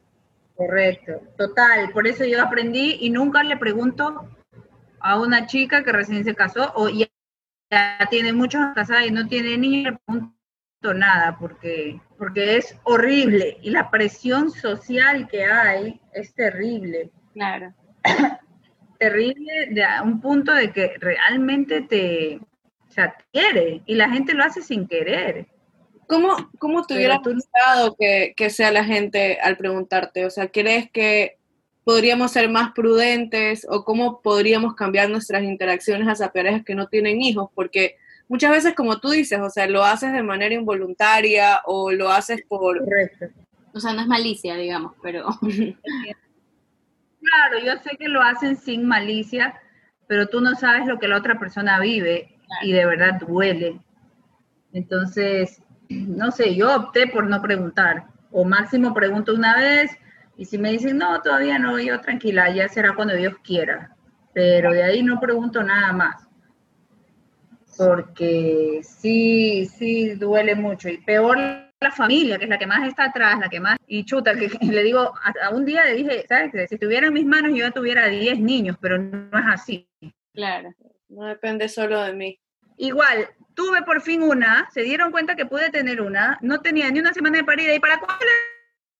Correcto, 0.56 1.12
total. 1.38 1.90
Por 1.92 2.06
eso 2.06 2.24
yo 2.24 2.42
aprendí 2.42 2.98
y 3.00 3.10
nunca 3.10 3.42
le 3.42 3.56
pregunto 3.56 4.28
a 5.00 5.20
una 5.20 5.46
chica 5.46 5.82
que 5.82 5.92
recién 5.92 6.24
se 6.24 6.34
casó 6.34 6.72
o 6.74 6.88
ya, 6.88 7.06
ya 7.70 8.06
tiene 8.10 8.32
muchos 8.32 8.60
casados 8.74 9.06
y 9.06 9.10
no 9.10 9.26
tiene 9.26 9.56
niños, 9.56 9.98
nada 10.94 11.36
porque, 11.38 12.00
porque 12.16 12.56
es 12.56 12.76
horrible 12.84 13.58
y 13.62 13.70
la 13.70 13.90
presión 13.90 14.50
social 14.50 15.28
que 15.28 15.44
hay 15.44 16.00
es 16.12 16.34
terrible. 16.34 17.10
Claro. 17.34 17.74
Terrible 18.98 19.68
de 19.70 19.84
a 19.84 20.02
un 20.02 20.20
punto 20.20 20.52
de 20.52 20.72
que 20.72 20.94
realmente 20.98 21.82
te, 21.82 22.36
o 22.36 22.92
sea, 22.92 23.16
quiere 23.32 23.82
y 23.86 23.94
la 23.94 24.10
gente 24.10 24.34
lo 24.34 24.44
hace 24.44 24.62
sin 24.62 24.86
querer. 24.86 25.46
¿Cómo, 26.06 26.50
cómo 26.58 26.84
te 26.84 26.94
hubiera 26.94 27.18
gustado 27.18 27.94
que, 27.96 28.34
que 28.36 28.50
sea 28.50 28.72
la 28.72 28.84
gente 28.84 29.38
al 29.40 29.56
preguntarte? 29.56 30.26
O 30.26 30.30
sea, 30.30 30.48
¿crees 30.48 30.90
que 30.90 31.38
podríamos 31.90 32.30
ser 32.30 32.48
más 32.48 32.70
prudentes 32.70 33.66
o 33.68 33.84
cómo 33.84 34.22
podríamos 34.22 34.76
cambiar 34.76 35.10
nuestras 35.10 35.42
interacciones 35.42 36.06
hacia 36.06 36.30
parejas 36.30 36.62
que 36.64 36.76
no 36.76 36.86
tienen 36.86 37.20
hijos? 37.20 37.50
Porque 37.52 37.96
muchas 38.28 38.52
veces, 38.52 38.74
como 38.76 39.00
tú 39.00 39.10
dices, 39.10 39.40
o 39.40 39.50
sea, 39.50 39.66
lo 39.66 39.82
haces 39.82 40.12
de 40.12 40.22
manera 40.22 40.54
involuntaria 40.54 41.60
o 41.64 41.90
lo 41.90 42.08
haces 42.08 42.44
por... 42.46 42.78
Correcto. 42.78 43.26
O 43.74 43.80
sea, 43.80 43.92
no 43.92 44.02
es 44.02 44.06
malicia, 44.06 44.54
digamos, 44.54 44.92
pero 45.02 45.26
Claro, 47.22 47.58
yo 47.64 47.72
sé 47.82 47.96
que 47.98 48.06
lo 48.06 48.22
hacen 48.22 48.56
sin 48.56 48.86
malicia, 48.86 49.60
pero 50.06 50.28
tú 50.28 50.40
no 50.40 50.54
sabes 50.54 50.86
lo 50.86 51.00
que 51.00 51.08
la 51.08 51.16
otra 51.16 51.40
persona 51.40 51.80
vive 51.80 52.38
y 52.62 52.70
de 52.70 52.86
verdad 52.86 53.18
duele. 53.18 53.80
Entonces, 54.72 55.60
no 55.88 56.30
sé, 56.30 56.54
yo 56.54 56.72
opté 56.72 57.08
por 57.08 57.26
no 57.26 57.42
preguntar, 57.42 58.04
o 58.30 58.44
máximo 58.44 58.94
pregunto 58.94 59.34
una 59.34 59.56
vez, 59.56 59.90
y 60.40 60.46
si 60.46 60.56
me 60.56 60.72
dicen, 60.72 60.96
no, 60.96 61.20
todavía 61.20 61.58
no, 61.58 61.78
yo 61.78 62.00
tranquila, 62.00 62.48
ya 62.48 62.66
será 62.66 62.94
cuando 62.94 63.14
Dios 63.14 63.34
quiera, 63.44 63.94
pero 64.32 64.72
de 64.72 64.82
ahí 64.82 65.02
no 65.02 65.20
pregunto 65.20 65.62
nada 65.62 65.92
más, 65.92 66.26
porque 67.76 68.80
sí, 68.82 69.66
sí 69.66 70.14
duele 70.14 70.54
mucho, 70.54 70.88
y 70.88 70.96
peor 70.96 71.36
la 71.78 71.90
familia, 71.90 72.38
que 72.38 72.44
es 72.44 72.50
la 72.50 72.58
que 72.58 72.66
más 72.66 72.88
está 72.88 73.04
atrás, 73.04 73.38
la 73.38 73.50
que 73.50 73.60
más, 73.60 73.76
y 73.86 74.02
chuta, 74.06 74.34
que, 74.34 74.48
que 74.48 74.58
le 74.64 74.82
digo, 74.82 75.12
a, 75.22 75.46
a 75.46 75.50
un 75.50 75.66
día 75.66 75.84
le 75.84 75.96
dije, 75.96 76.24
¿sabes? 76.26 76.52
qué? 76.52 76.66
Si 76.68 76.76
estuviera 76.76 77.08
en 77.08 77.12
mis 77.12 77.26
manos 77.26 77.50
yo 77.50 77.58
ya 77.58 77.70
tuviera 77.70 78.06
10 78.06 78.40
niños, 78.40 78.78
pero 78.80 78.96
no 78.96 79.38
es 79.38 79.44
así. 79.46 79.86
claro. 80.32 80.72
No 81.10 81.26
depende 81.26 81.68
solo 81.68 82.00
de 82.02 82.14
mí. 82.14 82.40
Igual, 82.78 83.28
tuve 83.54 83.82
por 83.82 84.00
fin 84.00 84.22
una, 84.22 84.70
se 84.72 84.82
dieron 84.82 85.10
cuenta 85.10 85.36
que 85.36 85.44
pude 85.44 85.68
tener 85.68 86.00
una, 86.00 86.38
no 86.40 86.62
tenía 86.62 86.90
ni 86.90 87.00
una 87.00 87.12
semana 87.12 87.38
de 87.38 87.44
parida, 87.44 87.74
¿y 87.74 87.80
para 87.80 87.98
cuál 87.98 88.16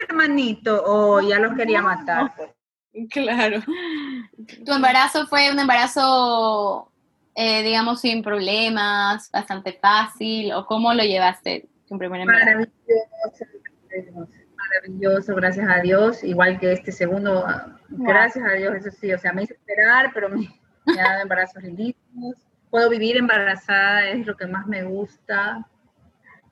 hermanito? 0.09 0.83
Oh, 0.85 1.21
ya 1.21 1.39
los 1.39 1.55
quería 1.55 1.83
matar. 1.83 2.33
Claro. 3.11 3.61
¿Tu 4.65 4.73
embarazo 4.73 5.27
fue 5.27 5.51
un 5.51 5.59
embarazo, 5.59 6.91
eh, 7.35 7.63
digamos, 7.63 8.01
sin 8.01 8.23
problemas, 8.23 9.31
bastante 9.31 9.73
fácil? 9.75 10.53
¿O 10.53 10.67
cómo 10.67 10.93
lo 10.93 11.03
llevaste 11.03 11.69
tu 11.89 11.99
primer 11.99 12.23
embarazo? 12.23 12.69
Maravilloso, 13.91 14.35
maravilloso, 14.57 15.35
gracias 15.35 15.69
a 15.69 15.81
Dios. 15.81 16.25
Igual 16.25 16.59
que 16.59 16.73
este 16.73 16.93
segundo, 16.93 17.45
gracias 17.89 18.45
a 18.45 18.53
Dios, 18.55 18.75
eso 18.75 18.91
sí, 18.91 19.13
o 19.13 19.19
sea, 19.19 19.33
me 19.33 19.45
hizo 19.45 19.55
esperar, 19.55 20.11
pero 20.15 20.29
me, 20.29 20.49
me 20.87 21.01
ha 21.01 21.11
dado 21.11 21.23
embarazos 21.23 21.63
lindísimos. 21.63 22.37
Puedo 22.71 22.89
vivir 22.89 23.17
embarazada, 23.17 24.11
es 24.11 24.27
lo 24.27 24.37
que 24.37 24.47
más 24.47 24.67
me 24.67 24.85
gusta. 24.85 25.67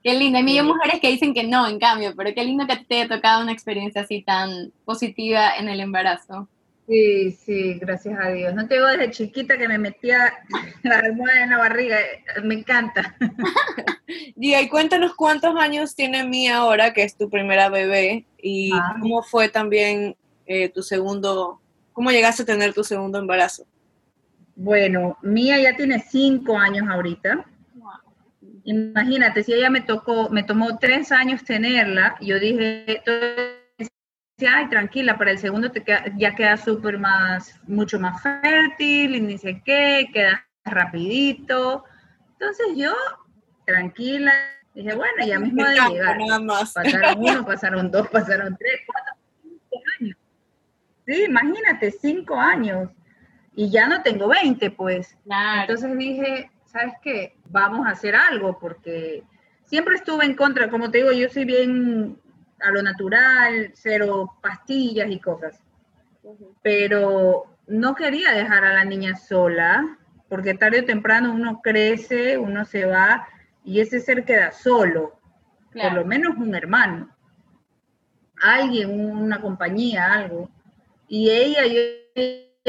Qué 0.03 0.13
lindo. 0.13 0.37
Hay 0.37 0.43
millones 0.43 0.73
mujeres 0.73 0.99
que 1.01 1.09
dicen 1.09 1.33
que 1.33 1.43
no, 1.43 1.67
en 1.67 1.79
cambio, 1.79 2.13
pero 2.15 2.33
qué 2.33 2.43
lindo 2.43 2.65
que 2.65 2.77
te 2.77 3.01
haya 3.01 3.15
tocado 3.15 3.43
una 3.43 3.51
experiencia 3.51 4.01
así 4.01 4.21
tan 4.21 4.71
positiva 4.85 5.55
en 5.57 5.67
el 5.67 5.79
embarazo. 5.81 6.47
Sí, 6.89 7.31
sí, 7.31 7.73
gracias 7.75 8.17
a 8.19 8.31
Dios. 8.31 8.55
No 8.55 8.67
te 8.67 8.73
digo 8.73 8.87
desde 8.87 9.11
chiquita 9.11 9.59
que 9.59 9.67
me 9.67 9.77
metía 9.77 10.33
la 10.83 10.97
almohada 10.99 11.43
en 11.43 11.49
la 11.51 11.57
barriga, 11.59 11.97
me 12.43 12.55
encanta. 12.55 13.15
y 14.07 14.67
cuéntanos 14.69 15.13
cuántos 15.13 15.55
años 15.57 15.93
tiene 15.93 16.23
Mía 16.23 16.57
ahora, 16.57 16.91
que 16.91 17.03
es 17.03 17.15
tu 17.15 17.29
primera 17.29 17.69
bebé, 17.69 18.25
y 18.41 18.71
ah. 18.73 18.95
cómo 18.99 19.21
fue 19.21 19.49
también 19.49 20.15
eh, 20.47 20.69
tu 20.69 20.81
segundo, 20.81 21.61
cómo 21.93 22.09
llegaste 22.09 22.41
a 22.41 22.47
tener 22.47 22.73
tu 22.73 22.83
segundo 22.83 23.19
embarazo. 23.19 23.65
Bueno, 24.55 25.15
Mía 25.21 25.59
ya 25.59 25.75
tiene 25.75 25.99
cinco 25.99 26.57
años 26.57 26.87
ahorita. 26.89 27.45
Imagínate, 28.63 29.43
si 29.43 29.53
ella 29.53 29.69
me 29.69 29.81
tocó, 29.81 30.29
me 30.29 30.43
tomó 30.43 30.77
tres 30.77 31.11
años 31.11 31.43
tenerla, 31.43 32.15
yo 32.21 32.39
dije, 32.39 33.01
ay, 34.47 34.69
tranquila, 34.69 35.17
para 35.17 35.31
el 35.31 35.37
segundo 35.37 35.71
te 35.71 35.83
ya 36.17 36.35
queda 36.35 36.57
súper 36.57 36.97
más, 36.97 37.59
mucho 37.67 37.99
más 37.99 38.21
fértil 38.21 39.15
y 39.15 39.21
ni 39.21 39.37
sé 39.37 39.61
qué, 39.65 40.09
queda 40.13 40.45
rapidito. 40.65 41.83
Entonces 42.33 42.67
yo, 42.75 42.93
tranquila, 43.65 44.31
dije, 44.73 44.95
bueno, 44.95 45.25
ya 45.25 45.39
mismo 45.39 45.65
de 45.65 45.75
llegar. 45.75 46.17
Pasaron 46.73 47.17
uno, 47.17 47.45
pasaron 47.45 47.91
dos, 47.91 48.07
pasaron 48.09 48.55
tres, 48.57 48.81
cuatro, 48.85 49.13
cinco 49.41 49.83
años. 49.99 50.17
Sí, 51.05 51.23
imagínate, 51.25 51.91
cinco 51.91 52.35
años. 52.39 52.89
Y 53.55 53.69
ya 53.69 53.87
no 53.87 54.01
tengo 54.03 54.27
20, 54.27 54.71
pues. 54.71 55.17
Entonces 55.61 55.97
dije, 55.97 56.49
¿sabes 56.69 56.93
qué? 57.01 57.35
Vamos 57.45 57.87
a 57.87 57.91
hacer 57.91 58.15
algo 58.15 58.59
porque 58.59 59.23
siempre 59.63 59.95
estuve 59.95 60.25
en 60.25 60.35
contra, 60.35 60.69
como 60.69 60.91
te 60.91 60.99
digo, 60.99 61.11
yo 61.11 61.27
soy 61.29 61.45
bien 61.45 62.17
a 62.61 62.71
lo 62.71 62.81
natural, 62.81 63.71
cero 63.73 64.37
pastillas 64.41 65.09
y 65.09 65.19
cosas. 65.19 65.59
Pero 66.61 67.45
no 67.67 67.95
quería 67.95 68.31
dejar 68.31 68.63
a 68.65 68.73
la 68.73 68.85
niña 68.85 69.15
sola, 69.15 69.97
porque 70.27 70.53
tarde 70.53 70.81
o 70.81 70.85
temprano 70.85 71.33
uno 71.33 71.61
crece, 71.61 72.37
uno 72.37 72.65
se 72.65 72.85
va 72.85 73.27
y 73.63 73.79
ese 73.79 73.99
ser 73.99 74.25
queda 74.25 74.51
solo, 74.51 75.19
por 75.73 75.93
lo 75.93 76.05
menos 76.05 76.37
un 76.37 76.53
hermano, 76.53 77.09
alguien, 78.41 78.91
una 78.91 79.41
compañía, 79.41 80.13
algo. 80.13 80.49
Y 81.07 81.29
ella, 81.31 81.65
yo 81.65 81.81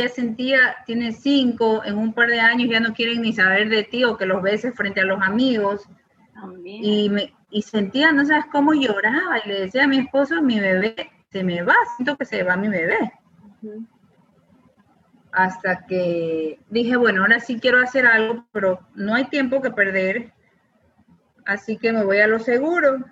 sentía, 0.08 0.76
tiene 0.86 1.12
cinco, 1.12 1.82
en 1.84 1.98
un 1.98 2.12
par 2.12 2.28
de 2.28 2.40
años 2.40 2.68
ya 2.70 2.80
no 2.80 2.94
quieren 2.94 3.22
ni 3.22 3.32
saber 3.32 3.68
de 3.68 3.84
ti 3.84 4.04
o 4.04 4.16
que 4.16 4.26
los 4.26 4.42
beses 4.42 4.74
frente 4.74 5.00
a 5.00 5.04
los 5.04 5.20
amigos. 5.20 5.88
Y, 6.64 7.10
me, 7.10 7.34
y 7.50 7.62
sentía, 7.62 8.12
no 8.12 8.24
sabes 8.24 8.46
cómo 8.50 8.72
lloraba 8.72 9.38
y 9.44 9.48
le 9.48 9.60
decía 9.62 9.84
a 9.84 9.88
mi 9.88 9.98
esposo, 9.98 10.40
mi 10.40 10.58
bebé 10.58 11.10
se 11.30 11.44
me 11.44 11.62
va, 11.62 11.74
siento 11.96 12.16
que 12.16 12.24
se 12.24 12.42
va 12.42 12.56
mi 12.56 12.68
bebé. 12.68 13.12
Hasta 15.32 15.86
que 15.86 16.58
dije, 16.70 16.96
bueno, 16.96 17.22
ahora 17.22 17.40
sí 17.40 17.60
quiero 17.60 17.78
hacer 17.78 18.06
algo, 18.06 18.46
pero 18.52 18.80
no 18.94 19.14
hay 19.14 19.26
tiempo 19.26 19.60
que 19.60 19.70
perder, 19.70 20.32
así 21.44 21.76
que 21.76 21.92
me 21.92 22.04
voy 22.04 22.18
a 22.18 22.26
lo 22.26 22.38
seguro. 22.38 23.04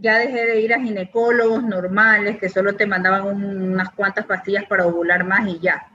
Ya 0.00 0.18
dejé 0.18 0.46
de 0.46 0.60
ir 0.60 0.74
a 0.74 0.80
ginecólogos 0.80 1.64
normales 1.64 2.38
que 2.38 2.48
solo 2.48 2.76
te 2.76 2.86
mandaban 2.86 3.26
unas 3.26 3.90
cuantas 3.90 4.26
pastillas 4.26 4.64
para 4.66 4.86
ovular 4.86 5.24
más 5.24 5.48
y 5.48 5.58
ya 5.58 5.88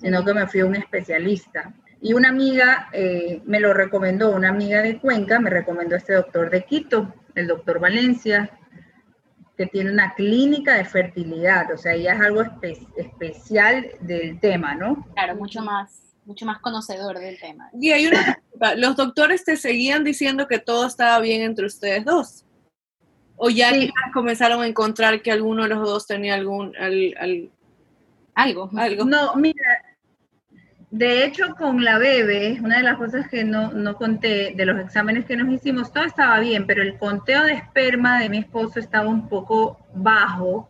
sino 0.00 0.24
que 0.24 0.34
me 0.34 0.46
fui 0.46 0.60
a 0.60 0.66
un 0.66 0.76
especialista. 0.76 1.72
Y 2.00 2.14
una 2.14 2.30
amiga 2.30 2.88
eh, 2.92 3.42
me 3.44 3.60
lo 3.60 3.74
recomendó, 3.74 4.34
una 4.34 4.48
amiga 4.48 4.82
de 4.82 4.98
Cuenca 4.98 5.38
me 5.38 5.50
recomendó 5.50 5.96
este 5.96 6.14
doctor 6.14 6.50
de 6.50 6.64
Quito, 6.64 7.14
el 7.34 7.46
doctor 7.46 7.78
Valencia, 7.78 8.50
que 9.56 9.66
tiene 9.66 9.92
una 9.92 10.14
clínica 10.14 10.74
de 10.74 10.86
fertilidad, 10.86 11.70
o 11.70 11.76
sea, 11.76 11.94
ya 11.94 12.14
es 12.14 12.20
algo 12.22 12.42
especial 12.96 13.90
del 14.00 14.40
tema, 14.40 14.74
¿no? 14.74 15.06
Claro, 15.14 15.36
mucho 15.36 15.60
más, 15.62 16.14
mucho 16.24 16.46
más 16.46 16.60
conocedor 16.60 17.18
del 17.18 17.38
tema. 17.38 17.68
Y 17.78 17.90
hay 17.90 18.06
una 18.06 18.40
los 18.76 18.96
doctores 18.96 19.44
te 19.44 19.56
seguían 19.56 20.04
diciendo 20.04 20.46
que 20.46 20.58
todo 20.58 20.86
estaba 20.86 21.18
bien 21.20 21.42
entre 21.42 21.66
ustedes 21.66 22.04
dos. 22.04 22.44
O 23.36 23.48
ya 23.48 23.72
comenzaron 24.12 24.60
a 24.62 24.66
encontrar 24.66 25.22
que 25.22 25.32
alguno 25.32 25.62
de 25.62 25.70
los 25.70 25.80
dos 25.80 26.06
tenía 26.06 26.34
algún 26.34 26.74
algo, 28.34 28.70
algo. 28.76 29.04
No, 29.04 29.34
mira, 29.36 29.64
de 30.90 31.24
hecho, 31.24 31.54
con 31.56 31.84
la 31.84 31.98
bebé, 31.98 32.58
una 32.60 32.78
de 32.78 32.82
las 32.82 32.96
cosas 32.96 33.28
que 33.28 33.44
no, 33.44 33.94
conté 33.94 34.54
de 34.56 34.66
los 34.66 34.80
exámenes 34.80 35.24
que 35.24 35.36
nos 35.36 35.48
hicimos, 35.52 35.92
todo 35.92 36.02
estaba 36.04 36.40
bien, 36.40 36.66
pero 36.66 36.82
el 36.82 36.98
conteo 36.98 37.44
de 37.44 37.52
esperma 37.52 38.18
de 38.18 38.28
mi 38.28 38.38
esposo 38.38 38.80
estaba 38.80 39.08
un 39.08 39.28
poco 39.28 39.78
bajo 39.94 40.68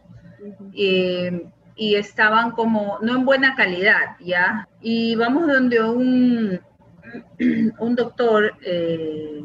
eh, 0.74 1.46
y 1.74 1.94
estaban 1.94 2.50
como 2.50 2.98
no 3.00 3.16
en 3.16 3.24
buena 3.24 3.54
calidad, 3.54 4.16
¿ya? 4.20 4.68
Y 4.82 5.16
vamos 5.16 5.46
donde 5.46 5.82
un, 5.82 6.60
un 7.78 7.96
doctor 7.96 8.52
eh, 8.62 9.42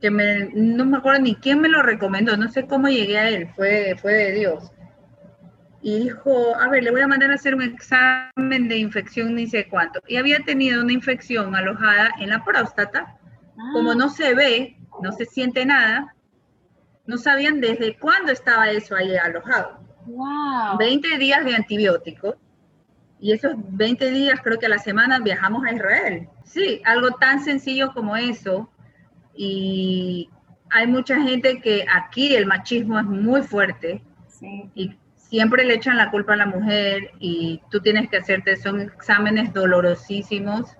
que 0.00 0.10
me, 0.10 0.50
no 0.52 0.84
me 0.84 0.96
acuerdo 0.96 1.20
ni 1.22 1.36
quién 1.36 1.60
me 1.60 1.68
lo 1.68 1.80
recomendó, 1.80 2.36
no 2.36 2.48
sé 2.50 2.66
cómo 2.66 2.88
llegué 2.88 3.18
a 3.18 3.28
él, 3.28 3.48
fue, 3.54 3.94
fue 4.00 4.14
de 4.14 4.32
Dios 4.32 4.73
y 5.86 5.98
dijo, 5.98 6.56
a 6.56 6.70
ver, 6.70 6.82
le 6.82 6.90
voy 6.90 7.02
a 7.02 7.06
mandar 7.06 7.30
a 7.30 7.34
hacer 7.34 7.54
un 7.54 7.60
examen 7.60 8.68
de 8.68 8.78
infección 8.78 9.34
ni 9.34 9.46
sé 9.46 9.68
cuánto. 9.68 10.00
Y 10.08 10.16
había 10.16 10.38
tenido 10.40 10.82
una 10.82 10.94
infección 10.94 11.54
alojada 11.54 12.10
en 12.20 12.30
la 12.30 12.42
próstata. 12.42 13.18
Como 13.74 13.90
ah. 13.90 13.94
no 13.94 14.08
se 14.08 14.34
ve, 14.34 14.78
no 15.02 15.12
se 15.12 15.26
siente 15.26 15.66
nada, 15.66 16.14
no 17.04 17.18
sabían 17.18 17.60
desde 17.60 17.98
cuándo 17.98 18.32
estaba 18.32 18.70
eso 18.70 18.96
ahí 18.96 19.14
alojado. 19.14 19.78
Wow. 20.06 20.78
20 20.78 21.18
días 21.18 21.44
de 21.44 21.54
antibióticos. 21.54 22.36
Y 23.20 23.32
esos 23.32 23.52
20 23.54 24.10
días, 24.10 24.40
creo 24.42 24.58
que 24.58 24.66
a 24.66 24.70
la 24.70 24.78
semana 24.78 25.18
viajamos 25.18 25.66
a 25.66 25.74
Israel. 25.74 26.30
Sí, 26.46 26.80
algo 26.86 27.10
tan 27.10 27.44
sencillo 27.44 27.92
como 27.92 28.16
eso. 28.16 28.70
Y 29.34 30.30
hay 30.70 30.86
mucha 30.86 31.20
gente 31.20 31.60
que 31.60 31.84
aquí 31.92 32.34
el 32.34 32.46
machismo 32.46 32.98
es 32.98 33.04
muy 33.04 33.42
fuerte. 33.42 34.02
Sí. 34.28 34.70
Y 34.74 34.96
siempre 35.34 35.64
le 35.64 35.74
echan 35.74 35.96
la 35.96 36.12
culpa 36.12 36.34
a 36.34 36.36
la 36.36 36.46
mujer 36.46 37.10
y 37.18 37.60
tú 37.68 37.80
tienes 37.80 38.08
que 38.08 38.18
hacerte, 38.18 38.54
son 38.56 38.82
exámenes 38.82 39.52
dolorosísimos. 39.52 40.76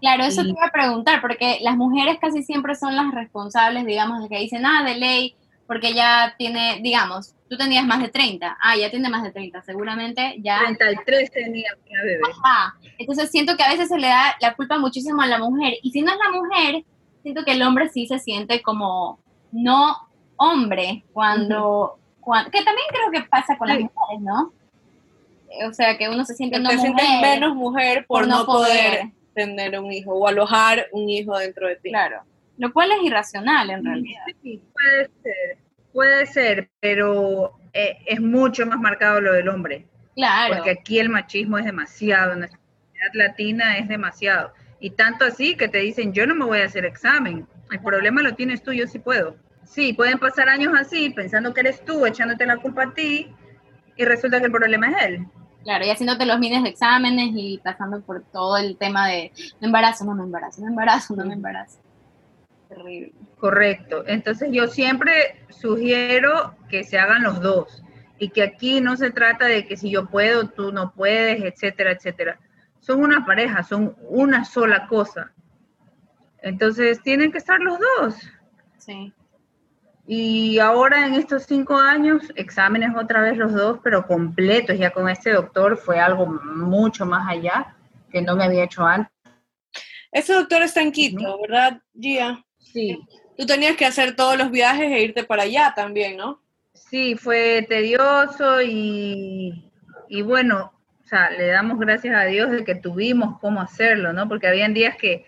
Claro, 0.00 0.22
eso 0.22 0.42
te 0.42 0.50
iba 0.50 0.64
a 0.64 0.70
preguntar, 0.70 1.20
porque 1.20 1.58
las 1.62 1.76
mujeres 1.76 2.18
casi 2.20 2.44
siempre 2.44 2.76
son 2.76 2.94
las 2.94 3.12
responsables, 3.12 3.84
digamos, 3.84 4.22
de 4.22 4.28
que 4.28 4.38
dicen, 4.38 4.64
ah, 4.64 4.84
de 4.84 4.94
ley, 4.94 5.34
porque 5.66 5.92
ya 5.92 6.36
tiene, 6.38 6.78
digamos, 6.84 7.34
tú 7.50 7.56
tenías 7.56 7.84
más 7.84 8.00
de 8.00 8.10
30, 8.10 8.58
ah, 8.62 8.76
ya 8.76 8.92
tiene 8.92 9.08
más 9.08 9.24
de 9.24 9.32
30, 9.32 9.60
seguramente 9.62 10.36
ya... 10.38 10.60
33 10.60 11.32
tenía 11.32 11.70
mi 11.84 11.96
bebé. 11.96 12.20
Ajá, 12.30 12.76
entonces 12.96 13.28
siento 13.28 13.56
que 13.56 13.64
a 13.64 13.70
veces 13.70 13.88
se 13.88 13.98
le 13.98 14.06
da 14.06 14.36
la 14.40 14.54
culpa 14.54 14.78
muchísimo 14.78 15.20
a 15.20 15.26
la 15.26 15.40
mujer, 15.40 15.74
y 15.82 15.90
si 15.90 16.02
no 16.02 16.12
es 16.12 16.18
la 16.18 16.30
mujer, 16.30 16.84
siento 17.24 17.44
que 17.44 17.52
el 17.54 17.62
hombre 17.62 17.88
sí 17.88 18.06
se 18.06 18.20
siente 18.20 18.62
como 18.62 19.18
no 19.50 19.96
hombre 20.36 21.02
cuando 21.12 21.98
que 22.50 22.62
también 22.62 22.86
creo 22.90 23.10
que 23.10 23.28
pasa 23.28 23.56
con 23.56 23.68
las 23.68 23.80
mujeres, 23.80 24.20
¿no? 24.20 24.52
O 25.66 25.72
sea, 25.72 25.96
que 25.96 26.08
uno 26.08 26.24
se 26.24 26.34
siente 26.34 26.58
no 26.58 26.72
mujer, 26.72 27.20
menos 27.22 27.54
mujer 27.54 28.04
por, 28.06 28.26
no 28.26 28.44
poder, 28.44 29.10
tener 29.34 29.78
un 29.78 29.92
hijo 29.92 30.12
o 30.12 30.28
alojar 30.28 30.88
un 30.92 31.08
hijo 31.08 31.36
dentro 31.38 31.68
de 31.68 31.76
ti. 31.76 31.90
Claro, 31.90 32.22
lo 32.58 32.72
cual 32.72 32.90
es 32.92 33.02
irracional 33.02 33.70
en 33.70 33.84
realidad. 33.84 34.22
Sí, 34.42 34.60
puede 34.72 35.10
ser, 35.22 35.58
puede 35.92 36.26
ser, 36.26 36.70
pero 36.80 37.58
eh, 37.72 37.98
es 38.06 38.20
mucho 38.20 38.66
más 38.66 38.78
marcado 38.78 39.20
lo 39.20 39.32
del 39.32 39.48
hombre. 39.48 39.86
Claro. 40.14 40.56
Porque 40.56 40.70
aquí 40.72 40.98
el 40.98 41.08
machismo 41.08 41.58
es 41.58 41.64
demasiado, 41.64 42.32
en 42.32 42.40
nuestra 42.40 42.58
comunidad 42.58 43.28
latina 43.28 43.78
es 43.78 43.88
demasiado. 43.88 44.52
Y 44.80 44.90
tanto 44.90 45.24
así 45.24 45.56
que 45.56 45.68
te 45.68 45.78
dicen, 45.78 46.12
yo 46.12 46.26
no 46.26 46.34
me 46.34 46.44
voy 46.44 46.60
a 46.60 46.66
hacer 46.66 46.84
examen, 46.84 47.46
el 47.70 47.80
problema 47.80 48.22
lo 48.22 48.34
tienes 48.34 48.62
tú, 48.62 48.72
yo 48.72 48.86
sí 48.86 48.98
puedo. 48.98 49.36
Sí, 49.68 49.92
pueden 49.92 50.18
pasar 50.18 50.48
años 50.48 50.72
así, 50.78 51.10
pensando 51.10 51.52
que 51.52 51.60
eres 51.60 51.84
tú, 51.84 52.06
echándote 52.06 52.46
la 52.46 52.56
culpa 52.56 52.84
a 52.84 52.94
ti, 52.94 53.32
y 53.96 54.04
resulta 54.04 54.40
que 54.40 54.46
el 54.46 54.52
problema 54.52 54.90
es 54.90 55.04
él. 55.04 55.26
Claro, 55.62 55.84
y 55.84 55.90
haciéndote 55.90 56.24
los 56.24 56.38
miles 56.38 56.62
de 56.62 56.70
exámenes 56.70 57.30
y 57.34 57.58
pasando 57.62 58.00
por 58.00 58.22
todo 58.32 58.56
el 58.56 58.76
tema 58.78 59.06
de 59.08 59.30
no 59.60 59.66
embarazo, 59.66 60.04
no 60.04 60.14
me 60.14 60.22
embarazo, 60.22 60.62
no 60.62 60.68
embarazo, 60.68 61.14
no 61.16 61.24
me 61.26 61.34
embarazo. 61.34 61.78
Terrible. 62.68 63.12
Correcto. 63.38 64.04
Entonces 64.06 64.48
yo 64.50 64.66
siempre 64.68 65.44
sugiero 65.50 66.54
que 66.70 66.84
se 66.84 66.98
hagan 66.98 67.22
los 67.22 67.40
dos. 67.40 67.82
y 68.18 68.30
que 68.30 68.42
aquí 68.42 68.80
no 68.80 68.96
se 68.96 69.10
trata 69.10 69.46
de 69.46 69.66
que 69.66 69.76
si 69.76 69.90
yo 69.90 70.06
puedo, 70.06 70.48
tú 70.48 70.72
no 70.72 70.92
puedes, 70.92 71.42
etcétera, 71.42 71.92
etcétera. 71.92 72.38
Son 72.80 73.02
una 73.02 73.24
pareja, 73.24 73.62
son 73.62 73.96
una 74.08 74.44
sola 74.44 74.86
cosa. 74.88 75.32
Entonces 76.42 77.02
tienen 77.02 77.30
que 77.32 77.38
estar 77.38 77.60
los 77.60 77.78
dos. 77.78 78.14
Sí. 78.78 79.12
Y 80.10 80.58
ahora 80.58 81.06
en 81.06 81.12
estos 81.12 81.42
cinco 81.42 81.76
años, 81.76 82.22
exámenes 82.34 82.96
otra 82.96 83.20
vez 83.20 83.36
los 83.36 83.52
dos, 83.52 83.78
pero 83.84 84.06
completos. 84.06 84.78
Ya 84.78 84.90
con 84.90 85.06
este 85.06 85.32
doctor 85.32 85.76
fue 85.76 86.00
algo 86.00 86.24
mucho 86.26 87.04
más 87.04 87.28
allá 87.28 87.76
que 88.10 88.22
no 88.22 88.34
me 88.34 88.44
había 88.44 88.64
hecho 88.64 88.86
antes. 88.86 89.12
Ese 90.10 90.32
doctor 90.32 90.62
está 90.62 90.80
en 90.80 90.92
Quito, 90.92 91.38
¿verdad, 91.42 91.82
Gia? 91.92 92.42
Sí. 92.56 92.98
Tú 93.36 93.44
tenías 93.44 93.76
que 93.76 93.84
hacer 93.84 94.16
todos 94.16 94.38
los 94.38 94.50
viajes 94.50 94.90
e 94.90 95.02
irte 95.02 95.24
para 95.24 95.42
allá 95.42 95.74
también, 95.76 96.16
¿no? 96.16 96.40
Sí, 96.72 97.14
fue 97.14 97.66
tedioso 97.68 98.62
y, 98.62 99.70
y 100.08 100.22
bueno, 100.22 100.72
o 101.04 101.06
sea, 101.06 101.28
le 101.28 101.48
damos 101.48 101.78
gracias 101.78 102.16
a 102.16 102.24
Dios 102.24 102.50
de 102.50 102.64
que 102.64 102.74
tuvimos 102.74 103.38
cómo 103.40 103.60
hacerlo, 103.60 104.14
¿no? 104.14 104.26
Porque 104.26 104.48
habían 104.48 104.72
días 104.72 104.96
que, 104.96 105.26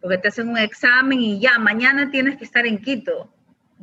porque 0.00 0.18
te 0.18 0.28
hacen 0.28 0.48
un 0.48 0.58
examen 0.58 1.20
y 1.20 1.40
ya, 1.40 1.58
mañana 1.58 2.12
tienes 2.12 2.38
que 2.38 2.44
estar 2.44 2.64
en 2.64 2.80
Quito. 2.80 3.34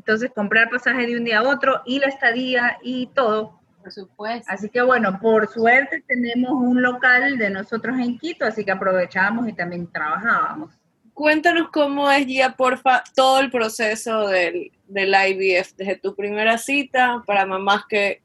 Entonces, 0.07 0.31
comprar 0.33 0.69
pasaje 0.69 1.05
de 1.05 1.17
un 1.17 1.25
día 1.25 1.39
a 1.39 1.43
otro 1.43 1.81
y 1.85 1.99
la 1.99 2.07
estadía 2.07 2.77
y 2.81 3.07
todo. 3.07 3.59
Por 3.81 3.91
supuesto. 3.91 4.49
Así 4.49 4.69
que 4.69 4.81
bueno, 4.81 5.19
por 5.19 5.49
suerte 5.49 6.01
tenemos 6.07 6.51
un 6.51 6.81
local 6.81 7.37
de 7.37 7.49
nosotros 7.49 7.99
en 7.99 8.17
Quito, 8.17 8.45
así 8.45 8.63
que 8.63 8.71
aprovechábamos 8.71 9.49
y 9.49 9.53
también 9.53 9.91
trabajábamos. 9.91 10.73
Cuéntanos 11.13 11.67
cómo 11.73 12.09
es, 12.09 12.25
Gia, 12.25 12.55
porfa, 12.55 13.03
todo 13.17 13.41
el 13.41 13.51
proceso 13.51 14.29
del, 14.29 14.71
del 14.87 15.09
IVF, 15.09 15.73
desde 15.75 15.97
tu 15.97 16.15
primera 16.15 16.57
cita 16.57 17.21
para 17.27 17.45
mamás 17.45 17.83
que 17.89 18.21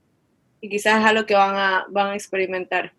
y 0.60 0.68
quizás 0.68 1.00
es 1.00 1.04
algo 1.04 1.26
que 1.26 1.34
van 1.34 1.56
a, 1.56 1.84
van 1.88 2.10
a 2.10 2.14
experimentar. 2.14 2.92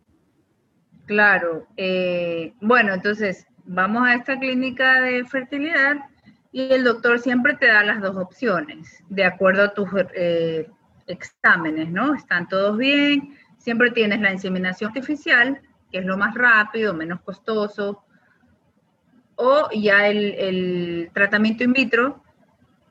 Claro. 1.05 1.67
eh, 1.77 2.51
bueno, 2.59 2.93
entonces 2.93 3.47
vamos 3.63 4.05
a 4.05 4.15
esta 4.15 4.37
clínica 4.37 4.99
de 4.99 5.23
fertilidad 5.23 5.95
y 6.53 6.71
el 6.71 6.83
doctor 6.83 7.19
siempre 7.19 7.55
te 7.55 7.65
da 7.65 7.83
las 7.83 7.99
dos 7.99 8.15
opciones, 8.15 9.03
de 9.09 9.25
acuerdo 9.25 9.63
a 9.63 9.73
tus 9.73 9.89
eh, 10.15 10.69
exámenes, 11.07 11.89
¿no? 11.89 12.13
Están 12.13 12.47
todos 12.47 12.77
bien, 12.77 13.35
siempre 13.57 13.89
tienes 13.89 14.21
la 14.21 14.31
inseminación 14.31 14.89
artificial, 14.89 15.59
que 15.91 15.97
es 15.97 16.05
lo 16.05 16.15
más 16.15 16.35
rápido, 16.35 16.93
menos 16.93 17.21
costoso, 17.21 18.03
o 19.35 19.67
ya 19.73 20.07
el, 20.07 20.35
el 20.35 21.11
tratamiento 21.11 21.63
in 21.63 21.73
vitro, 21.73 22.23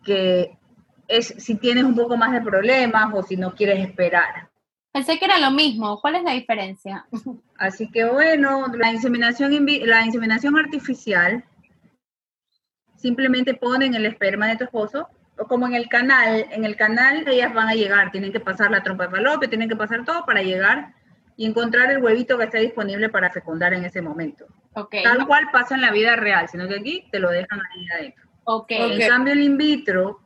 que 0.04 0.58
es 1.06 1.28
si 1.38 1.54
tienes 1.54 1.84
un 1.84 1.94
poco 1.94 2.16
más 2.16 2.32
de 2.32 2.40
problemas 2.40 3.14
o 3.14 3.22
si 3.22 3.36
no 3.36 3.54
quieres 3.54 3.78
esperar. 3.78 4.50
Pensé 4.92 5.20
que 5.20 5.24
era 5.24 5.38
lo 5.38 5.52
mismo. 5.52 6.00
¿Cuál 6.00 6.16
es 6.16 6.24
la 6.24 6.32
diferencia? 6.32 7.06
Así 7.56 7.88
que 7.90 8.04
bueno, 8.04 8.66
la 8.76 8.90
inseminación, 8.92 9.52
la 9.84 10.04
inseminación 10.04 10.58
artificial 10.58 11.44
simplemente 13.02 13.54
ponen 13.54 13.94
el 13.94 14.06
esperma 14.06 14.46
de 14.46 14.56
tu 14.56 14.64
esposo, 14.64 15.08
o 15.36 15.46
como 15.46 15.66
en 15.66 15.74
el 15.74 15.88
canal, 15.88 16.46
en 16.50 16.64
el 16.64 16.76
canal 16.76 17.26
ellas 17.26 17.52
van 17.52 17.68
a 17.68 17.74
llegar, 17.74 18.12
tienen 18.12 18.32
que 18.32 18.38
pasar 18.38 18.70
la 18.70 18.82
trompa 18.82 19.04
de 19.04 19.10
falopio, 19.10 19.48
tienen 19.48 19.68
que 19.68 19.76
pasar 19.76 20.04
todo 20.04 20.24
para 20.24 20.40
llegar 20.42 20.94
y 21.36 21.46
encontrar 21.46 21.90
el 21.90 22.02
huevito 22.02 22.38
que 22.38 22.44
esté 22.44 22.60
disponible 22.60 23.08
para 23.08 23.30
fecundar 23.30 23.74
en 23.74 23.84
ese 23.84 24.00
momento. 24.00 24.46
Tal 25.02 25.26
cual 25.26 25.48
pasa 25.52 25.74
en 25.74 25.80
la 25.80 25.90
vida 25.90 26.14
real, 26.14 26.48
sino 26.48 26.68
que 26.68 26.76
aquí 26.76 27.08
te 27.10 27.18
lo 27.18 27.30
dejan 27.30 27.60
ahí 27.60 27.86
adentro. 27.90 28.24
En 28.68 29.08
cambio, 29.08 29.32
el 29.32 29.42
in 29.42 29.56
vitro, 29.56 30.20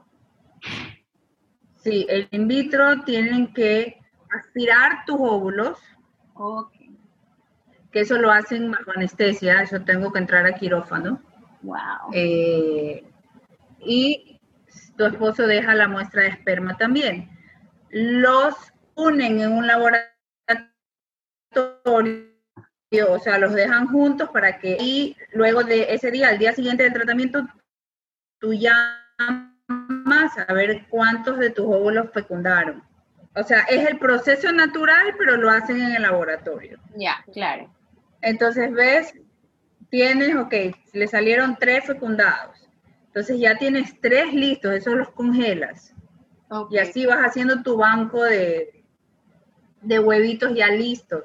sí, 1.77 2.07
el 2.09 2.29
in 2.31 2.47
vitro 2.47 3.03
tienen 3.03 3.55
que 3.55 3.99
aspirar 4.31 5.05
tus 5.07 5.17
óvulos, 5.19 5.79
Ok. 6.35 6.73
que 7.91 8.01
eso 8.01 8.19
lo 8.19 8.31
hacen 8.31 8.71
bajo 8.71 8.91
anestesia, 8.95 9.63
eso 9.63 9.81
tengo 9.81 10.13
que 10.13 10.19
entrar 10.19 10.45
a 10.45 10.53
quirófano. 10.55 11.23
Wow. 11.63 12.11
Eh, 12.13 13.05
y 13.81 14.41
tu 14.97 15.05
esposo 15.05 15.47
deja 15.47 15.75
la 15.75 15.89
muestra 15.89 16.23
de 16.23 16.29
esperma 16.29 16.77
también. 16.77 17.31
Los 17.91 18.55
unen 18.95 19.41
en 19.41 19.53
un 19.53 19.67
laboratorio, 19.67 20.13
o 23.09 23.19
sea, 23.19 23.39
los 23.39 23.53
dejan 23.53 23.89
juntos 23.89 24.31
para 24.31 24.59
que 24.59 24.77
y 24.81 25.17
luego 25.33 25.65
de 25.65 25.95
ese 25.95 26.11
día, 26.11 26.29
al 26.29 26.39
día 26.39 26.53
siguiente 26.53 26.83
del 26.83 26.93
tratamiento, 26.93 27.47
tú 28.39 28.55
llamas 28.55 28.79
a 30.49 30.53
ver 30.53 30.87
cuántos 30.89 31.39
de 31.39 31.51
tus 31.51 31.67
óvulos 31.67 32.11
fecundaron. 32.13 32.83
O 33.35 33.43
sea, 33.43 33.61
es 33.69 33.87
el 33.87 33.99
proceso 33.99 34.51
natural, 34.51 35.15
pero 35.19 35.37
lo 35.37 35.51
hacen 35.51 35.81
en 35.81 35.97
el 35.97 36.03
laboratorio. 36.03 36.79
Ya, 36.97 37.23
claro. 37.35 37.71
Entonces 38.23 38.73
ves, 38.73 39.15
tienes, 39.91 40.37
ok, 40.37 40.55
le 40.93 41.07
salieron 41.09 41.57
tres 41.59 41.85
fecundados. 41.85 42.57
Entonces 43.07 43.39
ya 43.41 43.57
tienes 43.57 43.99
tres 44.01 44.33
listos, 44.35 44.73
esos 44.75 44.95
los 44.95 45.11
congelas. 45.11 45.93
Y 46.71 46.79
así 46.79 47.07
vas 47.07 47.19
haciendo 47.21 47.63
tu 47.63 47.77
banco 47.77 48.23
de, 48.23 48.85
de 49.81 49.99
huevitos 49.99 50.55
ya 50.55 50.69
listos. 50.69 51.25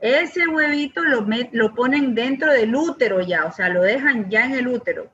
Ese 0.00 0.46
huevito 0.48 1.04
lo, 1.04 1.22
met- 1.26 1.50
lo 1.52 1.74
ponen 1.74 2.14
dentro 2.14 2.52
del 2.52 2.74
útero 2.74 3.20
ya, 3.20 3.44
o 3.46 3.52
sea, 3.52 3.68
lo 3.68 3.82
dejan 3.82 4.28
ya 4.28 4.44
en 4.44 4.52
el 4.54 4.68
útero. 4.68 5.10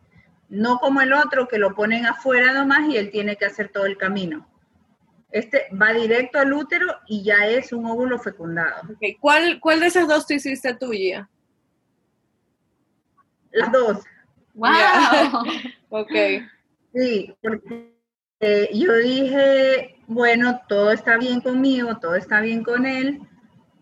No 0.48 0.78
como 0.78 1.00
el 1.00 1.12
otro 1.12 1.48
que 1.48 1.58
lo 1.58 1.74
ponen 1.74 2.06
afuera 2.06 2.52
nomás 2.52 2.88
y 2.88 2.96
él 2.96 3.10
tiene 3.10 3.36
que 3.36 3.46
hacer 3.46 3.68
todo 3.68 3.86
el 3.86 3.96
camino. 3.96 4.48
Este 5.30 5.66
va 5.80 5.92
directo 5.92 6.38
al 6.38 6.52
útero 6.52 6.86
y 7.06 7.22
ya 7.24 7.46
es 7.46 7.72
un 7.72 7.86
óvulo 7.86 8.18
fecundado. 8.18 8.82
Ok, 8.90 9.18
¿Cuál, 9.20 9.60
¿Cuál 9.60 9.80
de 9.80 9.86
esas 9.86 10.06
dos 10.08 10.26
tú 10.26 10.34
hiciste 10.34 10.74
tú, 10.74 10.90
Gia? 10.90 11.28
Las 13.52 13.72
dos. 13.72 13.98
Wow. 14.54 14.70
Ok. 15.94 16.10
Sí, 16.94 17.34
porque 17.42 17.94
eh, 18.40 18.70
yo 18.72 18.96
dije, 18.96 19.96
bueno, 20.06 20.60
todo 20.68 20.90
está 20.90 21.18
bien 21.18 21.42
conmigo, 21.42 21.98
todo 21.98 22.14
está 22.14 22.40
bien 22.40 22.62
con 22.64 22.86
él, 22.86 23.20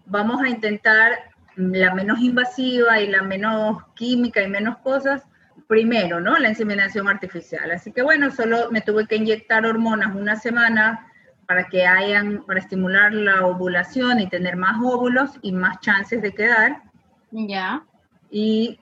vamos 0.06 0.42
a 0.42 0.48
intentar 0.48 1.12
la 1.54 1.94
menos 1.94 2.18
invasiva 2.18 3.00
y 3.00 3.06
la 3.06 3.22
menos 3.22 3.78
química 3.94 4.42
y 4.42 4.48
menos 4.48 4.78
cosas 4.78 5.22
primero, 5.68 6.20
¿no? 6.20 6.36
La 6.36 6.48
inseminación 6.48 7.08
artificial. 7.08 7.70
Así 7.70 7.92
que 7.92 8.02
bueno, 8.02 8.32
solo 8.32 8.72
me 8.72 8.80
tuve 8.80 9.06
que 9.06 9.16
inyectar 9.16 9.64
hormonas 9.64 10.16
una 10.16 10.34
semana 10.34 11.06
para 11.46 11.68
que 11.68 11.86
hayan, 11.86 12.44
para 12.44 12.58
estimular 12.58 13.12
la 13.12 13.46
ovulación 13.46 14.18
y 14.18 14.28
tener 14.28 14.56
más 14.56 14.76
óvulos 14.82 15.30
y 15.42 15.52
más 15.52 15.78
chances 15.78 16.22
de 16.22 16.32
quedar 16.34 16.82
Ya. 17.30 17.84
y 18.32 18.79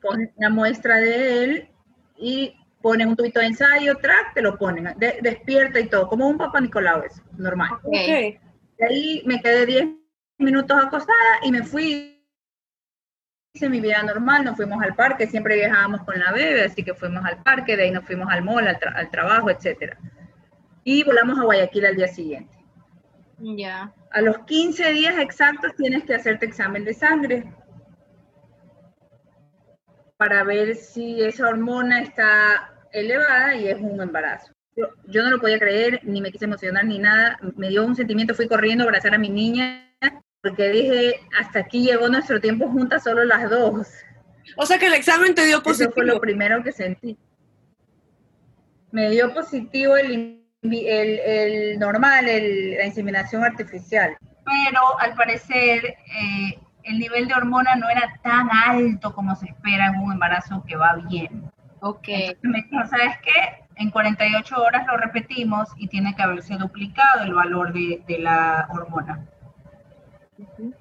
con 0.00 0.30
la 0.38 0.48
muestra 0.50 0.96
de 0.96 1.44
él 1.44 1.68
y 2.16 2.54
ponen 2.80 3.08
un 3.08 3.16
tubito 3.16 3.40
de 3.40 3.46
ensayo, 3.46 3.96
track, 3.98 4.34
te 4.34 4.42
lo 4.42 4.56
ponen, 4.58 4.94
de- 4.98 5.18
despierta 5.22 5.78
y 5.80 5.88
todo, 5.88 6.08
como 6.08 6.28
un 6.28 6.38
papá 6.38 6.60
Nicolau, 6.60 7.02
es 7.04 7.22
normal. 7.36 7.70
Ok. 7.84 7.86
Ok. 7.86 8.40
De 8.78 8.86
ahí 8.88 9.22
me 9.26 9.40
quedé 9.40 9.66
10 9.66 9.84
minutos 10.38 10.76
acostada 10.84 11.38
y 11.44 11.52
me 11.52 11.62
fui, 11.62 12.24
hice 13.54 13.68
mi 13.68 13.80
vida 13.80 14.02
normal, 14.02 14.44
nos 14.44 14.56
fuimos 14.56 14.82
al 14.82 14.94
parque, 14.94 15.26
siempre 15.26 15.54
viajábamos 15.56 16.02
con 16.04 16.18
la 16.18 16.32
bebé, 16.32 16.64
así 16.64 16.82
que 16.82 16.94
fuimos 16.94 17.24
al 17.24 17.42
parque, 17.42 17.76
de 17.76 17.84
ahí 17.84 17.90
nos 17.90 18.04
fuimos 18.04 18.28
al 18.30 18.42
mall, 18.42 18.66
al, 18.66 18.78
tra- 18.80 18.94
al 18.96 19.10
trabajo, 19.10 19.50
etcétera. 19.50 19.96
Y 20.84 21.04
volamos 21.04 21.38
a 21.38 21.44
Guayaquil 21.44 21.86
al 21.86 21.94
día 21.96 22.08
siguiente. 22.08 22.52
Ya. 23.38 23.92
A 24.10 24.20
los 24.20 24.38
15 24.40 24.92
días 24.92 25.16
exactos 25.18 25.74
tienes 25.76 26.02
que 26.04 26.14
hacerte 26.14 26.46
examen 26.46 26.84
de 26.84 26.94
sangre 26.94 27.44
para 30.22 30.44
ver 30.44 30.76
si 30.76 31.20
esa 31.20 31.48
hormona 31.48 32.00
está 32.00 32.72
elevada 32.92 33.56
y 33.56 33.66
es 33.66 33.76
un 33.80 34.00
embarazo. 34.00 34.52
Yo, 34.76 34.86
yo 35.08 35.24
no 35.24 35.30
lo 35.30 35.40
podía 35.40 35.58
creer, 35.58 35.98
ni 36.04 36.20
me 36.20 36.30
quise 36.30 36.44
emocionar, 36.44 36.84
ni 36.84 37.00
nada. 37.00 37.36
Me 37.56 37.70
dio 37.70 37.84
un 37.84 37.96
sentimiento, 37.96 38.32
fui 38.32 38.46
corriendo 38.46 38.84
a 38.84 38.86
abrazar 38.86 39.12
a 39.14 39.18
mi 39.18 39.28
niña, 39.30 39.84
porque 40.40 40.68
dije, 40.68 41.20
hasta 41.40 41.58
aquí 41.58 41.82
llegó 41.84 42.08
nuestro 42.08 42.40
tiempo 42.40 42.68
juntas, 42.68 43.02
solo 43.02 43.24
las 43.24 43.50
dos. 43.50 43.88
O 44.56 44.64
sea 44.64 44.78
que 44.78 44.86
el 44.86 44.94
examen 44.94 45.34
te 45.34 45.44
dio 45.44 45.56
Eso 45.56 45.64
fue 45.64 45.72
positivo. 45.72 46.02
lo 46.06 46.20
primero 46.20 46.62
que 46.62 46.70
sentí. 46.70 47.18
Me 48.92 49.10
dio 49.10 49.34
positivo 49.34 49.96
el, 49.96 50.40
invi- 50.62 50.86
el, 50.86 51.18
el 51.18 51.78
normal, 51.80 52.28
el- 52.28 52.76
la 52.76 52.86
inseminación 52.86 53.42
artificial. 53.42 54.16
Pero 54.44 55.00
al 55.00 55.14
parecer 55.16 55.84
eh, 55.84 56.58
el 56.84 56.98
nivel 56.98 57.28
de 57.28 57.34
hormona 57.34 57.76
no 57.76 57.88
era 57.88 58.18
tan 58.22 58.48
alto 58.50 59.14
como 59.14 59.34
se 59.36 59.46
espera 59.46 59.88
en 59.88 60.00
un 60.00 60.12
embarazo 60.12 60.62
que 60.66 60.76
va 60.76 60.94
bien. 61.08 61.50
Ok. 61.80 62.08
Entonces 62.08 62.50
me 62.50 62.62
dijo, 62.62 62.86
¿sabes 62.86 63.18
qué? 63.22 63.64
En 63.76 63.90
48 63.90 64.62
horas 64.62 64.86
lo 64.86 64.96
repetimos 64.96 65.68
y 65.76 65.88
tiene 65.88 66.14
que 66.14 66.22
haberse 66.22 66.56
duplicado 66.56 67.22
el 67.24 67.34
valor 67.34 67.72
de, 67.72 68.02
de 68.06 68.18
la 68.18 68.68
hormona. 68.70 69.26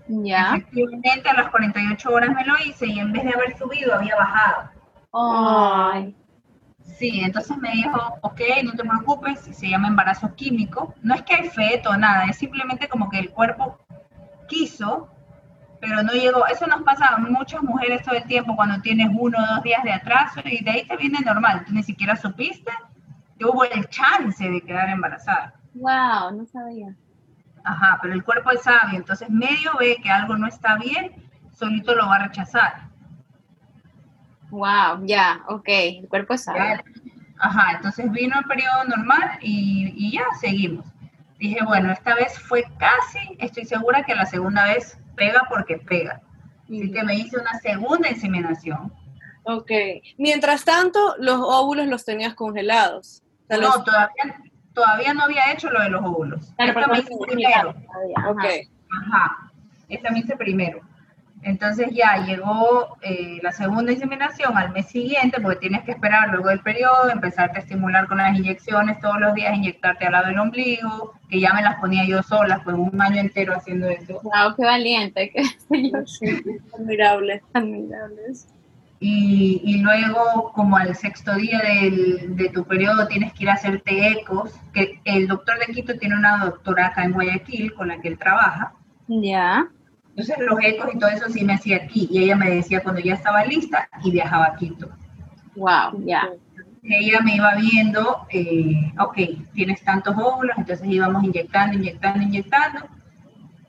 Ya. 0.07 0.55
Efectivamente, 0.55 1.29
a 1.29 1.33
las 1.33 1.49
48 1.49 2.09
horas 2.09 2.29
me 2.31 2.45
lo 2.45 2.55
hice 2.65 2.87
y 2.87 2.99
en 2.99 3.11
vez 3.11 3.23
de 3.23 3.33
haber 3.33 3.57
subido, 3.57 3.93
había 3.95 4.15
bajado. 4.15 4.69
Ay. 5.13 6.15
Sí, 6.83 7.21
entonces 7.21 7.57
me 7.57 7.71
dijo, 7.71 8.17
ok, 8.21 8.41
no 8.63 8.73
te 8.73 8.83
preocupes, 8.83 9.39
se 9.39 9.69
llama 9.69 9.87
embarazo 9.87 10.35
químico. 10.35 10.93
No 11.01 11.15
es 11.15 11.23
que 11.23 11.35
hay 11.35 11.49
feto 11.49 11.95
nada, 11.97 12.25
es 12.25 12.37
simplemente 12.37 12.87
como 12.87 13.09
que 13.09 13.19
el 13.19 13.31
cuerpo 13.31 13.79
quiso, 14.47 15.09
pero 15.81 16.03
no 16.03 16.13
llegó. 16.13 16.45
Eso 16.47 16.67
nos 16.67 16.83
pasa 16.83 17.07
a 17.07 17.17
muchas 17.17 17.61
mujeres 17.63 18.03
todo 18.03 18.15
el 18.15 18.23
tiempo 18.25 18.55
cuando 18.55 18.79
tienes 18.81 19.09
uno 19.11 19.37
o 19.37 19.55
dos 19.55 19.63
días 19.63 19.83
de 19.83 19.91
atraso 19.91 20.39
y 20.45 20.63
de 20.63 20.71
ahí 20.71 20.87
te 20.87 20.95
viene 20.95 21.19
normal. 21.19 21.65
Tú 21.65 21.73
ni 21.73 21.83
siquiera 21.83 22.15
supiste 22.15 22.71
que 23.37 23.45
hubo 23.45 23.65
el 23.65 23.89
chance 23.89 24.47
de 24.47 24.61
quedar 24.61 24.89
embarazada. 24.89 25.55
Wow, 25.73 26.37
no 26.37 26.45
sabía. 26.45 26.95
Ajá, 27.63 27.97
pero 28.01 28.13
el 28.13 28.23
cuerpo 28.23 28.51
es 28.51 28.61
sabio, 28.61 28.97
entonces 28.97 29.29
medio 29.29 29.71
ve 29.79 29.97
que 30.01 30.09
algo 30.09 30.35
no 30.35 30.47
está 30.47 30.77
bien, 30.77 31.11
solito 31.53 31.93
lo 31.93 32.07
va 32.07 32.15
a 32.15 32.27
rechazar. 32.27 32.89
Wow, 34.49 35.05
ya, 35.05 35.41
ok, 35.47 35.67
el 35.67 36.07
cuerpo 36.07 36.33
es 36.33 36.43
sabio. 36.43 36.81
ajá, 37.39 37.73
entonces 37.75 38.11
vino 38.11 38.37
el 38.37 38.45
periodo 38.45 38.83
normal 38.85 39.37
y, 39.41 39.93
y 39.95 40.11
ya 40.13 40.23
seguimos. 40.39 40.85
Dije, 41.37 41.63
bueno, 41.63 41.91
esta 41.91 42.15
vez 42.15 42.37
fue 42.39 42.65
casi, 42.77 43.37
estoy 43.39 43.65
segura 43.65 44.03
que 44.03 44.15
la 44.15 44.25
segunda 44.25 44.65
vez 44.65 45.00
pega 45.21 45.45
porque 45.47 45.77
pega. 45.77 46.21
Así 46.63 46.91
que 46.91 47.03
me 47.03 47.15
hice 47.15 47.37
una 47.37 47.59
segunda 47.59 48.09
inseminación. 48.09 48.91
Ok. 49.43 49.71
Mientras 50.17 50.65
tanto, 50.65 51.15
los 51.19 51.39
óvulos 51.39 51.87
los 51.87 52.05
tenías 52.05 52.33
congelados. 52.33 53.21
no, 53.49 53.83
todavía, 53.83 54.41
todavía 54.73 55.13
no 55.13 55.23
había 55.23 55.51
hecho 55.51 55.69
lo 55.69 55.81
de 55.81 55.89
los 55.89 56.03
óvulos. 56.03 56.53
Esta 56.57 56.87
me 56.87 56.99
hice 56.99 57.17
primero. 57.27 57.69
Ok. 58.27 58.43
Ajá. 59.03 59.51
Esta 59.89 60.11
me 60.11 60.19
hice 60.19 60.35
primero. 60.37 60.81
Entonces 61.43 61.87
ya 61.91 62.23
llegó 62.23 62.97
eh, 63.01 63.39
la 63.41 63.51
segunda 63.51 63.91
inseminación 63.91 64.55
al 64.57 64.71
mes 64.71 64.87
siguiente, 64.87 65.41
porque 65.41 65.59
tienes 65.59 65.83
que 65.83 65.91
esperar 65.91 66.29
luego 66.29 66.49
del 66.49 66.59
periodo, 66.59 67.09
empezarte 67.09 67.57
a 67.57 67.61
estimular 67.61 68.07
con 68.07 68.19
las 68.19 68.37
inyecciones 68.37 68.99
todos 68.99 69.19
los 69.19 69.33
días, 69.33 69.55
inyectarte 69.55 70.05
al 70.05 70.11
lado 70.11 70.27
del 70.27 70.39
ombligo, 70.39 71.13
que 71.29 71.39
ya 71.39 71.53
me 71.53 71.63
las 71.63 71.79
ponía 71.79 72.05
yo 72.05 72.21
sola, 72.21 72.59
fue 72.59 72.73
un 72.73 73.01
año 73.01 73.19
entero 73.19 73.55
haciendo 73.55 73.87
eso. 73.87 74.19
Wow, 74.21 74.55
qué 74.55 74.65
valiente, 74.65 75.31
qué 75.31 75.43
admirable. 76.73 77.41
Y, 78.99 79.61
y, 79.63 79.77
luego, 79.79 80.51
como 80.53 80.77
al 80.77 80.95
sexto 80.95 81.33
día 81.33 81.59
del, 81.59 82.35
de 82.35 82.49
tu 82.49 82.63
periodo, 82.65 83.07
tienes 83.07 83.33
que 83.33 83.45
ir 83.45 83.49
a 83.49 83.53
hacerte 83.53 84.09
ecos, 84.09 84.53
que 84.73 84.99
el 85.05 85.27
doctor 85.27 85.57
de 85.57 85.73
Quito 85.73 85.97
tiene 85.97 86.15
una 86.15 86.45
doctora 86.45 86.87
acá 86.87 87.03
en 87.03 87.13
Guayaquil 87.13 87.73
con 87.73 87.87
la 87.87 87.99
que 87.99 88.09
él 88.09 88.19
trabaja. 88.19 88.73
Ya. 89.07 89.67
Entonces 90.21 90.45
los 90.47 90.59
ecos 90.63 90.93
y 90.93 90.99
todo 90.99 91.09
eso 91.09 91.29
sí 91.29 91.43
me 91.43 91.53
hacía 91.53 91.77
aquí. 91.77 92.07
Y 92.11 92.23
ella 92.23 92.35
me 92.35 92.49
decía 92.51 92.83
cuando 92.83 93.01
ya 93.01 93.15
estaba 93.15 93.43
lista 93.45 93.89
y 94.03 94.11
viajaba 94.11 94.45
a 94.45 94.55
Quito. 94.55 94.89
Wow, 95.55 96.05
ya. 96.05 96.29
Ella 96.83 97.21
me 97.21 97.35
iba 97.35 97.55
viendo, 97.55 98.25
eh, 98.29 98.91
ok, 98.99 99.17
tienes 99.53 99.83
tantos 99.83 100.15
óvulos, 100.17 100.57
entonces 100.57 100.87
íbamos 100.87 101.23
inyectando, 101.23 101.77
inyectando, 101.77 102.23
inyectando. 102.23 102.87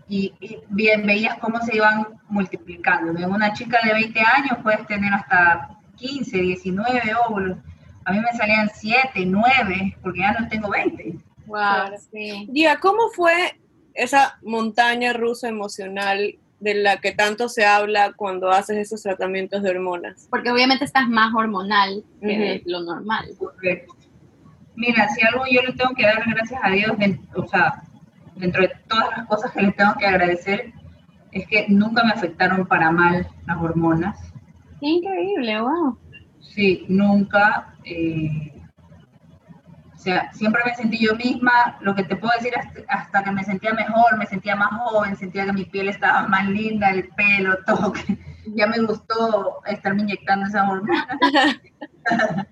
Y, 0.08 0.34
bien 0.68 1.06
veías 1.06 1.38
cómo 1.38 1.58
se 1.60 1.76
iban 1.76 2.06
multiplicando. 2.28 3.18
En 3.18 3.30
una 3.30 3.52
chica 3.52 3.78
de 3.84 3.94
20 3.94 4.20
años 4.20 4.58
puedes 4.62 4.86
tener 4.86 5.12
hasta 5.12 5.70
15, 5.96 6.38
19 6.38 7.14
óvulos. 7.28 7.58
A 8.04 8.12
mí 8.12 8.20
me 8.20 8.32
salían 8.36 8.70
7, 8.74 9.24
9, 9.24 9.96
porque 10.02 10.20
ya 10.20 10.32
no 10.32 10.48
tengo 10.48 10.70
20. 10.70 11.16
Wow, 11.46 11.98
sí. 12.10 12.46
Día, 12.50 12.78
¿cómo 12.78 13.08
fue 13.14 13.58
esa 13.94 14.38
montaña 14.42 15.12
rusa 15.12 15.48
emocional 15.48 16.38
de 16.62 16.74
la 16.74 16.98
que 16.98 17.10
tanto 17.10 17.48
se 17.48 17.66
habla 17.66 18.12
cuando 18.12 18.50
haces 18.50 18.78
esos 18.78 19.02
tratamientos 19.02 19.62
de 19.62 19.70
hormonas. 19.70 20.28
Porque 20.30 20.50
obviamente 20.50 20.84
estás 20.84 21.08
más 21.08 21.34
hormonal 21.34 22.04
que 22.20 22.62
lo 22.66 22.82
normal. 22.82 23.30
Correcto. 23.36 23.96
Mira, 24.76 25.08
si 25.08 25.26
algo 25.26 25.42
yo 25.50 25.60
le 25.62 25.72
tengo 25.72 25.92
que 25.94 26.04
dar 26.04 26.22
gracias 26.24 26.60
a 26.62 26.70
Dios, 26.70 26.92
o 27.34 27.46
sea, 27.48 27.82
dentro 28.36 28.62
de 28.62 28.70
todas 28.88 29.08
las 29.16 29.26
cosas 29.26 29.50
que 29.50 29.62
le 29.62 29.72
tengo 29.72 29.92
que 29.98 30.06
agradecer, 30.06 30.72
es 31.32 31.46
que 31.48 31.66
nunca 31.68 32.04
me 32.04 32.12
afectaron 32.12 32.64
para 32.64 32.92
mal 32.92 33.26
las 33.44 33.56
hormonas. 33.60 34.32
Increíble, 34.80 35.60
wow. 35.60 35.98
Sí, 36.40 36.84
nunca. 36.88 37.74
Eh, 37.84 38.51
o 40.02 40.04
sea, 40.04 40.32
siempre 40.32 40.62
me 40.66 40.74
sentí 40.74 40.98
yo 40.98 41.14
misma, 41.14 41.78
lo 41.80 41.94
que 41.94 42.02
te 42.02 42.16
puedo 42.16 42.34
decir 42.36 42.52
hasta, 42.88 43.22
que 43.22 43.30
me 43.30 43.44
sentía 43.44 43.72
mejor, 43.72 44.18
me 44.18 44.26
sentía 44.26 44.56
más 44.56 44.70
joven, 44.72 45.14
sentía 45.14 45.44
que 45.44 45.52
mi 45.52 45.64
piel 45.64 45.88
estaba 45.88 46.26
más 46.26 46.48
linda, 46.48 46.90
el 46.90 47.08
pelo, 47.10 47.56
todo, 47.66 47.92
que 47.92 48.18
ya 48.46 48.66
me 48.66 48.80
gustó 48.80 49.62
estarme 49.64 50.02
inyectando 50.02 50.48
esa 50.48 50.68
hormona. 50.68 51.06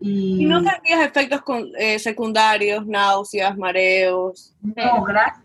y, 0.00 0.46
no 0.46 0.62
sentías 0.62 1.02
efectos 1.02 1.42
eh, 1.76 1.98
secundarios, 1.98 2.86
náuseas, 2.86 3.54
mareos? 3.58 4.56
No, 4.62 5.02
gracias, 5.04 5.44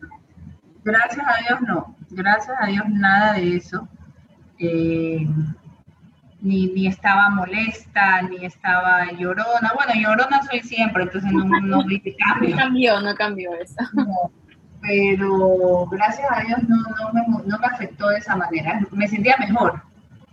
gracias 0.85 1.25
a 1.27 1.41
Dios 1.45 1.61
no, 1.67 1.93
gracias 2.11 2.55
a 2.57 2.67
Dios 2.67 2.85
nada 2.87 3.33
de 3.33 3.57
eso. 3.57 3.85
Eh, 4.59 5.27
ni, 6.41 6.67
ni 6.67 6.87
estaba 6.87 7.29
molesta, 7.29 8.21
ni 8.23 8.45
estaba 8.45 9.11
llorona. 9.11 9.73
Bueno, 9.75 9.93
llorona 9.95 10.41
soy 10.43 10.61
siempre, 10.61 11.03
entonces 11.03 11.31
no, 11.31 11.43
no 11.45 11.83
vi 11.87 11.99
que 11.99 12.15
cambio. 12.15 12.49
No 12.51 12.57
cambió, 12.57 13.01
no 13.01 13.15
cambió 13.15 13.53
eso. 13.55 13.75
pero 14.81 15.85
gracias 15.87 16.27
a 16.31 16.41
Dios 16.41 16.59
no, 16.67 16.77
no, 16.77 17.13
me, 17.13 17.45
no 17.45 17.59
me 17.59 17.65
afectó 17.65 18.09
de 18.09 18.17
esa 18.17 18.35
manera. 18.35 18.81
Me 18.91 19.07
sentía 19.07 19.35
mejor, 19.39 19.81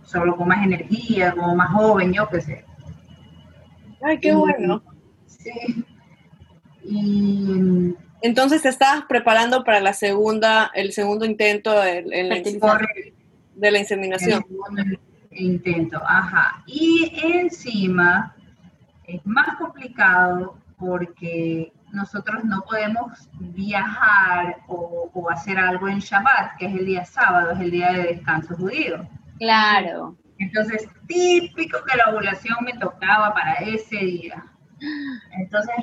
solo 0.03 0.35
con 0.37 0.47
más 0.47 0.63
energía, 0.63 1.33
como 1.33 1.55
más 1.55 1.71
joven, 1.71 2.13
yo 2.13 2.27
qué 2.29 2.41
sé. 2.41 2.65
Ay, 4.01 4.19
qué 4.19 4.33
bueno. 4.33 4.81
Sí. 5.25 5.85
Y 6.83 7.95
entonces 8.21 8.61
te 8.61 8.69
estabas 8.69 9.03
preparando 9.09 9.65
para 9.65 9.81
la 9.81 9.91
segunda, 9.91 10.71
el 10.73 10.93
segundo 10.93 11.25
intento 11.25 11.77
de, 11.81 12.03
de 12.03 13.71
la 13.71 13.79
inseminación 13.79 14.45
intento, 15.43 16.01
ajá. 16.05 16.63
Y 16.65 17.11
encima 17.23 18.35
es 19.05 19.25
más 19.25 19.55
complicado 19.57 20.57
porque 20.77 21.73
nosotros 21.91 22.43
no 22.43 22.61
podemos 22.61 23.29
viajar 23.39 24.57
o, 24.67 25.29
hacer 25.29 25.57
algo 25.57 25.87
en 25.87 25.99
Shabbat, 25.99 26.57
que 26.57 26.67
es 26.67 26.75
el 26.75 26.85
día 26.85 27.05
sábado, 27.05 27.51
es 27.51 27.59
el 27.59 27.71
día 27.71 27.91
de 27.91 28.03
descanso 28.03 28.55
judío. 28.55 29.07
Claro. 29.39 30.15
Entonces, 30.39 30.87
típico 31.07 31.79
que 31.83 31.97
la 31.97 32.09
ovulación 32.11 32.57
me 32.63 32.73
tocaba 32.73 33.33
para 33.33 33.53
ese 33.53 33.97
día. 33.97 34.45
Entonces, 35.31 35.75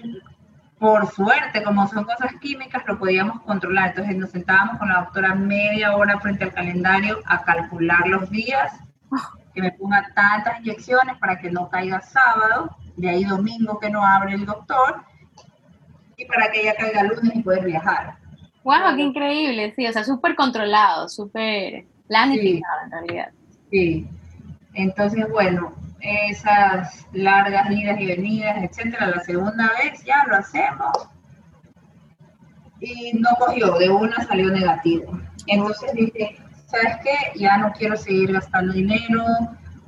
por 0.78 1.06
suerte, 1.10 1.62
como 1.62 1.88
son 1.88 2.04
cosas 2.04 2.34
químicas, 2.40 2.84
lo 2.86 2.98
podíamos 2.98 3.40
controlar. 3.42 3.90
Entonces, 3.90 4.16
nos 4.16 4.30
sentábamos 4.30 4.78
con 4.78 4.88
la 4.88 5.00
doctora 5.00 5.34
media 5.34 5.96
hora 5.96 6.20
frente 6.20 6.44
al 6.44 6.54
calendario 6.54 7.20
a 7.26 7.42
calcular 7.42 8.06
los 8.06 8.30
días 8.30 8.72
que 9.54 9.62
me 9.62 9.72
ponga 9.72 10.10
tantas 10.14 10.60
inyecciones 10.60 11.16
para 11.18 11.38
que 11.38 11.50
no 11.50 11.68
caiga 11.68 12.00
sábado, 12.00 12.76
de 12.96 13.08
ahí 13.08 13.24
domingo 13.24 13.78
que 13.78 13.90
no 13.90 14.04
abre 14.04 14.34
el 14.34 14.44
doctor, 14.44 15.02
y 16.16 16.24
para 16.26 16.50
que 16.50 16.62
ella 16.62 16.74
caiga 16.76 17.04
lunes 17.04 17.34
y 17.34 17.42
poder 17.42 17.64
viajar. 17.64 18.16
¡Wow! 18.64 18.96
¡Qué 18.96 19.02
increíble! 19.02 19.72
Sí, 19.76 19.86
o 19.86 19.92
sea, 19.92 20.04
súper 20.04 20.34
controlado, 20.34 21.08
súper 21.08 21.86
planificado 22.08 22.80
en 22.84 22.90
realidad. 22.90 23.28
Sí. 23.70 24.08
Entonces, 24.74 25.28
bueno, 25.30 25.74
esas 26.00 27.06
largas 27.12 27.70
idas 27.70 28.00
y 28.00 28.06
venidas, 28.06 28.62
etcétera, 28.62 29.06
la 29.08 29.20
segunda 29.20 29.70
vez 29.82 30.02
ya 30.04 30.24
lo 30.26 30.36
hacemos. 30.36 31.08
Y 32.80 33.12
no 33.14 33.30
cogió, 33.38 33.72
de 33.78 33.88
una 33.88 34.16
salió 34.24 34.50
negativo. 34.50 35.18
Entonces 35.46 35.92
dije, 35.94 36.36
¿sabes 36.66 36.96
qué? 37.02 37.38
Ya 37.38 37.58
no 37.58 37.72
quiero 37.72 37.96
seguir 37.96 38.32
gastando 38.32 38.72
dinero, 38.72 39.24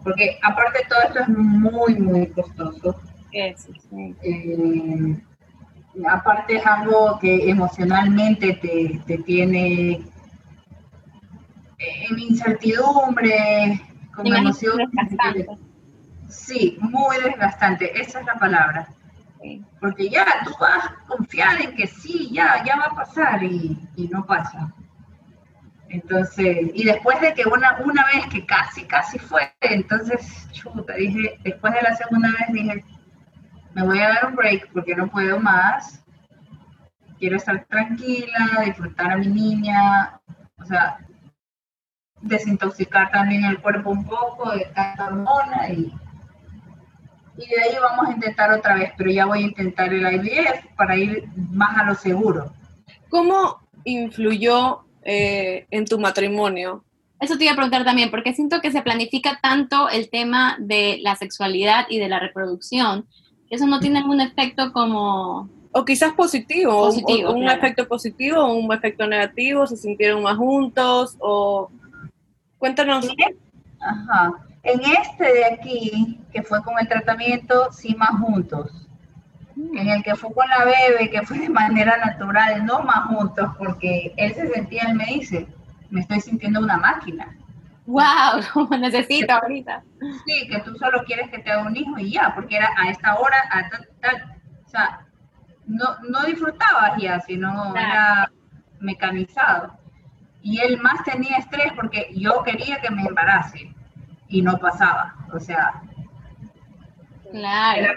porque 0.03 0.39
aparte 0.43 0.81
todo 0.89 1.01
esto 1.03 1.21
es 1.21 1.29
muy, 1.29 1.97
muy 1.97 2.27
costoso. 2.29 3.01
Eso, 3.33 3.73
sí. 3.91 4.15
Eh, 4.23 5.17
aparte 6.09 6.57
es 6.57 6.67
algo 6.67 7.19
que 7.19 7.51
emocionalmente 7.51 8.55
te, 8.55 9.01
te 9.07 9.19
tiene 9.19 10.05
en 11.79 12.19
incertidumbre, 12.19 13.81
con 14.15 14.27
emoción. 14.27 14.91
Sí, 16.29 16.77
muy 16.81 17.17
desgastante, 17.23 17.99
esa 18.01 18.21
es 18.21 18.27
la 18.27 18.35
palabra. 18.35 18.89
Porque 19.81 20.09
ya 20.09 20.25
tú 20.45 20.53
vas 20.59 20.87
a 20.87 21.07
confiar 21.07 21.61
en 21.61 21.77
que 21.77 21.87
sí, 21.87 22.31
ya, 22.33 22.65
ya 22.65 22.77
va 22.77 22.87
a 22.87 22.95
pasar 22.97 23.43
y, 23.45 23.79
y 23.95 24.09
no 24.09 24.27
pasa. 24.27 24.73
Entonces, 25.89 26.71
y 26.75 26.85
después 26.85 27.21
de 27.21 27.33
que 27.35 27.45
una, 27.47 27.79
una 27.85 28.05
vez 28.07 28.27
que 28.27 28.45
casi, 28.45 28.85
casi 28.85 29.19
fue, 29.19 29.53
entonces, 29.61 30.49
chuta, 30.53 30.95
dije, 30.95 31.39
después 31.45 31.73
de 31.75 31.83
la 31.83 31.95
segunda 31.97 32.31
vez 32.31 32.53
dije, 32.53 32.85
me 33.75 33.85
voy 33.85 34.01
a 34.01 34.09
dar 34.09 34.27
un 34.27 34.35
break 34.35 34.71
porque 34.73 34.97
no 34.97 35.09
puedo 35.09 35.39
más, 35.39 36.05
quiero 37.19 37.37
estar 37.37 37.65
tranquila, 37.67 38.63
disfrutar 38.65 39.13
a 39.13 39.17
mi 39.17 39.29
niña, 39.29 40.21
o 40.59 40.65
sea, 40.65 40.99
desintoxicar 42.21 43.11
también 43.11 43.45
el 43.45 43.61
cuerpo 43.61 43.91
un 43.91 44.05
poco 44.05 44.51
de 44.53 44.65
tanta 44.75 45.07
hormona 45.07 45.69
y, 45.69 45.93
y 47.37 47.49
de 47.49 47.63
ahí 47.63 47.77
vamos 47.81 48.09
a 48.09 48.13
intentar 48.13 48.51
otra 48.53 48.75
vez, 48.75 48.93
pero 48.97 49.11
ya 49.11 49.27
voy 49.27 49.39
a 49.45 49.47
intentar 49.47 49.93
el 49.93 50.13
IVF 50.15 50.67
para 50.77 50.97
ir 50.97 51.29
más 51.37 51.79
a 51.79 51.85
lo 51.85 51.95
seguro. 51.95 52.53
¿Cómo 53.09 53.61
influyó 53.85 54.86
eh, 55.07 55.67
en 55.71 55.85
tu 55.87 55.99
matrimonio? 55.99 56.83
Eso 57.21 57.39
te 57.39 57.45
iba 57.45 57.53
a 57.53 57.57
preguntar 57.57 57.85
también, 57.85 58.11
porque 58.11 58.35
siento 58.35 58.61
que 58.61 58.71
se 58.71 58.83
planifica 58.83 59.39
tanto 59.43 59.89
el 59.89 60.11
tema 60.11 60.57
de 60.59 60.99
la 61.01 61.17
sexualidad 61.17 61.87
y 61.89 61.99
de 61.99 62.09
la 62.09 62.19
reproducción, 62.19 63.07
que 63.49 63.55
eso 63.57 63.67
no 63.67 63.81
tiene 63.81 64.01
algún 64.01 64.21
efecto 64.21 64.73
como... 64.73 65.49
O 65.73 65.85
quizás 65.85 66.13
positivo, 66.15 66.73
Positivo, 66.73 67.31
o- 67.31 67.35
un 67.35 67.43
claro. 67.43 67.59
efecto 67.59 67.87
positivo 67.89 68.41
o 68.41 68.55
un 68.55 68.73
efecto 68.73 69.07
negativo, 69.07 69.67
se 69.67 69.77
sintieron 69.77 70.23
más 70.23 70.37
juntos 70.37 71.17
o... 71.21 71.71
Cuéntanos. 72.59 73.07
Ajá. 73.81 74.33
En 74.63 74.81
este 74.81 75.25
de 75.25 75.45
aquí, 75.45 76.19
que 76.33 76.43
fue 76.43 76.63
con 76.65 76.75
el 76.81 76.89
tratamiento, 76.89 77.71
sí 77.73 77.95
más 77.95 78.11
juntos. 78.21 78.71
En 79.57 79.89
el 79.89 80.03
que 80.03 80.15
fue 80.15 80.33
con 80.35 80.47
la 80.49 80.65
bebé, 80.65 81.09
que 81.11 81.23
fue 81.23 81.39
de 81.39 81.49
manera 81.49 81.97
natural, 81.97 82.65
no 82.67 82.81
más 82.83 83.07
juntos, 83.07 83.51
porque 83.59 84.13
él 84.17 84.35
se 84.35 84.49
sentía, 84.53 84.83
él 84.89 84.95
me 84.97 85.07
dice, 85.07 85.47
me 85.91 86.01
estoy 86.01 86.21
sintiendo 86.21 86.61
una 86.61 86.77
máquina. 86.77 87.35
¡Wow! 87.87 88.43
Como 88.53 88.77
necesito 88.79 89.33
ahorita. 89.33 89.83
Sí, 90.27 90.47
que 90.49 90.59
tú 90.61 90.75
solo 90.77 91.03
quieres 91.07 91.31
que 91.31 91.39
te 91.39 91.51
haga 91.51 91.63
un 91.63 91.75
hijo 91.77 91.99
y 91.99 92.13
ya, 92.13 92.35
porque 92.35 92.57
era 92.57 92.69
a 92.77 92.91
esta 92.91 93.15
hora, 93.17 93.37
a 93.51 93.69
tal, 93.71 93.89
tal. 94.03 94.37
O 94.67 94.69
sea, 94.69 95.07
no, 95.67 95.97
no 96.09 96.23
disfrutabas 96.25 97.01
ya, 97.01 97.21
sino 97.21 97.73
Claro. 97.73 97.79
era 97.79 98.33
mecanizado. 98.81 99.79
Y 100.43 100.61
él 100.61 100.79
más 100.83 101.03
tenía 101.05 101.39
estrés 101.39 101.73
porque 101.75 102.11
yo 102.15 102.43
quería 102.43 102.81
que 102.81 102.91
me 102.91 103.03
embarace 103.05 103.73
y 104.29 104.43
no 104.43 104.59
pasaba. 104.59 105.15
O 105.33 105.41
sea, 105.41 105.81
Claro. 107.31 107.81
Era- 107.81 107.95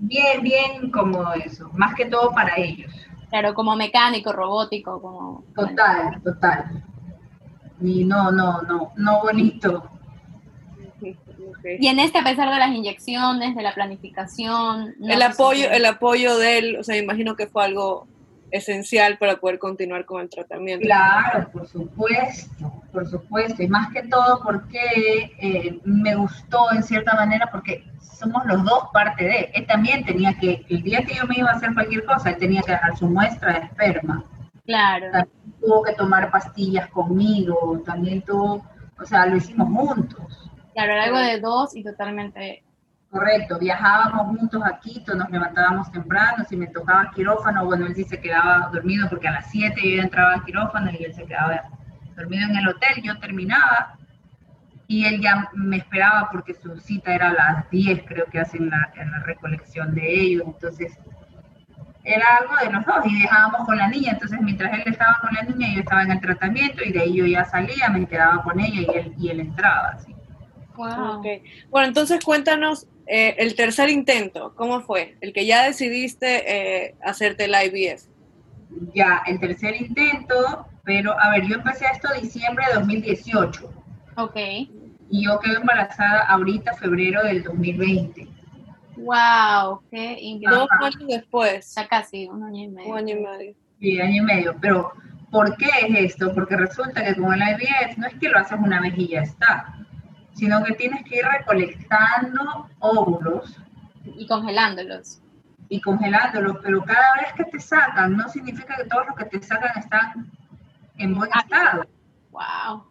bien, 0.00 0.42
bien 0.42 0.90
como 0.90 1.32
eso, 1.34 1.70
más 1.74 1.94
que 1.94 2.06
todo 2.06 2.32
para 2.32 2.56
ellos. 2.56 2.92
Claro, 3.28 3.54
como 3.54 3.76
mecánico, 3.76 4.32
robótico, 4.32 5.00
como... 5.00 5.44
Total, 5.54 6.20
total. 6.22 6.84
Y 7.80 8.04
no, 8.04 8.32
no, 8.32 8.60
no, 8.62 8.92
no 8.96 9.20
bonito. 9.20 9.88
Y 11.78 11.86
en 11.86 11.98
este, 12.00 12.18
a 12.18 12.24
pesar 12.24 12.50
de 12.50 12.58
las 12.58 12.70
inyecciones, 12.70 13.54
de 13.54 13.62
la 13.62 13.72
planificación... 13.72 14.94
no 14.98 15.12
el 15.12 15.22
apoyo, 15.22 15.70
el 15.70 15.84
apoyo 15.86 16.36
de 16.38 16.58
él, 16.58 16.76
o 16.78 16.84
sea, 16.84 16.96
imagino 16.96 17.36
que 17.36 17.46
fue 17.46 17.64
algo 17.64 18.08
esencial 18.50 19.18
para 19.18 19.36
poder 19.36 19.58
continuar 19.58 20.04
con 20.04 20.22
el 20.22 20.28
tratamiento. 20.28 20.84
Claro, 20.84 21.48
por 21.52 21.68
supuesto, 21.68 22.82
por 22.92 23.08
supuesto. 23.08 23.62
Y 23.62 23.68
más 23.68 23.92
que 23.92 24.02
todo 24.02 24.42
porque 24.42 25.32
eh, 25.40 25.78
me 25.84 26.16
gustó 26.16 26.72
en 26.72 26.82
cierta 26.82 27.14
manera 27.14 27.48
porque 27.50 27.84
somos 28.20 28.44
los 28.44 28.62
dos 28.64 28.88
parte 28.92 29.24
de. 29.24 29.50
Él 29.54 29.66
también 29.66 30.04
tenía 30.04 30.34
que, 30.34 30.64
el 30.68 30.82
día 30.82 31.02
que 31.04 31.14
yo 31.14 31.26
me 31.26 31.38
iba 31.38 31.50
a 31.50 31.54
hacer 31.54 31.72
cualquier 31.72 32.04
cosa, 32.04 32.30
él 32.30 32.36
tenía 32.36 32.62
que 32.62 32.72
dejar 32.72 32.96
su 32.96 33.08
muestra 33.08 33.54
de 33.54 33.66
esperma. 33.66 34.24
Claro. 34.66 35.06
También 35.10 35.54
tuvo 35.60 35.82
que 35.82 35.92
tomar 35.94 36.30
pastillas 36.30 36.88
conmigo, 36.88 37.82
también 37.84 38.22
tuvo, 38.22 38.64
o 38.98 39.04
sea, 39.04 39.26
lo 39.26 39.36
hicimos 39.36 39.68
juntos. 39.68 40.50
Claro, 40.74 40.92
era 40.92 41.04
algo 41.04 41.18
de 41.18 41.40
dos 41.40 41.74
y 41.74 41.82
totalmente... 41.82 42.62
Correcto, 43.10 43.58
viajábamos 43.58 44.38
juntos 44.38 44.62
a 44.64 44.78
Quito, 44.78 45.16
nos 45.16 45.28
levantábamos 45.30 45.90
temprano, 45.90 46.44
si 46.48 46.56
me 46.56 46.68
tocaba 46.68 47.10
quirófano, 47.12 47.64
bueno, 47.64 47.86
él 47.86 47.96
sí 47.96 48.04
se 48.04 48.20
quedaba 48.20 48.70
dormido 48.72 49.08
porque 49.08 49.26
a 49.26 49.32
las 49.32 49.50
7 49.50 49.80
yo 49.82 50.00
entraba 50.00 50.36
a 50.36 50.44
quirófano 50.44 50.92
y 50.92 51.02
él 51.02 51.12
se 51.12 51.24
quedaba 51.24 51.60
dormido 52.16 52.48
en 52.48 52.56
el 52.56 52.68
hotel, 52.68 53.02
yo 53.02 53.18
terminaba 53.18 53.98
y 54.90 55.04
él 55.04 55.20
ya 55.20 55.48
me 55.54 55.76
esperaba 55.76 56.28
porque 56.32 56.52
su 56.52 56.76
cita 56.80 57.14
era 57.14 57.28
a 57.28 57.32
las 57.32 57.70
10, 57.70 58.02
creo 58.08 58.26
que 58.26 58.40
hacen 58.40 58.68
la, 58.70 58.92
en 58.96 59.08
la 59.12 59.20
recolección 59.20 59.94
de 59.94 60.20
ellos, 60.20 60.42
entonces 60.44 60.98
era 62.02 62.24
algo 62.40 62.56
de 62.56 62.72
los 62.72 62.84
dos 62.84 62.96
y 63.06 63.22
dejábamos 63.22 63.66
con 63.66 63.78
la 63.78 63.86
niña, 63.86 64.10
entonces 64.14 64.40
mientras 64.42 64.72
él 64.74 64.82
estaba 64.86 65.20
con 65.20 65.32
la 65.32 65.42
niña 65.42 65.72
yo 65.72 65.82
estaba 65.82 66.02
en 66.02 66.10
el 66.10 66.20
tratamiento 66.20 66.82
y 66.82 66.90
de 66.90 67.02
ahí 67.02 67.14
yo 67.14 67.24
ya 67.24 67.44
salía, 67.44 67.88
me 67.88 68.04
quedaba 68.04 68.42
con 68.42 68.58
ella 68.58 68.80
y 68.80 68.98
él, 68.98 69.14
y 69.16 69.28
él 69.28 69.38
entraba, 69.38 69.90
así. 69.90 70.12
Wow. 70.74 71.18
Ok. 71.18 71.26
Bueno, 71.70 71.86
entonces 71.86 72.24
cuéntanos 72.24 72.88
eh, 73.06 73.36
el 73.38 73.54
tercer 73.54 73.90
intento, 73.90 74.56
¿cómo 74.56 74.80
fue? 74.80 75.16
El 75.20 75.32
que 75.32 75.46
ya 75.46 75.62
decidiste 75.62 76.86
eh, 76.88 76.96
hacerte 77.04 77.44
el 77.44 77.54
IVF. 77.54 78.08
ya 78.92 79.22
el 79.24 79.38
tercer 79.38 79.80
intento, 79.80 80.66
pero 80.82 81.14
a 81.16 81.30
ver, 81.30 81.46
yo 81.46 81.54
empecé 81.54 81.84
esto 81.92 82.08
diciembre 82.20 82.64
de 82.66 82.74
2018 82.80 83.74
Ok. 84.16 84.36
Y 85.10 85.24
yo 85.24 85.38
quedé 85.40 85.56
embarazada 85.56 86.20
ahorita, 86.28 86.74
febrero 86.74 87.22
del 87.24 87.42
2020. 87.42 88.28
Wow, 88.96 89.80
qué 89.90 90.16
increíble. 90.20 90.56
Dos 90.56 90.68
años 90.80 91.08
después, 91.08 91.74
Ya 91.74 91.88
casi 91.88 92.28
un 92.28 92.42
año 92.44 92.64
y 92.64 92.68
medio. 92.68 92.90
un 92.90 92.98
año 92.98 93.16
y 93.16 93.20
medio. 93.22 93.54
Sí, 93.80 94.00
año 94.00 94.22
y 94.22 94.26
medio, 94.26 94.56
pero 94.60 94.92
¿por 95.30 95.56
qué 95.56 95.68
es 95.82 96.12
esto? 96.14 96.32
Porque 96.34 96.56
resulta 96.56 97.02
que 97.04 97.14
con 97.16 97.32
el 97.32 97.40
IVF 97.40 97.96
no 97.98 98.06
es 98.06 98.14
que 98.14 98.28
lo 98.28 98.38
haces 98.38 98.58
una 98.60 98.80
vez 98.80 98.92
y 98.98 99.08
ya 99.08 99.22
está, 99.22 99.74
sino 100.34 100.62
que 100.64 100.74
tienes 100.74 101.02
que 101.04 101.16
ir 101.18 101.24
recolectando 101.24 102.68
óvulos 102.80 103.56
Y 104.04 104.26
congelándolos. 104.26 105.22
y 105.70 105.80
congelándolos, 105.80 106.58
pero 106.62 106.82
cada 106.84 107.14
vez 107.22 107.32
que 107.36 107.44
te 107.44 107.60
sacan, 107.60 108.16
no 108.16 108.28
significa 108.28 108.76
que 108.76 108.84
todos 108.84 109.06
los 109.06 109.16
que 109.16 109.24
te 109.26 109.42
sacan 109.42 109.70
están 109.78 110.30
en 110.98 111.14
buen 111.14 111.30
Ah. 111.32 111.40
estado. 111.44 111.86
Wow. 112.32 112.84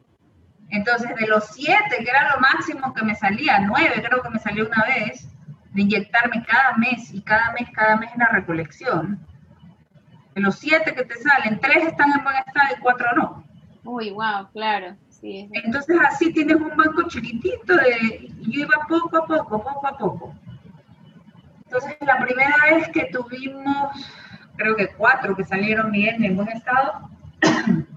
Entonces, 0.71 1.15
de 1.15 1.27
los 1.27 1.45
siete, 1.47 1.97
que 2.03 2.09
era 2.09 2.35
lo 2.35 2.41
máximo 2.41 2.93
que 2.93 3.03
me 3.03 3.15
salía, 3.15 3.59
nueve 3.59 4.03
creo 4.07 4.21
que 4.21 4.29
me 4.29 4.39
salió 4.39 4.67
una 4.67 4.83
vez, 4.85 5.27
de 5.71 5.81
inyectarme 5.81 6.43
cada 6.45 6.77
mes 6.77 7.13
y 7.13 7.21
cada 7.21 7.51
mes, 7.53 7.67
cada 7.73 7.95
mes 7.97 8.11
en 8.13 8.19
la 8.19 8.27
recolección. 8.29 9.19
De 10.35 10.41
los 10.41 10.55
siete 10.57 10.93
que 10.93 11.03
te 11.05 11.15
salen, 11.15 11.59
tres 11.59 11.87
están 11.87 12.11
en 12.11 12.23
buen 12.23 12.35
estado 12.37 12.67
y 12.77 12.79
cuatro 12.81 13.07
no. 13.15 13.43
Uy, 13.83 14.11
wow, 14.11 14.47
claro. 14.53 14.95
Sí, 15.09 15.49
es- 15.51 15.63
Entonces, 15.65 15.97
así 16.07 16.31
tienes 16.33 16.57
un 16.57 16.75
banco 16.77 17.03
chiquitito 17.07 17.75
de. 17.75 18.31
Yo 18.41 18.61
iba 18.61 18.85
poco 18.87 19.17
a 19.17 19.25
poco, 19.25 19.63
poco 19.63 19.87
a 19.87 19.97
poco. 19.97 20.35
Entonces, 21.65 21.97
la 22.01 22.17
primera 22.19 22.55
vez 22.71 22.89
que 22.89 23.05
tuvimos, 23.11 23.91
creo 24.55 24.75
que 24.75 24.87
cuatro 24.89 25.35
que 25.35 25.43
salieron 25.43 25.91
bien 25.91 26.23
en 26.23 26.35
buen 26.35 26.49
estado, 26.49 27.09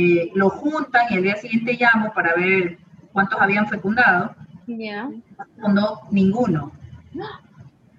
eh, 0.00 0.30
lo 0.34 0.48
juntan 0.48 1.06
y 1.10 1.16
al 1.16 1.22
día 1.24 1.34
siguiente 1.34 1.76
llamo 1.76 2.12
para 2.12 2.32
ver 2.34 2.78
cuántos 3.12 3.40
habían 3.40 3.66
fecundado. 3.66 4.32
Ya. 4.68 5.10
No, 5.56 6.02
ninguno. 6.10 6.72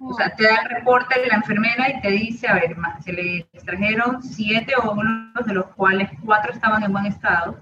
O 0.02 0.14
sea, 0.14 0.34
te 0.34 0.44
da 0.44 0.62
el 0.62 0.76
reporte 0.76 1.20
de 1.20 1.26
la 1.26 1.34
enfermera 1.34 1.90
y 1.90 2.00
te 2.00 2.10
dice, 2.10 2.48
a 2.48 2.54
ver, 2.54 2.74
se 3.04 3.12
le 3.12 3.40
extrajeron 3.52 4.22
siete 4.22 4.72
óvulos, 4.82 5.44
de 5.44 5.52
los 5.52 5.66
cuales 5.76 6.08
cuatro 6.24 6.54
estaban 6.54 6.82
en 6.82 6.90
buen 6.90 7.04
estado, 7.04 7.58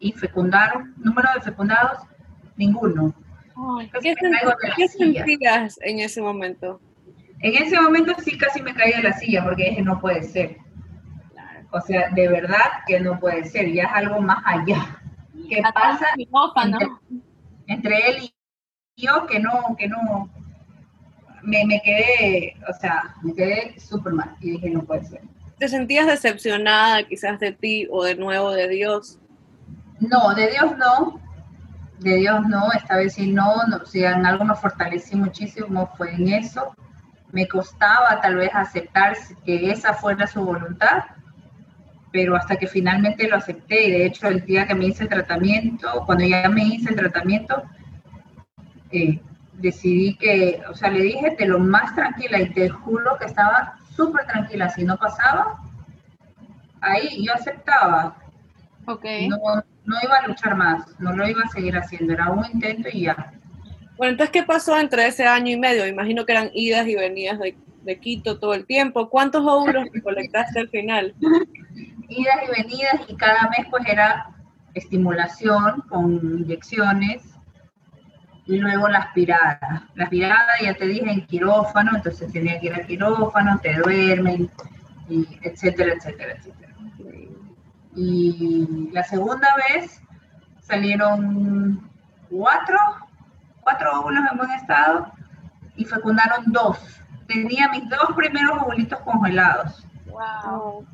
y 0.00 0.10
fecundaron, 0.10 0.92
número 0.96 1.28
de 1.36 1.40
fecundados, 1.40 2.00
ninguno. 2.56 3.14
¿Qué, 4.02 4.88
sentías 4.88 5.78
en 5.82 6.00
ese 6.00 6.20
momento? 6.20 6.80
En 7.42 7.62
ese 7.62 7.80
momento 7.80 8.12
sí 8.24 8.36
casi 8.36 8.60
me 8.60 8.74
caí 8.74 8.94
de 8.94 9.04
la 9.04 9.12
silla 9.12 9.44
porque 9.44 9.70
dije, 9.70 9.82
no 9.82 10.00
puede 10.00 10.24
ser. 10.24 10.56
O 11.70 11.80
sea, 11.80 12.08
de 12.10 12.28
verdad 12.28 12.82
que 12.86 13.00
no 13.00 13.18
puede 13.18 13.44
ser, 13.44 13.72
ya 13.72 13.84
es 13.84 13.92
algo 13.92 14.20
más 14.20 14.42
allá. 14.44 15.00
¿Qué 15.48 15.60
Hasta 15.60 15.72
pasa 15.72 16.06
entre, 16.16 16.88
entre 17.66 18.10
él 18.10 18.16
y 18.96 19.02
yo 19.02 19.26
que 19.26 19.38
no, 19.38 19.76
que 19.78 19.88
no, 19.88 20.30
me, 21.42 21.64
me 21.64 21.80
quedé, 21.82 22.56
o 22.68 22.72
sea, 22.72 23.14
me 23.22 23.34
quedé 23.34 23.78
súper 23.78 24.12
mal 24.12 24.36
y 24.40 24.52
dije, 24.52 24.70
no 24.70 24.82
puede 24.82 25.04
ser. 25.04 25.22
¿Te 25.58 25.68
sentías 25.68 26.06
decepcionada 26.06 27.02
quizás 27.04 27.40
de 27.40 27.52
ti 27.52 27.88
o 27.90 28.04
de 28.04 28.14
nuevo 28.14 28.52
de 28.52 28.68
Dios? 28.68 29.18
No, 30.00 30.34
de 30.34 30.50
Dios 30.50 30.76
no, 30.76 31.20
de 31.98 32.16
Dios 32.16 32.46
no, 32.46 32.70
esta 32.72 32.96
vez 32.96 33.14
sí 33.14 33.32
no, 33.32 33.66
no 33.66 33.78
o 33.78 33.86
sea, 33.86 34.12
en 34.12 34.24
algo 34.24 34.44
me 34.44 34.54
fortalecí 34.54 35.16
muchísimo, 35.16 35.90
fue 35.96 36.14
en 36.14 36.28
eso. 36.28 36.74
Me 37.32 37.46
costaba 37.46 38.20
tal 38.22 38.36
vez 38.36 38.50
aceptar 38.54 39.16
que 39.44 39.70
esa 39.70 39.92
fuera 39.94 40.26
su 40.26 40.42
voluntad, 40.42 41.04
pero 42.12 42.36
hasta 42.36 42.56
que 42.56 42.66
finalmente 42.66 43.28
lo 43.28 43.36
acepté 43.36 43.86
y 43.86 43.90
de 43.90 44.06
hecho 44.06 44.28
el 44.28 44.44
día 44.44 44.66
que 44.66 44.74
me 44.74 44.86
hice 44.86 45.04
el 45.04 45.08
tratamiento, 45.08 46.02
cuando 46.06 46.24
ya 46.24 46.48
me 46.48 46.64
hice 46.64 46.90
el 46.90 46.96
tratamiento, 46.96 47.62
eh, 48.90 49.20
decidí 49.54 50.16
que, 50.16 50.62
o 50.70 50.74
sea, 50.74 50.90
le 50.90 51.02
dije 51.02 51.36
de 51.38 51.46
lo 51.46 51.58
más 51.58 51.94
tranquila 51.94 52.40
y 52.40 52.50
te 52.50 52.68
juro 52.68 53.18
que 53.18 53.26
estaba 53.26 53.78
súper 53.94 54.26
tranquila, 54.26 54.70
si 54.70 54.84
no 54.84 54.96
pasaba, 54.96 55.60
ahí 56.80 57.24
yo 57.26 57.34
aceptaba, 57.34 58.16
Ok. 58.86 59.04
no, 59.28 59.36
no 59.84 59.96
iba 60.02 60.16
a 60.16 60.26
luchar 60.28 60.56
más, 60.56 60.98
no 61.00 61.12
lo 61.12 61.28
iba 61.28 61.42
a 61.42 61.48
seguir 61.48 61.76
haciendo, 61.76 62.12
era 62.12 62.30
un 62.30 62.44
intento 62.52 62.88
y 62.92 63.02
ya. 63.02 63.32
Bueno, 63.96 64.12
entonces, 64.12 64.30
¿qué 64.30 64.44
pasó 64.44 64.78
entre 64.78 65.08
ese 65.08 65.26
año 65.26 65.50
y 65.50 65.58
medio? 65.58 65.86
Imagino 65.86 66.24
que 66.24 66.32
eran 66.32 66.50
idas 66.54 66.86
y 66.86 66.94
venidas 66.94 67.40
de, 67.40 67.56
de 67.82 67.98
Quito 67.98 68.38
todo 68.38 68.54
el 68.54 68.64
tiempo. 68.64 69.10
¿Cuántos 69.10 69.44
óvulos 69.44 69.88
recolectaste 69.92 70.60
al 70.60 70.68
final? 70.68 71.14
Idas 72.08 72.36
y 72.42 72.62
venidas 72.62 73.00
y 73.08 73.16
cada 73.16 73.48
mes 73.50 73.66
pues 73.70 73.86
era 73.86 74.30
estimulación 74.74 75.82
con 75.82 76.12
inyecciones 76.12 77.22
y 78.46 78.56
luego 78.56 78.88
la 78.88 79.00
aspirada. 79.00 79.88
La 79.94 80.04
aspirada, 80.04 80.48
ya 80.62 80.74
te 80.74 80.86
dije, 80.86 81.10
en 81.10 81.26
quirófano, 81.26 81.92
entonces 81.94 82.32
tenía 82.32 82.58
que 82.58 82.66
ir 82.66 82.74
al 82.74 82.86
quirófano, 82.86 83.58
te 83.62 83.74
duermen, 83.74 84.50
y 85.08 85.26
etcétera, 85.42 85.92
etcétera, 85.94 86.32
etcétera. 86.32 86.74
Y 87.94 88.90
la 88.92 89.02
segunda 89.02 89.48
vez 89.68 90.00
salieron 90.60 91.90
cuatro, 92.30 92.78
cuatro 93.60 94.00
óvulos 94.00 94.24
en 94.30 94.38
buen 94.38 94.50
estado 94.52 95.12
y 95.76 95.84
fecundaron 95.84 96.44
dos. 96.46 96.78
Tenía 97.26 97.68
mis 97.68 97.88
dos 97.88 98.14
primeros 98.16 98.62
ovulitos 98.62 98.98
congelados. 99.00 99.86
Wow. 100.06 100.86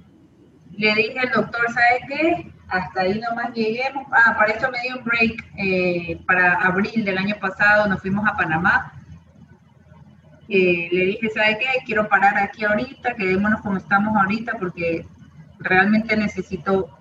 Le 0.77 0.95
dije 0.95 1.18
al 1.20 1.31
doctor, 1.31 1.61
¿sabe 1.72 2.01
qué? 2.09 2.53
Hasta 2.68 3.03
ahí 3.03 3.20
nomás 3.20 3.53
llegué. 3.55 3.83
Ah, 4.11 4.35
para 4.37 4.53
eso 4.53 4.70
me 4.70 4.81
dio 4.81 4.99
un 4.99 5.05
break. 5.05 5.45
eh, 5.57 6.20
para 6.27 6.55
abril 6.55 7.05
del 7.05 7.18
año 7.18 7.37
pasado 7.41 7.87
nos 7.89 8.01
fuimos 8.01 8.27
a 8.27 8.37
Panamá. 8.37 8.93
Eh, 10.49 10.89
le 10.93 11.05
dije, 11.07 11.31
¿sabe 11.31 11.59
qué? 11.59 11.85
Quiero 11.87 12.09
parar 12.09 12.37
aquí 12.37 12.64
ahorita, 12.64 13.14
quedémonos 13.14 13.61
como 13.62 13.79
estamos 13.79 14.14
ahorita 14.16 14.59
porque 14.59 15.07
realmente 15.59 16.16
necesito 16.16 16.99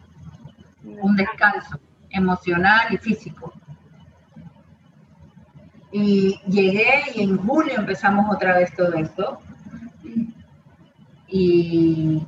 un 0.83 1.15
descanso 1.15 1.79
emocional 2.09 2.93
y 2.93 2.97
físico. 2.97 3.53
Y 5.91 6.39
llegué 6.47 7.03
y 7.15 7.23
en 7.23 7.37
julio 7.37 7.73
empezamos 7.77 8.33
otra 8.33 8.57
vez 8.57 8.73
todo 8.75 8.93
esto. 8.93 9.39
Y 11.27 12.25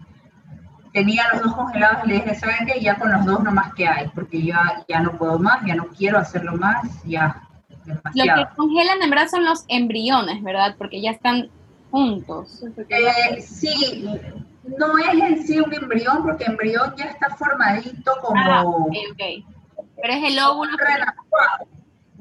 tenía 0.96 1.24
los 1.34 1.41
dos 1.43 1.54
congelados 1.56 2.06
y 2.06 2.08
le 2.08 2.14
dije, 2.16 2.36
¿saben 2.36 2.66
qué? 2.66 2.80
Ya 2.80 2.96
con 2.96 3.12
los 3.12 3.26
dos 3.26 3.43
nomás 3.43 3.74
que 3.74 3.86
hay, 3.86 4.08
porque 4.16 4.41
ya, 4.41 4.82
ya 4.88 5.02
no 5.02 5.12
puedo 5.18 5.38
más, 5.38 5.60
ya 5.66 5.76
no 5.76 5.88
quiero 5.88 6.18
hacerlo 6.18 6.56
más, 6.56 6.86
ya 7.04 7.41
Lo 7.86 7.96
demasiado. 7.96 8.48
que 8.50 8.56
congelan 8.56 9.02
en 9.04 9.10
verdad 9.10 9.28
son 9.28 9.43
los 9.43 9.66
embriones, 9.68 10.41
¿verdad? 10.41 10.76
Porque 10.78 11.02
ya 11.02 11.12
están 11.12 11.50
juntos. 11.91 12.64
Eh, 12.89 13.41
sí, 13.41 14.06
no 14.80 14.98
es 14.98 15.08
en 15.22 15.43
sí 15.46 15.60
un 15.60 15.74
embrión, 15.74 16.24
porque 16.24 16.46
embrión 16.46 16.93
ya 16.96 17.06
está 17.06 17.30
formadito 17.36 18.14
como 18.22 18.41
Ah, 18.41 18.64
ok, 18.64 18.93
ok. 19.12 19.46
Pero 20.02 20.14
es 20.14 20.24
el 20.32 20.39
óvulo. 20.39 20.72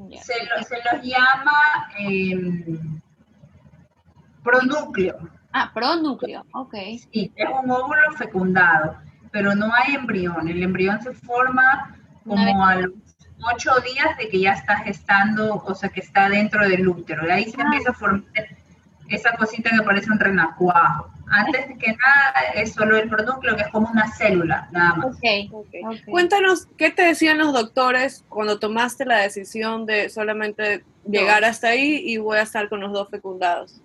Ya. 0.09 0.21
Se, 0.21 0.33
lo- 0.45 0.63
se 0.63 0.75
los 0.91 1.01
llama 1.01 1.89
em, 1.97 2.99
pronúcleo. 4.43 5.17
Ah, 5.57 5.71
pronúcleo, 5.73 6.45
ok. 6.53 6.73
Sí, 7.13 7.31
es 7.33 7.47
un 7.63 7.71
óvulo 7.71 8.11
fecundado, 8.17 8.97
pero 9.31 9.55
no 9.55 9.71
hay 9.73 9.95
embrión. 9.95 10.49
El 10.49 10.61
embrión 10.61 11.01
se 11.01 11.13
forma 11.13 11.95
como 12.25 12.65
a 12.65 12.75
los 12.75 12.91
ocho 13.53 13.71
días 13.79 14.17
de 14.17 14.27
que 14.27 14.41
ya 14.41 14.51
está 14.51 14.77
gestando, 14.79 15.55
o 15.65 15.73
sea, 15.73 15.87
que 15.87 16.01
está 16.01 16.27
dentro 16.27 16.67
del 16.67 16.85
útero. 16.85 17.25
Y 17.25 17.31
ahí 17.31 17.45
se 17.45 17.61
Ah. 17.61 17.63
empieza 17.65 17.91
a 17.91 17.93
formar 17.93 18.23
esa 19.07 19.31
cosita 19.37 19.69
que 19.69 19.81
parece 19.83 20.11
un 20.11 20.19
renacuajo. 20.19 21.09
Antes 21.31 21.69
de 21.69 21.77
que 21.77 21.87
nada, 21.91 22.33
es 22.55 22.73
solo 22.73 22.97
el 22.97 23.07
pronúcleo, 23.07 23.55
que 23.55 23.61
es 23.61 23.67
como 23.69 23.89
una 23.89 24.11
célula, 24.11 24.67
nada 24.71 24.95
más. 24.95 25.05
Ok, 25.15 25.53
ok. 25.53 25.95
Cuéntanos, 26.09 26.67
¿qué 26.77 26.91
te 26.91 27.03
decían 27.03 27.37
los 27.37 27.53
doctores 27.53 28.25
cuando 28.27 28.59
tomaste 28.59 29.05
la 29.05 29.19
decisión 29.19 29.85
de 29.85 30.09
solamente 30.09 30.83
llegar 31.09 31.45
hasta 31.45 31.69
ahí 31.69 32.03
y 32.05 32.17
voy 32.17 32.39
a 32.39 32.41
estar 32.41 32.67
con 32.67 32.81
los 32.81 32.91
dos 32.91 33.09
fecundados? 33.09 33.81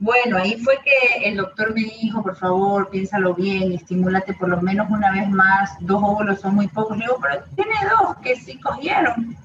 Bueno, 0.00 0.36
ahí 0.36 0.56
fue 0.62 0.78
que 0.84 1.28
el 1.28 1.36
doctor 1.36 1.72
me 1.72 1.82
dijo, 1.82 2.22
por 2.22 2.36
favor, 2.36 2.90
piénsalo 2.90 3.34
bien, 3.34 3.72
estimúlate 3.72 4.34
por 4.34 4.48
lo 4.48 4.60
menos 4.60 4.90
una 4.90 5.12
vez 5.12 5.28
más, 5.30 5.76
dos 5.80 6.02
óvulos 6.02 6.40
son 6.40 6.56
muy 6.56 6.66
pocos. 6.68 6.98
Digo, 6.98 7.18
pero 7.22 7.44
tiene 7.54 7.74
dos 7.90 8.16
que 8.16 8.36
sí 8.36 8.58
cogieron, 8.58 9.36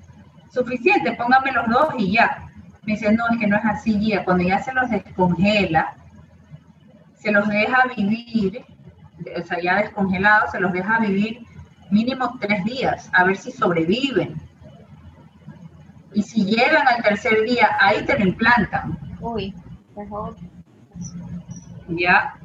suficiente, 0.51 1.13
póngame 1.13 1.51
los 1.51 1.67
dos 1.69 1.93
y 1.97 2.13
ya. 2.13 2.49
Me 2.83 2.93
dice, 2.93 3.11
no, 3.11 3.25
es 3.31 3.37
que 3.37 3.47
no 3.47 3.57
es 3.57 3.65
así, 3.65 3.97
guía, 3.99 4.25
cuando 4.25 4.43
ya 4.43 4.59
se 4.61 4.73
los 4.73 4.89
descongela, 4.89 5.95
se 7.15 7.31
los 7.31 7.47
deja 7.47 7.85
vivir, 7.95 8.65
o 9.37 9.45
sea, 9.45 9.61
ya 9.61 9.75
descongelados, 9.75 10.51
se 10.51 10.59
los 10.59 10.73
deja 10.73 10.99
vivir 10.99 11.45
mínimo 11.91 12.37
tres 12.39 12.63
días, 12.63 13.09
a 13.13 13.23
ver 13.23 13.37
si 13.37 13.51
sobreviven. 13.51 14.41
Y 16.13 16.23
si 16.23 16.43
llegan 16.43 16.87
al 16.87 17.03
tercer 17.03 17.43
día, 17.43 17.77
ahí 17.79 18.03
te 18.03 18.17
lo 18.17 18.25
implantan, 18.25 18.97
Uy. 19.21 19.53
¿Ya? 21.89 22.35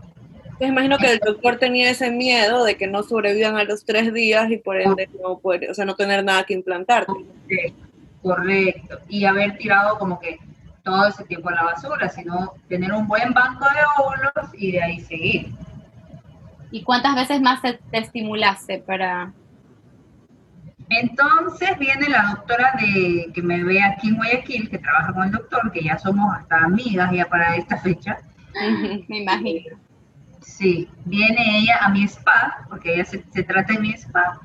Entonces 0.44 0.68
imagino 0.68 0.98
que 0.98 1.12
el 1.12 1.18
doctor 1.18 1.56
tenía 1.56 1.90
ese 1.90 2.10
miedo 2.10 2.64
de 2.64 2.76
que 2.76 2.86
no 2.86 3.02
sobrevivan 3.02 3.56
a 3.56 3.64
los 3.64 3.84
tres 3.84 4.14
días 4.14 4.50
y 4.50 4.58
por 4.58 4.80
ende 4.80 5.08
no 5.20 5.38
poder, 5.38 5.70
o 5.70 5.74
sea, 5.74 5.84
no 5.84 5.96
tener 5.96 6.24
nada 6.24 6.44
que 6.44 6.54
implantarte. 6.54 7.12
Correcto, 7.12 7.88
correcto. 8.22 8.98
Y 9.08 9.24
haber 9.24 9.58
tirado 9.58 9.98
como 9.98 10.20
que 10.20 10.38
todo 10.84 11.08
ese 11.08 11.24
tiempo 11.24 11.48
a 11.48 11.54
la 11.54 11.64
basura, 11.64 12.08
sino 12.08 12.52
tener 12.68 12.92
un 12.92 13.08
buen 13.08 13.32
banco 13.32 13.64
de 13.64 14.02
óvulos 14.02 14.54
y 14.54 14.72
de 14.72 14.82
ahí 14.82 15.00
seguir. 15.00 15.48
¿Y 16.70 16.82
cuántas 16.82 17.16
veces 17.16 17.40
más 17.40 17.60
te, 17.60 17.80
te 17.90 17.98
estimulaste 17.98 18.78
para...? 18.78 19.32
Entonces 20.90 21.78
viene 21.78 22.08
la 22.08 22.34
doctora 22.34 22.72
de 22.78 23.30
que 23.34 23.42
me 23.42 23.64
ve 23.64 23.82
aquí 23.82 24.08
en 24.08 24.16
Guayaquil, 24.16 24.68
que 24.68 24.78
trabaja 24.78 25.12
con 25.12 25.24
el 25.24 25.32
doctor, 25.32 25.72
que 25.72 25.82
ya 25.82 25.98
somos 25.98 26.34
hasta 26.36 26.64
amigas 26.64 27.10
ya 27.12 27.26
para 27.26 27.56
esta 27.56 27.78
fecha. 27.78 28.18
Me 29.08 29.22
imagino. 29.22 29.76
Sí, 30.40 30.88
viene 31.06 31.58
ella 31.58 31.78
a 31.80 31.88
mi 31.88 32.04
spa, 32.04 32.66
porque 32.68 32.94
ella 32.94 33.04
se, 33.06 33.24
se 33.32 33.42
trata 33.42 33.72
de 33.72 33.80
mi 33.80 33.92
spa, 33.94 34.40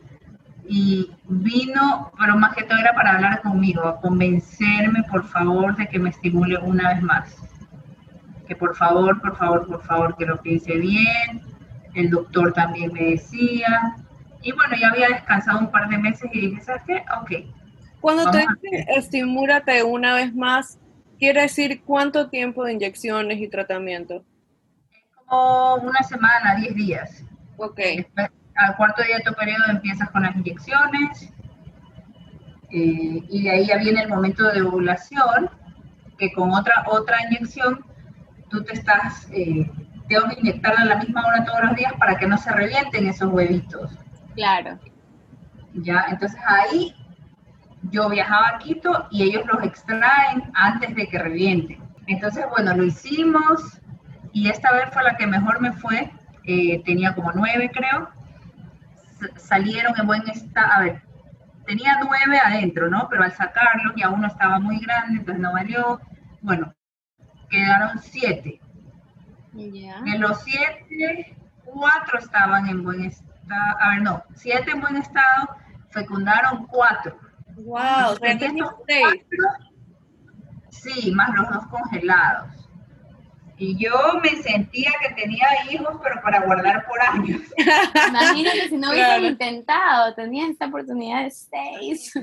y 0.70 1.12
vino, 1.28 2.12
pero 2.18 2.38
más 2.38 2.56
que 2.56 2.64
todo 2.64 2.78
era 2.78 2.94
para 2.94 3.14
hablar 3.14 3.42
conmigo, 3.42 3.88
a 3.88 4.00
convencerme, 4.00 5.04
por 5.04 5.26
favor, 5.28 5.76
de 5.76 5.88
que 5.88 5.98
me 5.98 6.12
estimule 6.12 6.58
una 6.60 6.94
vez 6.94 7.02
más. 7.02 7.36
Que 8.48 8.56
por 8.56 8.76
favor, 8.76 9.20
por 9.20 9.36
favor, 9.36 9.68
por 9.68 9.84
favor, 9.84 10.16
que 10.16 10.28
lo 10.28 10.40
piense 10.42 10.78
bien. 10.78 11.42
El 11.96 12.12
doctor 12.12 12.54
también 12.54 12.94
me 12.94 13.04
decía. 13.04 13.96
Y 14.42 14.52
bueno, 14.54 14.76
ya 14.80 14.90
había 14.90 15.10
descansado 15.10 15.60
un 15.60 15.72
par 15.72 15.90
de 15.90 15.98
meses 15.98 16.30
y 16.34 16.40
dije, 16.50 16.62
¿sabes 16.62 16.82
qué? 16.88 17.04
Ok. 17.22 17.32
Cuando 18.02 18.30
te 18.32 18.38
Vamos 18.40 18.54
a- 18.54 18.60
dice 18.62 18.86
estimúlate 18.96 19.84
una 19.84 20.14
vez 20.16 20.34
más, 20.34 20.80
quiere 21.18 21.42
decir 21.42 21.82
cuánto 21.84 22.30
tiempo 22.30 22.64
de 22.64 22.74
inyecciones 22.74 23.40
y 23.40 23.50
tratamiento. 23.50 24.24
Como 25.26 25.76
una 25.76 26.02
semana, 26.04 26.56
10 26.56 26.74
días. 26.76 27.24
Ok. 27.58 27.78
Después, 27.98 28.30
al 28.56 28.76
cuarto 28.78 29.04
día 29.04 29.18
de 29.18 29.24
tu 29.24 29.34
periodo 29.34 29.64
empiezas 29.70 30.10
con 30.12 30.24
las 30.24 30.36
inyecciones 30.36 31.32
eh, 32.72 33.24
y 33.30 33.44
de 33.44 33.50
ahí 33.52 33.66
ya 33.68 33.78
viene 33.78 34.02
el 34.02 34.10
momento 34.10 34.44
de 34.52 34.62
ovulación, 34.62 35.50
que 36.18 36.32
con 36.34 36.52
otra, 36.52 36.84
otra 36.88 37.18
inyección 37.28 37.84
tú 38.50 38.64
te 38.64 38.74
estás, 38.74 39.28
eh, 39.32 39.70
tengo 40.08 40.28
que 40.30 40.40
inyectarla 40.40 40.82
a 40.82 40.86
la 40.86 40.96
misma 40.98 41.26
hora 41.26 41.44
todos 41.46 41.64
los 41.64 41.76
días 41.76 41.94
para 42.00 42.18
que 42.18 42.28
no 42.28 42.38
se 42.38 42.52
revienten 42.52 43.08
esos 43.08 43.32
huevitos. 43.32 43.92
Claro. 44.40 44.80
¿ya? 45.74 46.06
Entonces 46.10 46.40
ahí 46.48 46.96
yo 47.92 48.10
viajaba 48.10 48.48
a 48.50 48.58
Quito 48.60 49.08
y 49.12 49.24
ellos 49.24 49.44
los 49.52 49.64
extraen 49.64 50.50
antes 50.54 50.96
de 50.96 51.08
que 51.08 51.20
revienten. 51.20 51.80
Entonces, 52.08 52.46
bueno, 52.50 52.74
lo 52.76 52.84
hicimos 52.86 53.82
y 54.32 54.50
esta 54.50 54.72
vez 54.74 54.86
fue 54.94 55.04
la 55.04 55.18
que 55.18 55.28
mejor 55.28 55.60
me 55.62 55.74
fue. 55.74 56.12
eh, 56.46 56.82
tenía 56.84 57.14
como 57.14 57.32
nueve, 57.34 57.70
creo. 57.72 58.10
S- 59.22 59.40
salieron 59.40 59.94
en 60.00 60.08
buen 60.08 60.28
estado. 60.30 60.72
A 60.72 60.80
ver, 60.80 61.02
tenía 61.68 62.00
nueve 62.04 62.40
adentro, 62.44 62.90
¿no? 62.90 63.08
Pero 63.10 63.24
al 63.24 63.32
sacarlos 63.34 63.94
ya 63.96 64.10
uno 64.10 64.26
estaba 64.28 64.60
muy 64.60 64.80
grande, 64.80 65.20
entonces 65.20 65.42
no 65.42 65.54
valió. 65.54 66.00
Bueno, 66.42 66.74
quedaron 67.50 68.00
siete. 68.00 68.60
De 70.06 70.18
los 70.18 70.42
siete, 70.42 71.36
cuatro 71.66 72.18
estaban 72.20 72.68
en 72.70 72.84
buen 72.84 73.04
estado. 73.06 73.29
A 73.52 73.90
ver, 73.92 74.02
no, 74.02 74.24
siete 74.36 74.72
en 74.72 74.82
buen 74.82 74.98
estado, 74.98 75.50
fecundaron 75.90 76.66
cuatro. 76.68 77.18
Wow, 77.58 78.12
o 78.12 78.16
sea, 78.16 78.34
De 78.34 78.36
tienes 78.38 78.62
estos 78.64 78.76
seis. 78.88 79.04
cuatro, 79.04 79.66
Sí, 80.70 81.12
más 81.14 81.36
los 81.36 81.50
dos 81.50 81.68
congelados. 81.68 82.48
Y 83.58 83.76
yo 83.78 83.92
me 84.24 84.30
sentía 84.42 84.92
que 85.02 85.14
tenía 85.22 85.46
hijos, 85.70 86.00
pero 86.02 86.22
para 86.22 86.40
guardar 86.46 86.86
por 86.88 86.98
años. 87.02 87.42
Imagínate 88.10 88.70
si 88.70 88.78
no 88.78 88.90
hubiesen 88.92 89.06
Claro. 89.06 89.26
intentado, 89.26 90.14
tenían 90.16 90.52
esta 90.52 90.68
oportunidad 90.68 91.24
de 91.24 91.32
seis. 91.32 92.14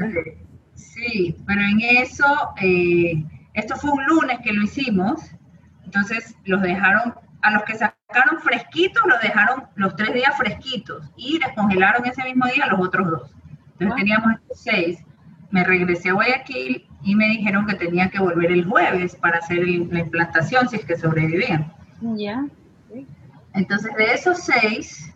Sí, 0.74 1.36
pero 1.46 1.60
en 1.60 1.80
eso, 1.80 2.24
eh, 2.62 3.22
esto 3.52 3.76
fue 3.76 3.90
un 3.90 4.06
lunes 4.06 4.38
que 4.42 4.52
lo 4.52 4.62
hicimos, 4.62 5.20
entonces 5.84 6.34
los 6.44 6.62
dejaron, 6.62 7.14
a 7.42 7.50
los 7.50 7.64
que 7.64 7.76
sacaron 8.16 8.40
fresquitos, 8.40 9.02
los 9.06 9.20
dejaron 9.20 9.64
los 9.76 9.94
tres 9.96 10.14
días 10.14 10.36
fresquitos 10.36 11.04
y 11.16 11.38
descongelaron 11.38 12.06
ese 12.06 12.24
mismo 12.24 12.46
día 12.46 12.66
los 12.66 12.80
otros 12.80 13.10
dos. 13.10 13.30
Entonces 13.78 13.88
Wow. 13.88 13.96
teníamos 13.96 14.32
seis, 14.52 14.98
me 15.50 15.62
regresé 15.64 16.08
a 16.10 16.14
Guayaquil 16.14 16.86
y 17.02 17.14
me 17.14 17.28
dijeron 17.28 17.66
que 17.66 17.74
tenía 17.74 18.08
que 18.08 18.18
volver 18.18 18.50
el 18.50 18.64
jueves 18.64 19.14
para 19.16 19.38
hacer 19.38 19.58
el- 19.58 19.88
la 19.90 20.00
implantación 20.00 20.68
si 20.68 20.76
es 20.76 20.84
que 20.84 20.96
sobrevivían. 20.96 21.72
Ya. 22.00 22.44
Entonces, 23.52 23.94
de 23.96 24.12
esos 24.12 24.38
seis, 24.40 25.14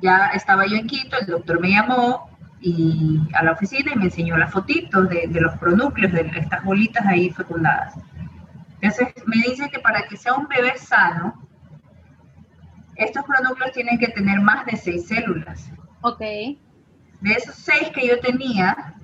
ya 0.00 0.28
estaba 0.28 0.66
yo 0.66 0.76
en 0.76 0.86
Quito, 0.86 1.16
el 1.18 1.26
doctor 1.26 1.60
me 1.60 1.70
llamó 1.70 2.30
y 2.60 3.20
a 3.34 3.42
la 3.42 3.52
oficina 3.52 3.92
y 3.92 3.98
me 3.98 4.04
enseñó 4.04 4.36
las 4.36 4.50
fotitos 4.52 5.08
de, 5.08 5.26
de 5.28 5.40
los 5.40 5.54
pronúcleos, 5.58 6.12
de 6.12 6.30
estas 6.36 6.62
bolitas 6.64 7.04
ahí 7.06 7.30
fecundadas. 7.30 7.94
Entonces 8.80 9.08
me 9.26 9.36
dice 9.36 9.68
que 9.70 9.80
para 9.80 10.02
que 10.08 10.16
sea 10.16 10.34
un 10.34 10.46
bebé 10.48 10.76
sano, 10.78 11.34
estos 12.96 13.24
pronúcleos 13.24 13.72
tienen 13.72 13.98
que 13.98 14.08
tener 14.08 14.40
más 14.40 14.66
de 14.66 14.76
seis 14.76 15.06
células. 15.08 15.70
Ok. 16.02 16.20
De 16.20 17.32
esos 17.32 17.54
seis 17.54 17.90
que 17.94 18.06
yo 18.06 18.18
tenía, 18.20 18.94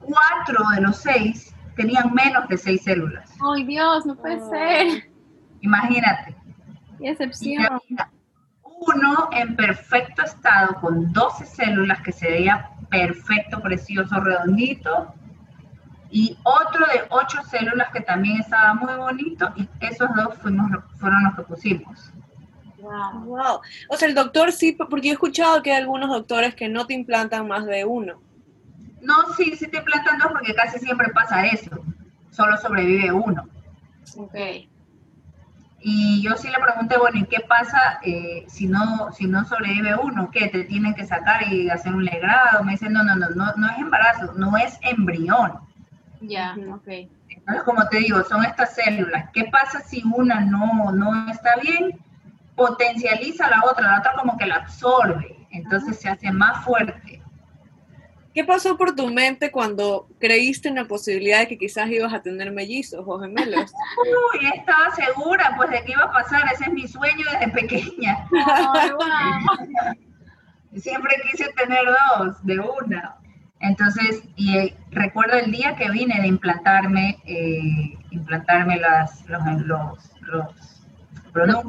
cuatro 0.00 0.64
de 0.74 0.82
los 0.82 0.96
seis 0.98 1.54
tenían 1.76 2.12
menos 2.12 2.48
de 2.48 2.58
seis 2.58 2.82
células. 2.82 3.30
Ay, 3.40 3.64
Dios, 3.64 4.06
no 4.06 4.14
puede 4.16 4.40
ser. 4.48 5.10
Imagínate. 5.60 6.34
Qué 6.98 7.10
excepción. 7.10 7.80
Uno 8.62 9.28
en 9.32 9.54
perfecto 9.54 10.22
estado 10.22 10.74
con 10.80 11.12
12 11.12 11.46
células 11.46 12.02
que 12.02 12.12
se 12.12 12.28
veía 12.28 12.70
perfecto, 12.90 13.60
precioso, 13.60 14.20
redondito. 14.20 15.14
Y 16.14 16.36
otro 16.42 16.86
de 16.92 17.04
8 17.08 17.38
células 17.50 17.90
que 17.90 18.02
también 18.02 18.38
estaba 18.38 18.74
muy 18.74 18.94
bonito. 18.94 19.50
Y 19.56 19.66
esos 19.80 20.08
dos 20.14 20.36
fuimos, 20.42 20.70
fueron 20.98 21.24
los 21.24 21.34
que 21.36 21.42
pusimos. 21.42 22.12
Wow. 22.78 23.24
wow. 23.24 23.60
O 23.88 23.96
sea, 23.96 24.08
el 24.08 24.14
doctor 24.14 24.52
sí, 24.52 24.72
porque 24.72 25.08
he 25.08 25.12
escuchado 25.12 25.62
que 25.62 25.72
hay 25.72 25.78
algunos 25.80 26.10
doctores 26.10 26.54
que 26.54 26.68
no 26.68 26.86
te 26.86 26.92
implantan 26.92 27.48
más 27.48 27.64
de 27.64 27.86
uno. 27.86 28.20
No, 29.00 29.14
sí, 29.38 29.56
sí 29.56 29.66
te 29.68 29.78
implantan 29.78 30.18
dos 30.18 30.32
porque 30.32 30.54
casi 30.54 30.78
siempre 30.80 31.08
pasa 31.14 31.46
eso. 31.46 31.70
Solo 32.30 32.58
sobrevive 32.58 33.10
uno. 33.10 33.48
Ok. 34.18 34.36
Y 35.80 36.22
yo 36.22 36.36
sí 36.36 36.48
le 36.48 36.62
pregunté, 36.62 36.98
bueno, 36.98 37.20
¿y 37.20 37.24
qué 37.24 37.40
pasa 37.40 38.00
eh, 38.02 38.44
si, 38.48 38.66
no, 38.66 39.10
si 39.12 39.26
no 39.26 39.46
sobrevive 39.46 39.96
uno? 39.96 40.30
¿Qué? 40.30 40.48
¿Te 40.48 40.64
tienen 40.64 40.94
que 40.94 41.06
sacar 41.06 41.50
y 41.50 41.70
hacer 41.70 41.94
un 41.94 42.04
legrado? 42.04 42.62
Me 42.64 42.72
dice, 42.72 42.90
no, 42.90 43.02
no, 43.02 43.16
no, 43.16 43.30
no, 43.30 43.52
no 43.56 43.70
es 43.70 43.78
embarazo, 43.78 44.34
no 44.34 44.58
es 44.58 44.78
embrión. 44.82 45.71
Ya, 46.22 46.56
ok. 46.72 46.88
Entonces, 47.28 47.62
como 47.64 47.86
te 47.88 47.98
digo, 47.98 48.22
son 48.24 48.44
estas 48.44 48.74
células. 48.74 49.28
¿Qué 49.32 49.44
pasa 49.46 49.80
si 49.80 50.02
una 50.14 50.40
no, 50.40 50.92
no 50.92 51.30
está 51.30 51.56
bien? 51.56 51.98
Potencializa 52.54 53.48
la 53.48 53.62
otra, 53.64 53.90
la 53.90 53.98
otra 53.98 54.14
como 54.14 54.36
que 54.36 54.46
la 54.46 54.56
absorbe, 54.56 55.46
entonces 55.50 55.98
se 55.98 56.08
hace 56.08 56.30
más 56.30 56.64
fuerte. 56.64 57.22
¿Qué 58.34 58.44
pasó 58.44 58.78
por 58.78 58.94
tu 58.94 59.08
mente 59.08 59.50
cuando 59.50 60.08
creíste 60.18 60.68
en 60.68 60.76
la 60.76 60.86
posibilidad 60.86 61.40
de 61.40 61.48
que 61.48 61.58
quizás 61.58 61.90
ibas 61.90 62.14
a 62.14 62.22
tener 62.22 62.50
mellizos 62.50 63.04
o 63.06 63.18
gemelos? 63.20 63.72
Uy, 64.34 64.46
estaba 64.54 64.90
segura 64.94 65.52
pues 65.56 65.70
de 65.70 65.84
que 65.84 65.92
iba 65.92 66.04
a 66.04 66.12
pasar, 66.12 66.42
ese 66.52 66.64
es 66.64 66.72
mi 66.72 66.88
sueño 66.88 67.26
desde 67.30 67.52
pequeña. 67.52 68.26
Ay, 68.46 68.90
wow. 68.90 69.96
Siempre 70.80 71.14
quise 71.30 71.52
tener 71.52 71.84
dos, 72.18 72.42
de 72.46 72.58
una. 72.58 73.16
Entonces, 73.62 74.24
y 74.34 74.56
eh, 74.58 74.76
recuerdo 74.90 75.38
el 75.38 75.52
día 75.52 75.76
que 75.76 75.88
vine 75.88 76.20
de 76.20 76.26
implantarme, 76.26 77.18
eh, 77.24 77.96
implantarme 78.10 78.76
las, 78.78 79.24
los, 79.28 79.40
los, 80.20 80.84
los 81.32 81.64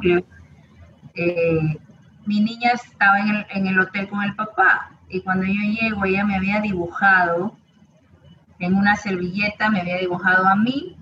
eh, 1.14 1.78
mi 2.26 2.40
niña 2.40 2.72
estaba 2.72 3.20
en 3.20 3.28
el, 3.28 3.46
en 3.50 3.66
el 3.68 3.78
hotel 3.78 4.08
con 4.08 4.24
el 4.24 4.34
papá. 4.34 4.90
Y 5.08 5.20
cuando 5.20 5.46
yo 5.46 5.52
llego 5.52 6.04
ella 6.04 6.24
me 6.24 6.34
había 6.34 6.60
dibujado 6.60 7.56
en 8.58 8.74
una 8.74 8.96
servilleta, 8.96 9.70
me 9.70 9.80
había 9.80 9.98
dibujado 9.98 10.48
a 10.48 10.56
mí 10.56 10.96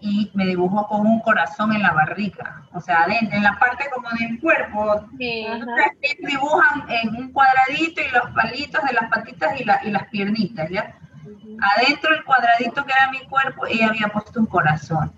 y 0.00 0.30
me 0.34 0.46
dibujó 0.46 0.86
con 0.88 1.06
un 1.06 1.20
corazón 1.20 1.72
en 1.74 1.82
la 1.82 1.92
barriga, 1.92 2.62
o 2.72 2.80
sea, 2.80 3.02
adentro, 3.02 3.36
en 3.36 3.42
la 3.42 3.58
parte 3.58 3.84
como 3.94 4.08
del 4.18 4.40
cuerpo. 4.40 5.06
Sí. 5.18 5.44
Entonces, 5.46 5.92
dibujan 6.26 6.84
en 6.88 7.14
un 7.16 7.32
cuadradito 7.32 8.00
y 8.00 8.10
los 8.12 8.30
palitos 8.34 8.82
de 8.84 8.92
las 8.94 9.10
patitas 9.10 9.60
y, 9.60 9.64
la- 9.64 9.80
y 9.84 9.90
las 9.90 10.08
piernitas, 10.08 10.68
¿ya? 10.70 10.96
Adentro 11.76 12.10
del 12.14 12.24
cuadradito 12.24 12.84
que 12.84 12.92
era 12.92 13.10
mi 13.10 13.18
cuerpo, 13.28 13.66
ella 13.66 13.88
había 13.88 14.08
puesto 14.08 14.40
un 14.40 14.46
corazón. 14.46 15.12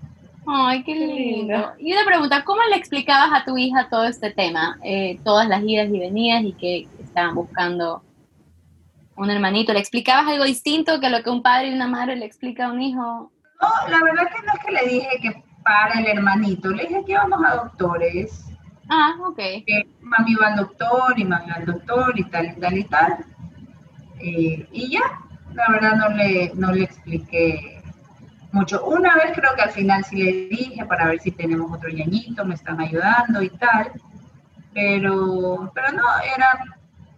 Ay, 0.45 0.83
qué 0.83 0.95
lindo. 0.97 1.73
Y 1.79 1.93
una 1.93 2.05
pregunta, 2.05 2.43
¿cómo 2.45 2.61
le 2.69 2.75
explicabas 2.77 3.31
a 3.33 3.45
tu 3.45 3.57
hija 3.57 3.89
todo 3.89 4.05
este 4.07 4.31
tema? 4.33 4.77
Eh, 4.83 5.21
todas 5.23 5.47
las 5.49 5.63
idas 5.63 5.89
y 5.89 6.01
venidas 6.01 6.43
y 6.43 6.53
que 6.55 6.89
estaban 7.01 7.37
buscando 7.37 8.03
un 9.17 9.31
hermanito. 9.31 9.73
¿Le 9.73 9.79
explicabas 9.79 10.27
algo 10.27 10.43
distinto 10.45 10.99
que 10.99 11.11
lo 11.11 11.23
que 11.23 11.31
un 11.31 11.43
padre 11.43 11.69
y 11.69 11.75
una 11.75 11.87
madre 11.87 12.17
le 12.17 12.25
explica 12.27 12.67
a 12.67 12.73
un 12.73 12.83
hijo? 12.83 13.31
No, 13.63 13.89
la 13.89 14.03
verdad 14.03 14.29
que 14.35 14.43
no 14.47 14.53
es 14.55 14.65
que 14.65 14.73
le 14.73 14.87
dije 14.93 15.19
que 15.23 15.45
para 15.65 16.01
el 16.01 16.07
hermanito, 16.07 16.71
le 16.71 16.87
dije 16.87 17.05
que 17.07 17.13
íbamos 17.13 17.41
a 17.45 17.55
doctores, 17.55 18.47
Ah, 18.91 19.15
ok. 19.25 19.37
que 19.37 19.87
mami 20.01 20.35
va 20.35 20.49
al 20.49 20.57
doctor 20.57 21.15
y 21.17 21.25
mami 21.25 21.49
va 21.51 21.57
al 21.57 21.67
doctor 21.67 22.19
y 22.19 22.25
tal 22.25 22.47
y 22.47 22.61
tal 22.61 22.79
y 22.79 22.85
tal. 22.85 23.25
Eh, 24.19 24.69
y 24.73 24.91
ya, 24.93 25.03
la 25.55 25.69
verdad 25.71 25.95
no 25.97 26.09
le, 26.11 26.53
no 26.55 26.73
le 26.73 26.85
expliqué 26.85 27.83
mucho. 28.51 28.85
Una 28.85 29.15
vez 29.15 29.33
creo 29.35 29.55
que 29.55 29.63
al 29.63 29.71
final 29.71 30.05
sí 30.05 30.17
le 30.17 30.33
dije 30.49 30.85
para 30.85 31.07
ver 31.07 31.21
si 31.21 31.31
tenemos 31.31 31.73
otro 31.73 31.89
ñañito, 31.91 32.45
me 32.45 32.55
están 32.55 32.81
ayudando 32.81 33.41
y 33.43 33.51
tal. 33.51 33.93
Pero, 34.75 35.71
pero 35.75 35.93
no, 35.93 36.03
era, 36.37 36.65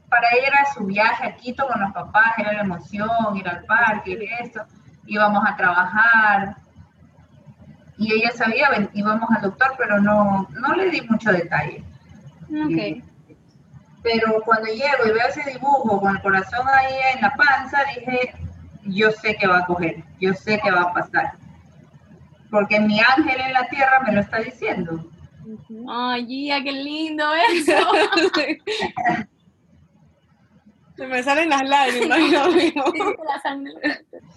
para 0.08 0.28
ella 0.36 0.48
era 0.48 0.72
su 0.74 0.84
viaje 0.84 1.26
a 1.26 1.36
Quito 1.36 1.66
con 1.66 1.80
los 1.80 1.92
papás, 1.92 2.32
era 2.38 2.52
la 2.52 2.60
emoción, 2.62 3.36
ir 3.36 3.48
al 3.48 3.64
parque, 3.64 4.10
ir 4.12 4.22
esto, 4.40 4.64
íbamos 5.06 5.42
a 5.46 5.56
trabajar. 5.56 6.56
Y 7.96 8.12
ella 8.12 8.30
sabía, 8.32 8.68
íbamos 8.92 9.30
al 9.30 9.42
doctor, 9.42 9.74
pero 9.78 10.00
no, 10.00 10.48
no 10.50 10.74
le 10.74 10.90
di 10.90 11.00
mucho 11.02 11.32
detalle. 11.32 11.84
Pero 14.02 14.42
cuando 14.44 14.66
llego 14.66 15.06
y 15.06 15.12
veo 15.12 15.28
ese 15.28 15.50
dibujo 15.50 16.00
con 16.00 16.14
el 16.14 16.22
corazón 16.22 16.66
ahí 16.68 16.94
en 17.14 17.22
la 17.22 17.34
panza, 17.34 17.78
dije, 17.94 18.34
yo 18.82 19.10
sé 19.12 19.36
que 19.36 19.46
va 19.46 19.58
a 19.58 19.66
coger, 19.66 20.04
yo 20.20 20.34
sé 20.34 20.60
que 20.62 20.70
va 20.70 20.82
a 20.82 20.92
pasar. 20.92 21.32
Porque 22.50 22.78
mi 22.80 23.00
ángel 23.00 23.40
en 23.40 23.52
la 23.52 23.66
tierra 23.68 24.00
me 24.00 24.12
lo 24.12 24.20
está 24.20 24.38
diciendo. 24.38 25.04
Ay, 25.88 26.26
Gia, 26.26 26.62
qué 26.62 26.72
lindo 26.72 27.24
eso. 27.34 27.72
Se 30.96 31.06
me 31.06 31.22
salen 31.22 31.48
las 31.48 31.68
lágrimas. 31.68 32.18
Sangre. 33.42 33.74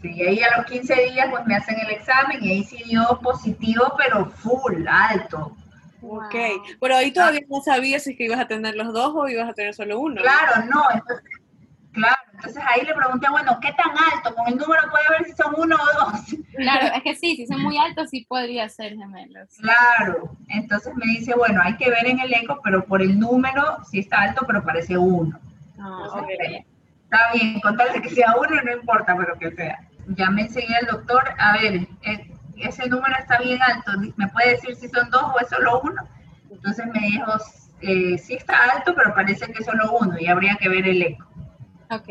Sí, 0.01 0.21
ahí 0.23 0.41
a 0.41 0.57
los 0.57 0.65
15 0.65 1.09
días 1.11 1.27
pues 1.29 1.45
me 1.45 1.55
hacen 1.55 1.79
el 1.79 1.91
examen 1.91 2.43
y 2.43 2.51
ahí 2.51 2.63
sí 2.63 2.81
dio 2.83 3.19
positivo, 3.21 3.93
pero 3.97 4.25
full, 4.25 4.85
alto. 4.87 5.55
ok, 6.01 6.35
pero 6.81 6.95
ahí 6.95 7.11
todavía 7.11 7.41
no 7.47 7.61
sabías 7.61 8.03
si 8.03 8.11
es 8.11 8.17
que 8.17 8.25
ibas 8.25 8.39
a 8.39 8.47
tener 8.47 8.75
los 8.75 8.91
dos 8.91 9.13
o 9.15 9.27
ibas 9.27 9.49
a 9.49 9.53
tener 9.53 9.73
solo 9.73 9.99
uno. 9.99 10.21
Claro, 10.21 10.65
no, 10.65 10.83
entonces, 10.93 11.25
claro, 11.93 12.21
entonces 12.33 12.63
ahí 12.67 12.85
le 12.85 12.93
pregunté, 12.95 13.29
bueno, 13.29 13.59
¿qué 13.61 13.73
tan 13.73 13.91
alto? 14.13 14.35
Con 14.35 14.47
el 14.47 14.57
número 14.57 14.81
puede 14.89 15.05
ver 15.09 15.25
si 15.25 15.33
son 15.33 15.53
uno 15.57 15.75
o 15.75 16.05
dos. 16.05 16.21
Claro, 16.55 16.95
es 16.95 17.03
que 17.03 17.15
sí, 17.15 17.35
si 17.35 17.47
son 17.47 17.61
muy 17.61 17.77
altos 17.77 18.09
sí 18.09 18.25
podría 18.27 18.67
ser 18.67 18.95
gemelos. 18.95 19.47
Claro, 19.59 20.35
entonces 20.49 20.93
me 20.95 21.05
dice, 21.05 21.35
bueno, 21.35 21.61
hay 21.63 21.77
que 21.77 21.89
ver 21.89 22.07
en 22.07 22.19
el 22.19 22.33
eco, 22.33 22.59
pero 22.63 22.83
por 22.83 23.01
el 23.01 23.19
número 23.19 23.77
sí 23.89 23.99
está 23.99 24.21
alto, 24.23 24.43
pero 24.47 24.63
parece 24.63 24.97
uno. 24.97 25.39
Ah, 25.79 26.03
Entonces, 26.05 26.23
ok. 26.23 26.65
Está 27.03 27.31
bien, 27.33 27.59
con 27.61 27.77
tal 27.77 27.93
de 27.93 28.01
que 28.01 28.09
sea 28.09 28.35
uno, 28.37 28.61
no 28.61 28.71
importa, 28.71 29.15
pero 29.17 29.37
que 29.39 29.51
sea. 29.51 29.79
Ya 30.09 30.29
me 30.29 30.41
enseguida 30.43 30.79
el 30.79 30.87
doctor, 30.87 31.23
a 31.37 31.53
ver, 31.53 31.87
eh, 32.03 32.31
ese 32.57 32.87
número 32.89 33.15
está 33.17 33.37
bien 33.39 33.61
alto, 33.61 33.91
¿me 34.17 34.27
puede 34.29 34.51
decir 34.51 34.75
si 34.75 34.89
son 34.89 35.09
dos 35.09 35.23
o 35.23 35.39
es 35.39 35.49
solo 35.49 35.81
uno? 35.81 36.01
Entonces 36.49 36.85
me 36.87 36.99
dijo, 36.99 37.31
eh, 37.81 38.17
sí 38.17 38.35
está 38.35 38.71
alto, 38.75 38.93
pero 38.95 39.13
parece 39.13 39.51
que 39.51 39.59
es 39.59 39.65
solo 39.65 39.91
uno 39.99 40.17
y 40.19 40.27
habría 40.27 40.55
que 40.57 40.69
ver 40.69 40.87
el 40.87 41.01
eco. 41.01 41.25
Ok, 41.89 42.09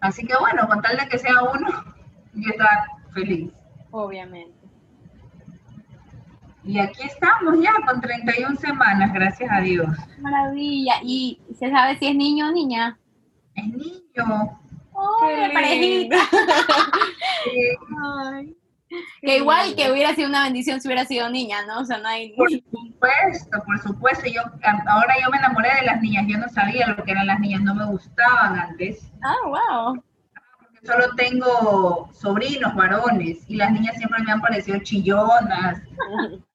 Así 0.00 0.26
que 0.26 0.34
bueno, 0.38 0.68
con 0.68 0.82
tal 0.82 0.96
de 0.98 1.08
que 1.08 1.18
sea 1.18 1.42
uno, 1.42 1.68
yo 2.34 2.50
estaba 2.50 2.86
feliz. 3.12 3.52
obviamente. 3.90 4.63
Y 6.66 6.78
aquí 6.78 7.02
estamos 7.02 7.60
ya 7.62 7.74
con 7.86 8.00
31 8.00 8.56
semanas, 8.56 9.12
gracias 9.12 9.50
a 9.52 9.60
Dios. 9.60 9.88
Maravilla. 10.18 10.94
¿Y 11.02 11.38
se 11.58 11.70
sabe 11.70 11.98
si 11.98 12.06
es 12.06 12.14
niño 12.14 12.48
o 12.48 12.52
niña? 12.52 12.98
Es 13.54 13.66
niño. 13.66 14.04
¡Ay, 15.22 15.36
Qué 15.36 15.50
parejita! 15.52 16.16
Ay. 18.02 18.56
Que 19.20 19.38
igual 19.38 19.74
que 19.74 19.90
hubiera 19.90 20.14
sido 20.14 20.28
una 20.28 20.44
bendición 20.44 20.80
si 20.80 20.88
hubiera 20.88 21.04
sido 21.04 21.28
niña, 21.28 21.66
¿no? 21.66 21.80
O 21.80 21.84
sea, 21.84 21.98
no 21.98 22.08
hay... 22.08 22.32
Por 22.34 22.50
supuesto, 22.50 23.58
por 23.66 23.78
supuesto. 23.80 24.26
Yo, 24.26 24.40
ahora 24.86 25.14
yo 25.22 25.30
me 25.30 25.38
enamoré 25.38 25.68
de 25.80 25.86
las 25.86 26.00
niñas. 26.00 26.26
Yo 26.28 26.38
no 26.38 26.48
sabía 26.48 26.86
lo 26.86 27.04
que 27.04 27.10
eran 27.10 27.26
las 27.26 27.40
niñas, 27.40 27.60
no 27.62 27.74
me 27.74 27.86
gustaban 27.86 28.58
antes. 28.58 29.10
Ah, 29.22 29.34
wow. 29.44 30.02
Porque 30.60 30.86
solo 30.86 31.14
tengo 31.16 32.08
sobrinos 32.12 32.74
varones 32.74 33.44
y 33.48 33.56
las 33.56 33.72
niñas 33.72 33.96
siempre 33.96 34.22
me 34.22 34.32
han 34.32 34.40
parecido 34.40 34.78
chillonas. 34.78 35.82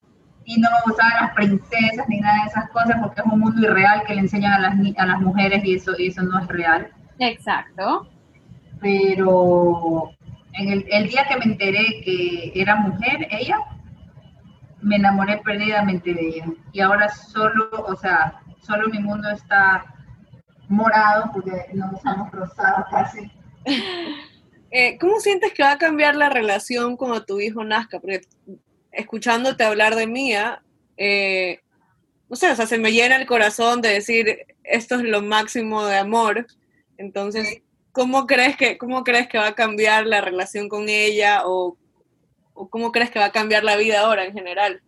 Y 0.49 0.59
no 0.59 0.67
me 0.71 0.77
gustaban 0.83 1.13
las 1.21 1.33
princesas 1.35 2.09
ni 2.09 2.21
nada 2.21 2.41
de 2.41 2.49
esas 2.49 2.69
cosas 2.71 2.97
porque 2.99 3.21
es 3.21 3.27
un 3.31 3.39
mundo 3.39 3.61
irreal 3.61 4.01
que 4.07 4.15
le 4.15 4.21
enseñan 4.21 4.53
a 4.53 4.59
las, 4.59 4.73
a 4.97 5.05
las 5.05 5.21
mujeres 5.21 5.63
y 5.63 5.75
eso, 5.75 5.91
y 5.95 6.07
eso 6.07 6.23
no 6.23 6.39
es 6.39 6.47
real. 6.47 6.89
Exacto. 7.19 8.09
Pero 8.81 10.09
en 10.53 10.69
el, 10.69 10.85
el 10.89 11.07
día 11.07 11.27
que 11.29 11.37
me 11.37 11.45
enteré 11.45 12.01
que 12.03 12.51
era 12.55 12.77
mujer, 12.77 13.27
ella, 13.29 13.59
me 14.81 14.95
enamoré 14.95 15.37
perdidamente 15.37 16.15
de 16.15 16.27
ella. 16.29 16.45
Y 16.73 16.79
ahora 16.79 17.09
solo, 17.09 17.69
o 17.85 17.95
sea, 17.95 18.41
solo 18.59 18.89
mi 18.89 18.97
mundo 18.97 19.29
está 19.29 19.85
morado, 20.67 21.29
porque 21.31 21.51
no 21.75 21.91
usamos 21.93 22.31
rosado 22.31 22.85
casi. 22.89 23.31
Eh, 24.71 24.99
¿Cómo 24.99 25.19
sientes 25.19 25.51
que 25.51 25.63
va 25.63 25.71
a 25.71 25.77
cambiar 25.79 26.15
la 26.15 26.29
relación 26.29 26.95
cuando 26.95 27.25
tu 27.25 27.39
hijo 27.39 27.63
nazca? 27.63 27.99
Porque 27.99 28.21
escuchándote 28.91 29.63
hablar 29.63 29.95
de 29.95 30.07
Mía, 30.07 30.61
eh, 30.97 31.59
no 32.29 32.35
sé, 32.35 32.51
o 32.51 32.55
sea, 32.55 32.67
se 32.67 32.77
me 32.77 32.91
llena 32.91 33.15
el 33.15 33.25
corazón 33.25 33.81
de 33.81 33.89
decir, 33.89 34.45
esto 34.63 34.95
es 34.95 35.03
lo 35.03 35.21
máximo 35.21 35.85
de 35.85 35.97
amor. 35.97 36.45
Entonces, 36.97 37.61
¿cómo 37.91 38.27
crees 38.27 38.55
que, 38.55 38.77
cómo 38.77 39.03
crees 39.03 39.27
que 39.27 39.37
va 39.37 39.47
a 39.47 39.55
cambiar 39.55 40.05
la 40.05 40.21
relación 40.21 40.69
con 40.69 40.89
ella 40.89 41.41
o, 41.45 41.77
o 42.53 42.69
cómo 42.69 42.91
crees 42.91 43.09
que 43.09 43.19
va 43.19 43.25
a 43.25 43.31
cambiar 43.31 43.63
la 43.63 43.77
vida 43.77 44.01
ahora 44.01 44.25
en 44.25 44.33
general? 44.33 44.81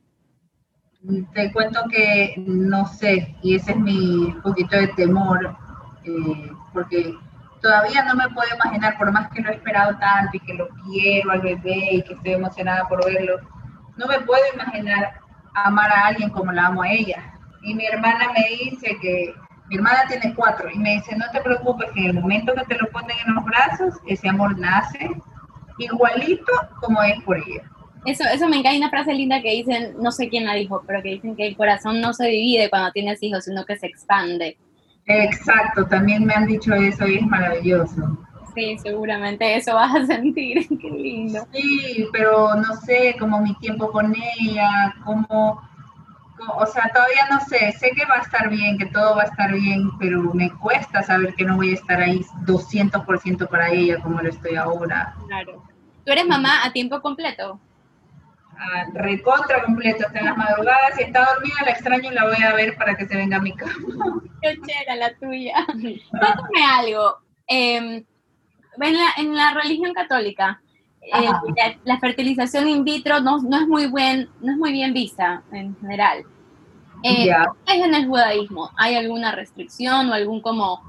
Te 1.34 1.52
cuento 1.52 1.82
que 1.92 2.36
no 2.38 2.86
sé, 2.86 3.36
y 3.42 3.56
ese 3.56 3.72
es 3.72 3.78
mi 3.78 4.36
poquito 4.44 4.78
de 4.78 4.88
temor, 4.90 5.58
eh, 6.04 6.52
porque 6.74 7.16
todavía 7.60 8.04
no 8.04 8.14
me 8.16 8.30
puedo 8.30 8.54
imaginar, 8.54 8.98
por 9.00 9.12
más 9.12 9.32
que 9.32 9.42
lo 9.42 9.50
he 9.50 9.56
esperado 9.56 9.98
tanto 9.98 10.38
y 10.38 10.40
que 10.42 10.54
lo 10.54 10.68
quiero 10.86 11.32
al 11.32 11.42
bebé 11.42 11.90
y 11.94 12.04
que 12.04 12.14
estoy 12.14 12.34
emocionada 12.34 12.88
por 12.88 13.04
verlo, 13.04 13.40
no 14.02 14.08
me 14.08 14.20
puedo 14.22 14.42
imaginar 14.54 15.14
amar 15.54 15.92
a 15.92 16.08
alguien 16.08 16.30
como 16.32 16.52
la 16.52 16.68
amo 16.68 16.82
a 16.82 16.92
ella. 16.92 17.34
Y 17.62 17.76
mi 17.76 17.86
hermana 17.86 18.32
me 18.36 18.50
dice 18.50 18.98
que, 19.00 19.34
mi 19.70 19.76
hermana 19.76 20.06
tiene 20.08 20.34
cuatro, 20.34 20.70
y 20.70 20.78
me 20.78 20.96
dice, 20.96 21.16
no 21.16 21.26
te 21.32 21.40
preocupes, 21.42 21.92
que 21.92 22.02
en 22.02 22.08
el 22.08 22.14
momento 22.16 22.54
que 22.54 22.66
te 22.66 22.78
lo 22.78 22.90
ponen 22.90 23.16
en 23.26 23.36
los 23.36 23.46
brazos, 23.46 23.94
ese 24.08 24.28
amor 24.28 24.58
nace 24.58 25.12
igualito 25.78 26.52
como 26.80 27.02
es 27.04 27.22
por 27.24 27.38
ella. 27.38 27.64
Eso, 28.06 28.24
eso 28.24 28.48
me 28.48 28.58
encanta, 28.58 28.72
hay 28.72 28.78
una 28.80 28.90
frase 28.90 29.14
linda 29.14 29.42
que 29.42 29.52
dicen, 29.52 29.94
no 30.00 30.12
sé 30.12 30.28
quién 30.30 30.46
la 30.46 30.56
dijo, 30.56 30.84
pero 30.88 31.04
que 31.04 31.10
dicen 31.10 31.36
que 31.36 31.48
el 31.48 31.56
corazón 31.56 32.02
no 32.02 32.14
se 32.14 32.28
divide 32.28 32.70
cuando 32.70 32.92
tienes 32.92 33.22
hijos, 33.22 33.46
sino 33.46 33.64
que 33.66 33.78
se 33.78 33.86
expande. 33.86 34.58
Exacto, 35.06 35.86
también 35.86 36.26
me 36.26 36.34
han 36.34 36.48
dicho 36.48 36.74
eso 36.74 37.08
y 37.08 37.18
es 37.18 37.26
maravilloso. 37.26 38.18
Sí, 38.54 38.78
seguramente 38.80 39.56
eso 39.56 39.76
vas 39.76 39.96
a 39.96 40.06
sentir, 40.06 40.68
qué 40.82 40.90
lindo. 40.90 41.46
Sí, 41.54 42.08
pero 42.12 42.56
no 42.56 42.76
sé, 42.78 43.16
como 43.20 43.42
mi 43.42 43.54
tiempo 43.56 43.92
con 43.92 44.14
ella, 44.40 44.94
como, 45.06 45.62
o 46.56 46.66
sea, 46.66 46.90
todavía 46.94 47.28
no 47.30 47.40
sé, 47.42 47.72
sé 47.74 47.92
que 47.92 48.06
va 48.06 48.16
a 48.16 48.22
estar 48.22 48.50
bien, 48.50 48.78
que 48.78 48.88
todo 48.88 49.16
va 49.16 49.24
a 49.24 49.26
estar 49.26 49.54
bien, 49.54 49.90
pero 50.00 50.22
me 50.34 50.52
cuesta 50.60 51.04
saber 51.04 51.34
que 51.36 51.46
no 51.46 51.56
voy 51.56 51.72
a 51.72 51.76
estar 51.76 52.02
ahí 52.02 52.22
200% 52.46 53.48
para 53.48 53.70
ella 53.72 54.00
como 54.02 54.22
lo 54.22 54.30
estoy 54.30 54.56
ahora. 54.56 55.16
Claro. 55.28 55.64
¿Tú 56.06 56.12
eres 56.12 56.26
mamá 56.26 56.66
a 56.66 56.74
tiempo 56.74 57.02
completo? 57.02 57.60
recontra 58.94 59.64
completo, 59.64 60.06
está 60.06 60.20
en 60.20 60.26
las 60.26 60.38
madrugadas, 60.38 60.96
si 60.96 61.04
está 61.04 61.26
dormida 61.34 61.56
la 61.66 61.72
extraño 61.72 62.12
y 62.12 62.14
la 62.14 62.26
voy 62.26 62.44
a 62.44 62.54
ver 62.54 62.76
para 62.78 62.96
que 62.96 63.08
se 63.08 63.16
venga 63.16 63.38
a 63.38 63.42
mi 63.42 63.54
cama. 63.56 63.74
Qué 64.42 64.60
chera 64.66 64.96
la 64.96 65.14
tuya. 65.16 65.66
Cuéntame 65.68 66.66
algo. 66.70 67.18
Em, 67.48 68.04
en, 69.18 69.36
la, 69.36 69.54
religión 69.54 69.94
católica, 69.94 70.62
eh, 71.02 71.78
la, 71.84 72.00
fertilización 72.00 72.68
in 72.68 72.84
vitro 72.84 73.20
no, 73.20 73.38
es 73.38 73.68
muy 73.68 73.88
buen, 73.88 74.30
no 74.42 74.52
es 74.52 74.58
muy 74.58 74.72
bien 74.72 74.94
vista 74.94 75.44
en 75.52 75.76
general. 75.78 76.24
Eh, 77.04 77.32
¿Qué 77.66 77.78
es 77.78 77.84
en 77.84 77.96
el 77.96 78.08
judaísmo? 78.08 78.70
¿Hay 78.78 78.96
alguna 78.96 79.32
restricción 79.32 80.10
o 80.10 80.14
algún 80.14 80.42
como, 80.42 80.84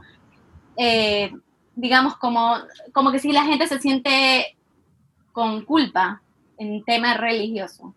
eh, 0.76 1.32
digamos, 1.74 2.16
como, 2.16 2.56
como 2.92 3.10
que 3.10 3.18
si 3.18 3.32
la 3.32 3.44
gente 3.44 3.66
se 3.66 3.78
siente 3.78 4.56
con 5.32 5.64
culpa 5.64 6.20
en 6.58 6.84
tema 6.84 7.14
religioso? 7.14 7.94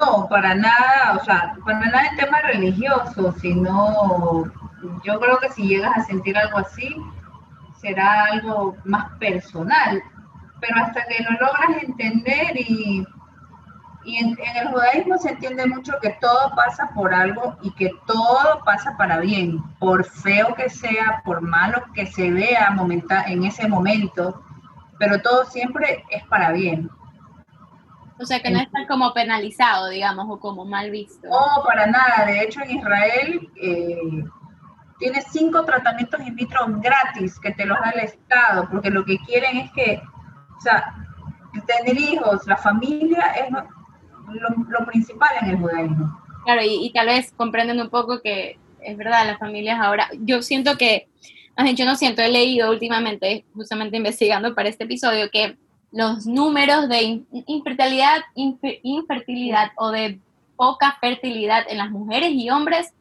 No, 0.00 0.26
para 0.28 0.56
nada, 0.56 1.18
o 1.20 1.24
sea, 1.24 1.56
para 1.64 1.78
nada 1.78 2.08
en 2.08 2.16
tema 2.16 2.40
religioso, 2.40 3.32
sino 3.40 4.44
yo 5.04 5.20
creo 5.20 5.38
que 5.38 5.50
si 5.50 5.68
llegas 5.68 5.96
a 5.96 6.02
sentir 6.02 6.36
algo 6.36 6.58
así, 6.58 6.96
será 7.84 8.24
algo 8.32 8.76
más 8.84 9.10
personal, 9.18 10.02
pero 10.60 10.74
hasta 10.82 11.04
que 11.04 11.22
lo 11.22 11.32
logras 11.32 11.82
entender 11.82 12.56
y, 12.56 13.06
y 14.04 14.16
en, 14.16 14.38
el 14.56 14.68
judaísmo 14.68 15.18
se 15.18 15.30
entiende 15.30 15.66
mucho 15.66 15.92
que 16.00 16.16
todo 16.20 16.54
pasa 16.56 16.90
por 16.94 17.12
algo 17.12 17.56
y 17.62 17.70
que 17.72 17.90
todo 18.06 18.62
pasa 18.64 18.96
para 18.96 19.18
bien, 19.18 19.62
por 19.78 20.02
feo 20.04 20.54
que 20.54 20.70
sea, 20.70 21.20
por 21.26 21.42
malo 21.42 21.82
que 21.94 22.06
se 22.06 22.30
vea 22.30 22.74
en 23.26 23.44
ese 23.44 23.68
momento, 23.68 24.42
pero 24.98 25.20
todo 25.20 25.44
siempre 25.44 26.04
es 26.08 26.24
para 26.28 26.52
bien. 26.52 26.88
O 28.18 28.24
sea, 28.24 28.40
que 28.40 28.50
no 28.50 28.60
está 28.60 28.86
como 28.86 29.12
penalizado, 29.12 29.88
digamos, 29.88 30.26
o 30.30 30.38
como 30.38 30.64
mal 30.64 30.90
visto. 30.90 31.28
No, 31.28 31.64
para 31.64 31.86
nada. 31.86 32.24
De 32.26 32.44
hecho, 32.44 32.60
en 32.62 32.78
Israel 32.78 33.50
eh, 33.56 34.24
tiene 34.98 35.22
cinco 35.30 35.64
tratamientos 35.64 36.20
in 36.26 36.34
vitro 36.34 36.60
gratis 36.80 37.38
que 37.40 37.52
te 37.52 37.66
los 37.66 37.78
da 37.80 37.90
el 37.90 38.00
Estado, 38.00 38.68
porque 38.70 38.90
lo 38.90 39.04
que 39.04 39.18
quieren 39.18 39.58
es 39.58 39.72
que, 39.72 40.02
o 40.56 40.60
sea, 40.60 40.94
tener 41.66 41.98
hijos, 41.98 42.46
la 42.46 42.56
familia 42.56 43.34
es 43.38 43.52
lo, 43.52 44.86
principal 44.86 45.30
en 45.40 45.50
el 45.50 45.58
judaísmo. 45.58 46.20
Claro, 46.44 46.60
y, 46.64 46.90
tal 46.92 47.06
vez 47.06 47.32
comprenden 47.36 47.80
un 47.80 47.90
poco 47.90 48.20
que 48.20 48.58
es 48.80 48.96
verdad, 48.96 49.26
las 49.26 49.38
familias 49.38 49.80
ahora, 49.80 50.08
yo 50.20 50.42
siento 50.42 50.76
que, 50.76 51.08
yo 51.74 51.84
no 51.86 51.96
siento, 51.96 52.22
he 52.22 52.28
leído 52.28 52.70
últimamente, 52.70 53.44
justamente 53.54 53.96
investigando 53.96 54.54
para 54.54 54.68
este 54.68 54.84
episodio, 54.84 55.30
que 55.30 55.56
los 55.90 56.26
números 56.26 56.88
de 56.88 57.22
infertilidad, 57.46 58.20
infertilidad 58.34 59.70
o 59.76 59.90
de 59.90 60.18
poca 60.56 60.98
fertilidad 61.00 61.64
en 61.68 61.78
las 61.78 61.90
mujeres 61.90 62.30
y 62.32 62.50
hombres 62.50 62.92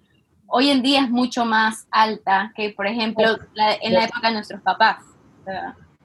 hoy 0.48 0.70
en 0.70 0.82
día 0.82 1.02
es 1.02 1.10
mucho 1.10 1.46
más 1.46 1.88
alta 1.92 2.52
que, 2.56 2.72
por 2.72 2.88
ejemplo, 2.88 3.26
en 3.56 3.94
la 3.94 4.04
época 4.06 4.28
de 4.28 4.34
nuestros 4.34 4.62
papás. 4.62 4.98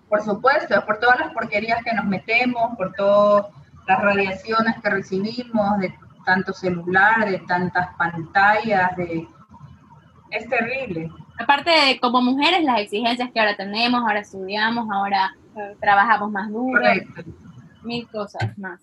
Por 0.09 0.23
supuesto, 0.23 0.85
por 0.87 0.99
todas 0.99 1.21
las 1.21 1.33
porquerías 1.33 1.85
que 1.85 1.93
nos 1.93 2.07
metemos, 2.07 2.77
por 2.77 2.93
todas 2.95 3.47
las 3.87 4.01
radiaciones 4.01 4.77
que 4.83 4.91
recibimos 4.91 5.79
de 5.79 5.95
tanto 6.25 6.53
celular, 6.53 7.29
de 7.29 7.39
tantas 7.41 7.95
pantallas, 7.97 8.97
de... 8.97 9.27
es 10.31 10.49
terrible. 10.49 11.11
Aparte 11.39 11.71
de 11.71 12.01
como 12.01 12.21
mujeres, 12.21 12.65
las 12.65 12.81
exigencias 12.81 13.31
que 13.33 13.41
ahora 13.41 13.57
tenemos, 13.57 14.01
ahora 14.01 14.21
estudiamos, 14.21 14.89
ahora 14.91 15.35
trabajamos 15.81 16.31
más 16.31 16.51
duro, 16.51 16.81
mil 17.83 18.09
cosas 18.09 18.57
más. 18.59 18.81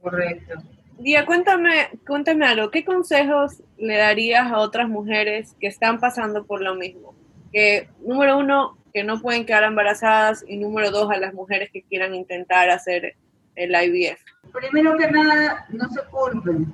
Correcto. 0.00 0.60
Día, 1.00 1.24
cuéntame, 1.24 1.88
cuéntame 2.06 2.46
algo, 2.46 2.70
¿qué 2.70 2.84
consejos 2.84 3.62
le 3.78 3.96
darías 3.96 4.52
a 4.52 4.58
otras 4.58 4.86
mujeres 4.86 5.56
que 5.58 5.66
están 5.66 5.98
pasando 5.98 6.44
por 6.44 6.60
lo 6.60 6.74
mismo? 6.74 7.14
Que, 7.50 7.88
número 8.06 8.36
uno, 8.36 8.76
que 8.92 9.02
no 9.02 9.18
pueden 9.18 9.46
quedar 9.46 9.64
embarazadas 9.64 10.44
y 10.46 10.58
número 10.58 10.90
dos, 10.90 11.10
a 11.10 11.16
las 11.16 11.32
mujeres 11.32 11.70
que 11.72 11.82
quieran 11.84 12.14
intentar 12.14 12.68
hacer 12.68 13.16
el 13.56 13.70
IVF. 13.70 14.20
Primero 14.52 14.98
que 14.98 15.10
nada, 15.10 15.64
no 15.70 15.88
se 15.88 16.02
culpen 16.10 16.70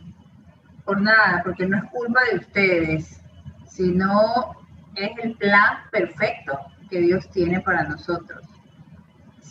por 0.85 1.01
nada, 1.01 1.43
porque 1.45 1.65
no 1.65 1.77
es 1.77 1.85
culpa 1.85 2.21
de 2.33 2.39
ustedes, 2.39 3.21
sino 3.69 4.57
es 4.97 5.11
el 5.23 5.37
plan 5.37 5.79
perfecto 5.93 6.59
que 6.91 6.99
Dios 6.99 7.31
tiene 7.31 7.61
para 7.61 7.85
nosotros 7.85 8.45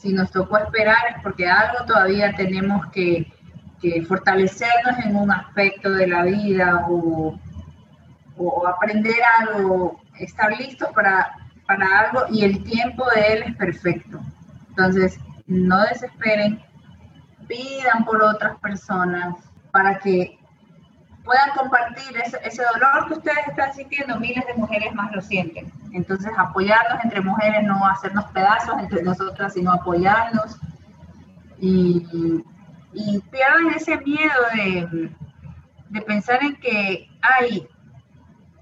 si 0.06 0.14
nos 0.14 0.30
tocó 0.30 0.60
esperar 0.60 0.98
es 1.16 1.24
porque 1.24 1.48
algo 1.48 1.84
todavía 1.86 2.32
tenemos 2.36 2.86
que, 2.92 3.26
fortalecernos 4.08 4.98
en 5.06 5.16
un 5.16 5.32
aspecto 5.32 5.92
de 5.92 6.08
la 6.08 6.24
vida 6.24 6.86
o, 6.90 7.38
aprender 8.68 9.16
algo, 9.40 10.02
estar 10.20 10.52
listos 10.58 10.90
para, 10.94 11.32
para 11.68 12.00
algo 12.00 12.26
y 12.30 12.44
el 12.44 12.64
tiempo 12.64 13.06
de 13.16 13.34
él 13.34 13.44
es 13.44 13.56
perfecto. 13.56 14.20
Entonces, 14.70 15.18
no 15.48 15.82
desesperen, 15.84 16.62
pidan 17.48 18.04
por 18.04 18.22
otras 18.24 18.58
personas 18.60 19.36
para 19.72 20.00
que 20.00 20.38
puedan 21.26 21.50
compartir 21.58 22.16
ese, 22.18 22.64
dolor 22.74 23.08
que 23.08 23.14
ustedes 23.16 23.48
están 23.48 23.74
sintiendo, 23.74 24.20
miles 24.20 24.46
de 24.46 24.54
mujeres 24.54 24.94
más 24.94 25.12
lo 25.12 25.22
sienten. 25.22 25.72
Entonces, 25.92 26.32
apoyarnos 26.38 27.04
entre 27.04 27.22
mujeres, 27.22 27.64
no 27.64 27.86
hacernos 27.88 28.26
pedazos 28.26 28.80
entre 28.80 29.04
nosotras, 29.04 29.54
sino 29.54 29.74
apoyarnos 29.74 30.58
y, 31.60 32.06
y 32.96 33.20
pierdan 33.20 33.74
ese 33.76 33.98
miedo 33.98 34.34
de, 34.56 35.12
de, 35.90 36.02
pensar 36.02 36.42
en 36.42 36.56
que, 36.56 37.10
ay, 37.22 37.68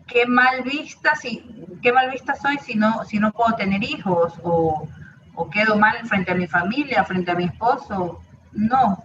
qué 0.07 0.25
mal 0.25 0.63
vista, 0.63 1.15
si, 1.15 1.45
qué 1.81 1.93
mal 1.93 2.09
vista 2.09 2.35
soy 2.35 2.57
si 2.57 2.75
no, 2.75 3.05
si 3.05 3.19
no 3.19 3.31
puedo 3.31 3.55
tener 3.55 3.83
hijos 3.83 4.33
o, 4.43 4.87
o 5.35 5.49
quedo 5.49 5.77
mal 5.77 6.05
frente 6.07 6.31
a 6.31 6.35
mi 6.35 6.47
familia, 6.47 7.05
frente 7.05 7.31
a 7.31 7.35
mi 7.35 7.45
esposo. 7.45 8.21
No, 8.51 9.03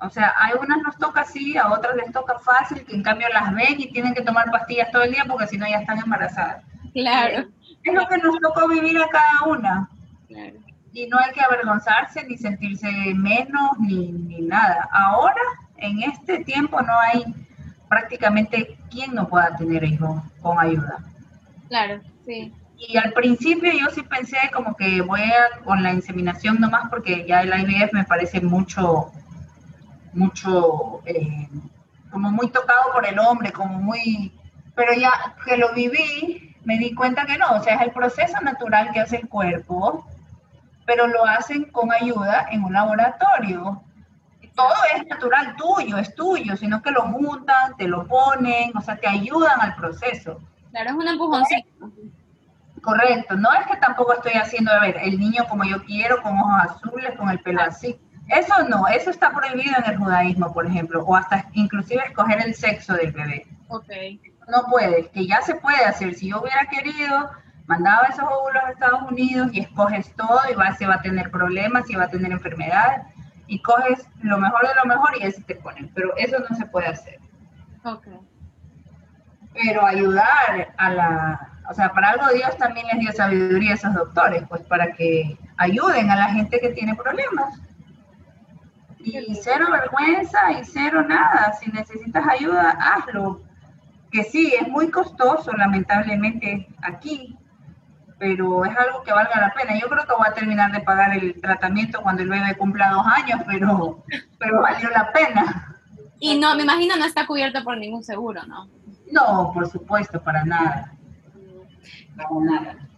o 0.00 0.10
sea, 0.10 0.28
a 0.28 0.54
unas 0.58 0.82
nos 0.82 0.96
toca 0.98 1.22
así, 1.22 1.56
a 1.56 1.70
otras 1.72 1.96
les 1.96 2.12
toca 2.12 2.38
fácil, 2.38 2.84
que 2.84 2.94
en 2.94 3.02
cambio 3.02 3.28
las 3.28 3.54
ven 3.54 3.78
y 3.80 3.92
tienen 3.92 4.14
que 4.14 4.22
tomar 4.22 4.50
pastillas 4.50 4.90
todo 4.90 5.02
el 5.02 5.12
día 5.12 5.24
porque 5.26 5.46
si 5.46 5.56
no 5.56 5.66
ya 5.66 5.78
están 5.78 5.98
embarazadas. 5.98 6.62
Claro. 6.92 7.48
Es 7.82 7.94
lo 7.94 8.06
que 8.06 8.18
nos 8.18 8.38
tocó 8.40 8.68
vivir 8.68 8.98
a 8.98 9.08
cada 9.08 9.44
una. 9.46 9.88
Claro. 10.28 10.56
Y 10.94 11.08
no 11.08 11.18
hay 11.18 11.32
que 11.32 11.40
avergonzarse 11.40 12.24
ni 12.24 12.38
sentirse 12.38 12.88
menos 13.14 13.78
ni, 13.80 14.12
ni 14.12 14.40
nada. 14.42 14.88
Ahora, 14.92 15.42
en 15.76 16.02
este 16.04 16.44
tiempo, 16.44 16.80
no 16.80 16.96
hay 16.98 17.24
prácticamente 17.88 18.78
quien 18.90 19.12
no 19.12 19.28
pueda 19.28 19.56
tener 19.56 19.82
hijos 19.82 20.22
con 20.40 20.58
ayuda. 20.58 20.98
Claro. 21.68 22.00
Sí. 22.24 22.52
Y 22.76 22.96
al 22.96 23.12
principio 23.12 23.72
yo 23.72 23.86
sí 23.90 24.02
pensé 24.02 24.36
como 24.52 24.76
que 24.76 25.00
voy 25.02 25.20
a, 25.20 25.62
con 25.64 25.82
la 25.82 25.92
inseminación 25.92 26.60
nomás 26.60 26.88
porque 26.90 27.26
ya 27.26 27.42
el 27.42 27.48
IVF 27.48 27.92
me 27.92 28.04
parece 28.04 28.40
mucho, 28.40 29.10
mucho, 30.12 31.00
eh, 31.06 31.48
como 32.10 32.30
muy 32.30 32.50
tocado 32.50 32.92
por 32.92 33.06
el 33.06 33.18
hombre, 33.18 33.52
como 33.52 33.80
muy, 33.80 34.32
pero 34.74 34.92
ya 34.94 35.10
que 35.44 35.56
lo 35.56 35.72
viví, 35.72 36.54
me 36.64 36.78
di 36.78 36.94
cuenta 36.94 37.26
que 37.26 37.38
no, 37.38 37.50
o 37.52 37.62
sea, 37.62 37.76
es 37.76 37.82
el 37.82 37.90
proceso 37.90 38.40
natural 38.42 38.90
que 38.92 39.00
hace 39.00 39.16
el 39.16 39.28
cuerpo, 39.28 40.06
pero 40.86 41.06
lo 41.06 41.24
hacen 41.24 41.64
con 41.70 41.92
ayuda 41.92 42.46
en 42.50 42.64
un 42.64 42.72
laboratorio. 42.72 43.82
Todo 44.54 44.74
es 44.94 45.06
natural 45.06 45.56
tuyo, 45.56 45.98
es 45.98 46.14
tuyo, 46.14 46.56
sino 46.56 46.80
que 46.80 46.92
lo 46.92 47.02
juntan, 47.02 47.76
te 47.76 47.88
lo 47.88 48.06
ponen, 48.06 48.76
o 48.76 48.80
sea, 48.80 48.96
te 48.96 49.08
ayudan 49.08 49.60
al 49.60 49.74
proceso. 49.74 50.38
Claro, 50.70 50.90
es 50.90 50.96
un 50.96 51.08
empujoncito. 51.08 51.90
Correcto, 52.80 53.34
no 53.36 53.52
es 53.52 53.66
que 53.66 53.76
tampoco 53.78 54.12
estoy 54.12 54.32
haciendo, 54.34 54.70
a 54.70 54.80
ver, 54.80 54.98
el 55.02 55.18
niño 55.18 55.46
como 55.48 55.64
yo 55.64 55.82
quiero, 55.84 56.22
con 56.22 56.38
ojos 56.38 56.70
azules, 56.70 57.16
con 57.16 57.30
el 57.30 57.40
pelo 57.40 57.62
así. 57.62 57.98
Eso 58.28 58.54
no, 58.68 58.86
eso 58.86 59.10
está 59.10 59.32
prohibido 59.32 59.74
en 59.78 59.92
el 59.92 59.98
judaísmo, 59.98 60.52
por 60.52 60.66
ejemplo, 60.66 61.02
o 61.02 61.16
hasta 61.16 61.46
inclusive 61.54 62.02
escoger 62.04 62.40
el 62.44 62.54
sexo 62.54 62.94
del 62.94 63.12
bebé. 63.12 63.46
Ok. 63.68 63.90
No 64.48 64.64
puedes, 64.70 65.08
que 65.08 65.26
ya 65.26 65.40
se 65.42 65.54
puede 65.56 65.84
hacer. 65.84 66.14
Si 66.14 66.28
yo 66.28 66.40
hubiera 66.40 66.66
querido, 66.66 67.30
mandaba 67.66 68.06
esos 68.06 68.24
óvulos 68.24 68.62
a 68.64 68.70
Estados 68.70 69.02
Unidos 69.02 69.50
y 69.52 69.60
escoges 69.60 70.14
todo 70.16 70.40
y 70.50 70.54
va, 70.54 70.74
se 70.74 70.86
va 70.86 70.94
a 70.94 71.02
tener 71.02 71.30
problemas 71.30 71.88
y 71.90 71.94
va 71.94 72.04
a 72.04 72.10
tener 72.10 72.30
enfermedades 72.32 73.02
y 73.46 73.60
coges 73.60 74.06
lo 74.22 74.38
mejor 74.38 74.66
de 74.66 74.74
lo 74.74 74.84
mejor 74.86 75.10
y 75.18 75.24
ese 75.24 75.42
te 75.42 75.56
ponen, 75.56 75.90
pero 75.94 76.16
eso 76.16 76.38
no 76.48 76.56
se 76.56 76.66
puede 76.66 76.88
hacer. 76.88 77.18
Ok. 77.84 78.08
Pero 79.52 79.84
ayudar 79.86 80.74
a 80.76 80.90
la, 80.90 81.54
o 81.68 81.74
sea, 81.74 81.92
para 81.92 82.10
algo 82.10 82.28
Dios 82.34 82.56
también 82.56 82.86
les 82.88 83.00
dio 83.00 83.12
sabiduría 83.12 83.72
a 83.72 83.74
esos 83.74 83.94
doctores, 83.94 84.42
pues 84.48 84.62
para 84.62 84.92
que 84.92 85.38
ayuden 85.56 86.10
a 86.10 86.16
la 86.16 86.28
gente 86.28 86.60
que 86.60 86.70
tiene 86.70 86.94
problemas. 86.94 87.60
Y 88.98 89.34
cero 89.34 89.66
vergüenza 89.70 90.52
y 90.52 90.64
cero 90.64 91.02
nada. 91.06 91.52
Si 91.60 91.70
necesitas 91.70 92.26
ayuda, 92.26 92.70
hazlo. 92.70 93.42
Que 94.10 94.24
sí, 94.24 94.54
es 94.58 94.66
muy 94.68 94.90
costoso, 94.90 95.52
lamentablemente, 95.52 96.68
aquí, 96.82 97.36
pero 98.18 98.64
es 98.64 98.76
algo 98.76 99.02
que 99.02 99.12
valga 99.12 99.40
la 99.40 99.52
pena. 99.54 99.78
Yo 99.78 99.88
creo 99.88 100.06
que 100.06 100.14
voy 100.14 100.26
a 100.26 100.34
terminar 100.34 100.72
de 100.72 100.80
pagar 100.80 101.16
el 101.16 101.40
tratamiento 101.40 102.02
cuando 102.02 102.22
el 102.22 102.28
bebé 102.28 102.56
cumpla 102.56 102.90
dos 102.90 103.06
años, 103.06 103.40
pero, 103.46 104.04
pero 104.38 104.62
valió 104.62 104.90
la 104.90 105.12
pena. 105.12 105.76
Y 106.20 106.38
no, 106.38 106.54
me 106.56 106.62
imagino 106.62 106.96
no 106.96 107.04
está 107.04 107.26
cubierto 107.26 107.62
por 107.64 107.76
ningún 107.76 108.02
seguro, 108.02 108.42
¿no? 108.46 108.68
No, 109.10 109.50
por 109.52 109.68
supuesto, 109.68 110.22
para 110.22 110.44
nada. 110.44 110.92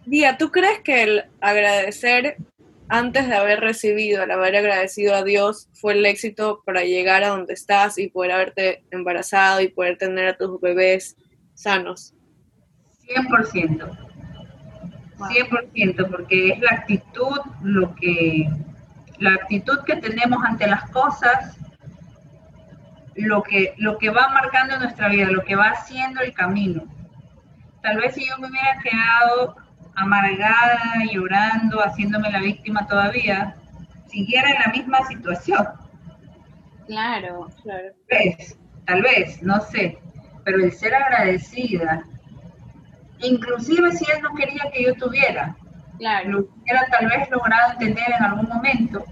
Día, 0.05 0.37
¿tú 0.37 0.51
crees 0.51 0.79
que 0.81 1.03
el 1.03 1.25
agradecer 1.41 2.37
antes 2.89 3.27
de 3.27 3.35
haber 3.35 3.59
recibido, 3.59 4.23
el 4.23 4.31
haber 4.31 4.55
agradecido 4.55 5.15
a 5.15 5.23
Dios, 5.23 5.67
fue 5.73 5.93
el 5.93 6.05
éxito 6.05 6.61
para 6.65 6.83
llegar 6.83 7.23
a 7.23 7.29
donde 7.29 7.53
estás 7.53 7.97
y 7.97 8.07
poder 8.07 8.31
haberte 8.31 8.83
embarazado 8.91 9.59
y 9.61 9.67
poder 9.67 9.97
tener 9.97 10.27
a 10.29 10.37
tus 10.37 10.61
bebés 10.61 11.17
sanos? 11.53 12.13
100%. 13.05 14.06
100%, 15.17 16.09
porque 16.09 16.49
es 16.49 16.59
la 16.59 16.71
actitud, 16.71 17.39
lo 17.61 17.95
que, 17.95 18.49
la 19.19 19.33
actitud 19.33 19.79
que 19.85 19.95
tenemos 19.97 20.43
ante 20.43 20.67
las 20.67 20.89
cosas, 20.91 21.57
lo 23.15 23.41
que, 23.41 23.73
lo 23.77 23.97
que 23.97 24.09
va 24.09 24.29
marcando 24.29 24.77
nuestra 24.79 25.09
vida, 25.09 25.31
lo 25.31 25.43
que 25.43 25.55
va 25.55 25.69
haciendo 25.69 26.21
el 26.21 26.33
camino. 26.33 26.83
Tal 27.81 27.97
vez 27.97 28.15
si 28.15 28.27
yo 28.27 28.37
me 28.37 28.47
hubiera 28.47 28.79
quedado 28.79 29.55
amargada, 29.95 31.03
llorando, 31.11 31.79
haciéndome 31.79 32.31
la 32.31 32.39
víctima 32.39 32.85
todavía, 32.87 33.55
siguiera 34.07 34.51
en 34.51 34.59
la 34.59 34.71
misma 34.71 35.05
situación. 35.07 35.67
Claro, 36.85 37.49
claro. 37.63 37.89
Tal 38.07 38.19
vez, 38.19 38.57
tal 38.85 39.01
vez, 39.01 39.41
no 39.41 39.59
sé, 39.61 39.97
pero 40.43 40.63
el 40.63 40.71
ser 40.71 40.93
agradecida, 40.95 42.03
inclusive 43.19 43.91
si 43.91 44.05
él 44.11 44.21
no 44.21 44.33
quería 44.35 44.69
que 44.71 44.83
yo 44.83 44.93
tuviera, 44.95 45.55
claro. 45.97 46.29
lo 46.29 46.39
hubiera 46.39 46.85
tal 46.87 47.07
vez 47.07 47.29
logrado 47.29 47.73
entender 47.73 48.05
en 48.17 48.23
algún 48.23 48.47
momento 48.47 49.03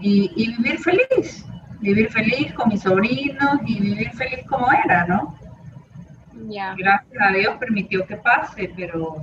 y, 0.00 0.30
y 0.36 0.56
vivir 0.56 0.78
feliz, 0.78 1.44
vivir 1.80 2.10
feliz 2.10 2.52
con 2.54 2.68
mis 2.68 2.82
sobrinos 2.82 3.60
y 3.66 3.80
vivir 3.80 4.10
feliz 4.12 4.44
como 4.48 4.70
era, 4.72 5.06
¿no? 5.06 5.38
Gracias 6.76 7.20
a 7.20 7.32
Dios 7.32 7.56
permitió 7.58 8.06
que 8.06 8.16
pase, 8.16 8.72
pero... 8.76 9.16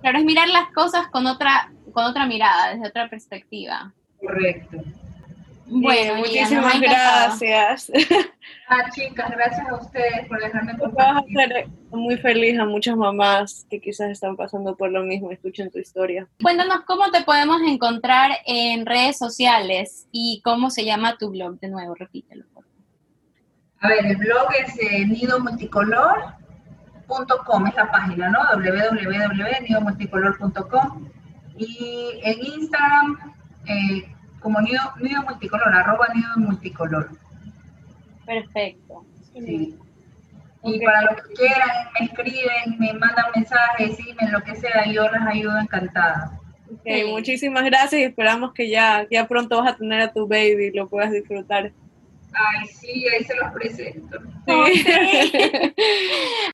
Claro, 0.00 0.18
es 0.18 0.24
mirar 0.24 0.48
las 0.48 0.68
cosas 0.74 1.06
con 1.08 1.26
otra, 1.26 1.70
con 1.92 2.04
otra 2.04 2.26
mirada, 2.26 2.74
desde 2.74 2.88
otra 2.88 3.08
perspectiva. 3.08 3.92
Correcto. 4.18 4.78
Bueno, 5.80 6.16
muchísimas 6.16 6.80
gracias. 6.80 7.92
Ah, 8.68 8.88
chicas, 8.90 9.28
gracias 9.30 9.66
a 9.68 9.74
ustedes 9.74 10.26
por 10.28 10.40
dejarme 10.40 10.78
compartir. 10.78 10.96
Vas 10.96 11.16
a 11.16 11.18
hacer 11.18 11.66
muy 11.90 12.16
feliz 12.16 12.58
a 12.58 12.64
muchas 12.64 12.96
mamás 12.96 13.66
que 13.68 13.82
quizás 13.82 14.10
están 14.10 14.34
pasando 14.34 14.74
por 14.76 14.90
lo 14.90 15.02
mismo, 15.02 15.30
escuchen 15.30 15.70
tu 15.70 15.78
historia. 15.78 16.26
Cuéntanos 16.42 16.80
cómo 16.86 17.10
te 17.10 17.22
podemos 17.22 17.60
encontrar 17.66 18.30
en 18.46 18.86
redes 18.86 19.18
sociales 19.18 20.06
y 20.10 20.40
cómo 20.42 20.70
se 20.70 20.86
llama 20.86 21.18
tu 21.18 21.28
blog, 21.30 21.60
de 21.60 21.68
nuevo, 21.68 21.94
repítelo. 21.94 22.46
A 23.80 23.88
ver, 23.88 24.06
el 24.06 24.16
blog 24.16 24.48
es 24.58 24.74
eh, 24.80 25.04
Nido 25.06 25.38
Multicolor, 25.38 26.32
.com 27.44 27.66
es 27.66 27.74
la 27.74 27.90
página, 27.90 28.30
¿no? 28.30 28.38
www.nidomulticolor.com 28.54 31.08
y 31.58 32.20
en 32.22 32.42
Instagram 32.42 33.34
eh, 33.66 34.11
como 34.42 34.60
nido, 34.60 34.80
multicolor, 35.24 35.74
arroba 35.74 36.08
nido 36.14 36.28
multicolor. 36.36 37.10
Perfecto. 38.26 39.04
Sí. 39.34 39.76
Y 40.64 40.84
para 40.84 41.02
lo 41.02 41.16
que 41.16 41.34
quieran, 41.34 41.88
me 41.98 42.06
escriben, 42.06 42.78
me 42.78 42.92
mandan 42.94 43.26
mensajes, 43.34 43.98
me 44.20 44.30
lo 44.30 44.40
que 44.42 44.54
sea, 44.54 44.86
yo 44.86 45.10
les 45.10 45.22
ayudo 45.22 45.58
encantada. 45.58 46.38
Okay, 46.80 47.10
muchísimas 47.10 47.64
gracias 47.64 48.00
y 48.00 48.04
esperamos 48.04 48.54
que 48.54 48.70
ya, 48.70 49.06
ya 49.10 49.26
pronto 49.26 49.60
vas 49.60 49.72
a 49.72 49.76
tener 49.76 50.00
a 50.00 50.12
tu 50.12 50.26
baby 50.26 50.66
y 50.66 50.76
lo 50.76 50.88
puedas 50.88 51.12
disfrutar. 51.12 51.72
Ay, 52.32 52.66
sí, 52.68 53.06
ahí 53.08 53.24
se 53.24 53.36
los 53.36 53.52
presento. 53.52 54.18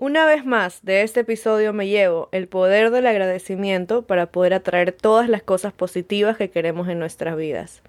Una 0.00 0.26
vez 0.26 0.46
más, 0.46 0.84
de 0.84 1.02
este 1.02 1.20
episodio 1.20 1.72
me 1.72 1.88
llevo 1.88 2.28
el 2.30 2.46
poder 2.46 2.92
del 2.92 3.08
agradecimiento 3.08 4.02
para 4.02 4.26
poder 4.26 4.54
atraer 4.54 4.92
todas 4.92 5.28
las 5.28 5.42
cosas 5.42 5.72
positivas 5.72 6.36
que 6.36 6.50
queremos 6.50 6.86
en 6.86 7.00
nuestras 7.00 7.36
vidas. 7.36 7.82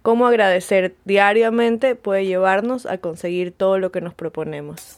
Cómo 0.00 0.26
agradecer 0.26 0.94
diariamente 1.04 1.94
puede 1.94 2.24
llevarnos 2.24 2.86
a 2.86 2.96
conseguir 2.96 3.52
todo 3.52 3.78
lo 3.78 3.92
que 3.92 4.00
nos 4.00 4.14
proponemos. 4.14 4.96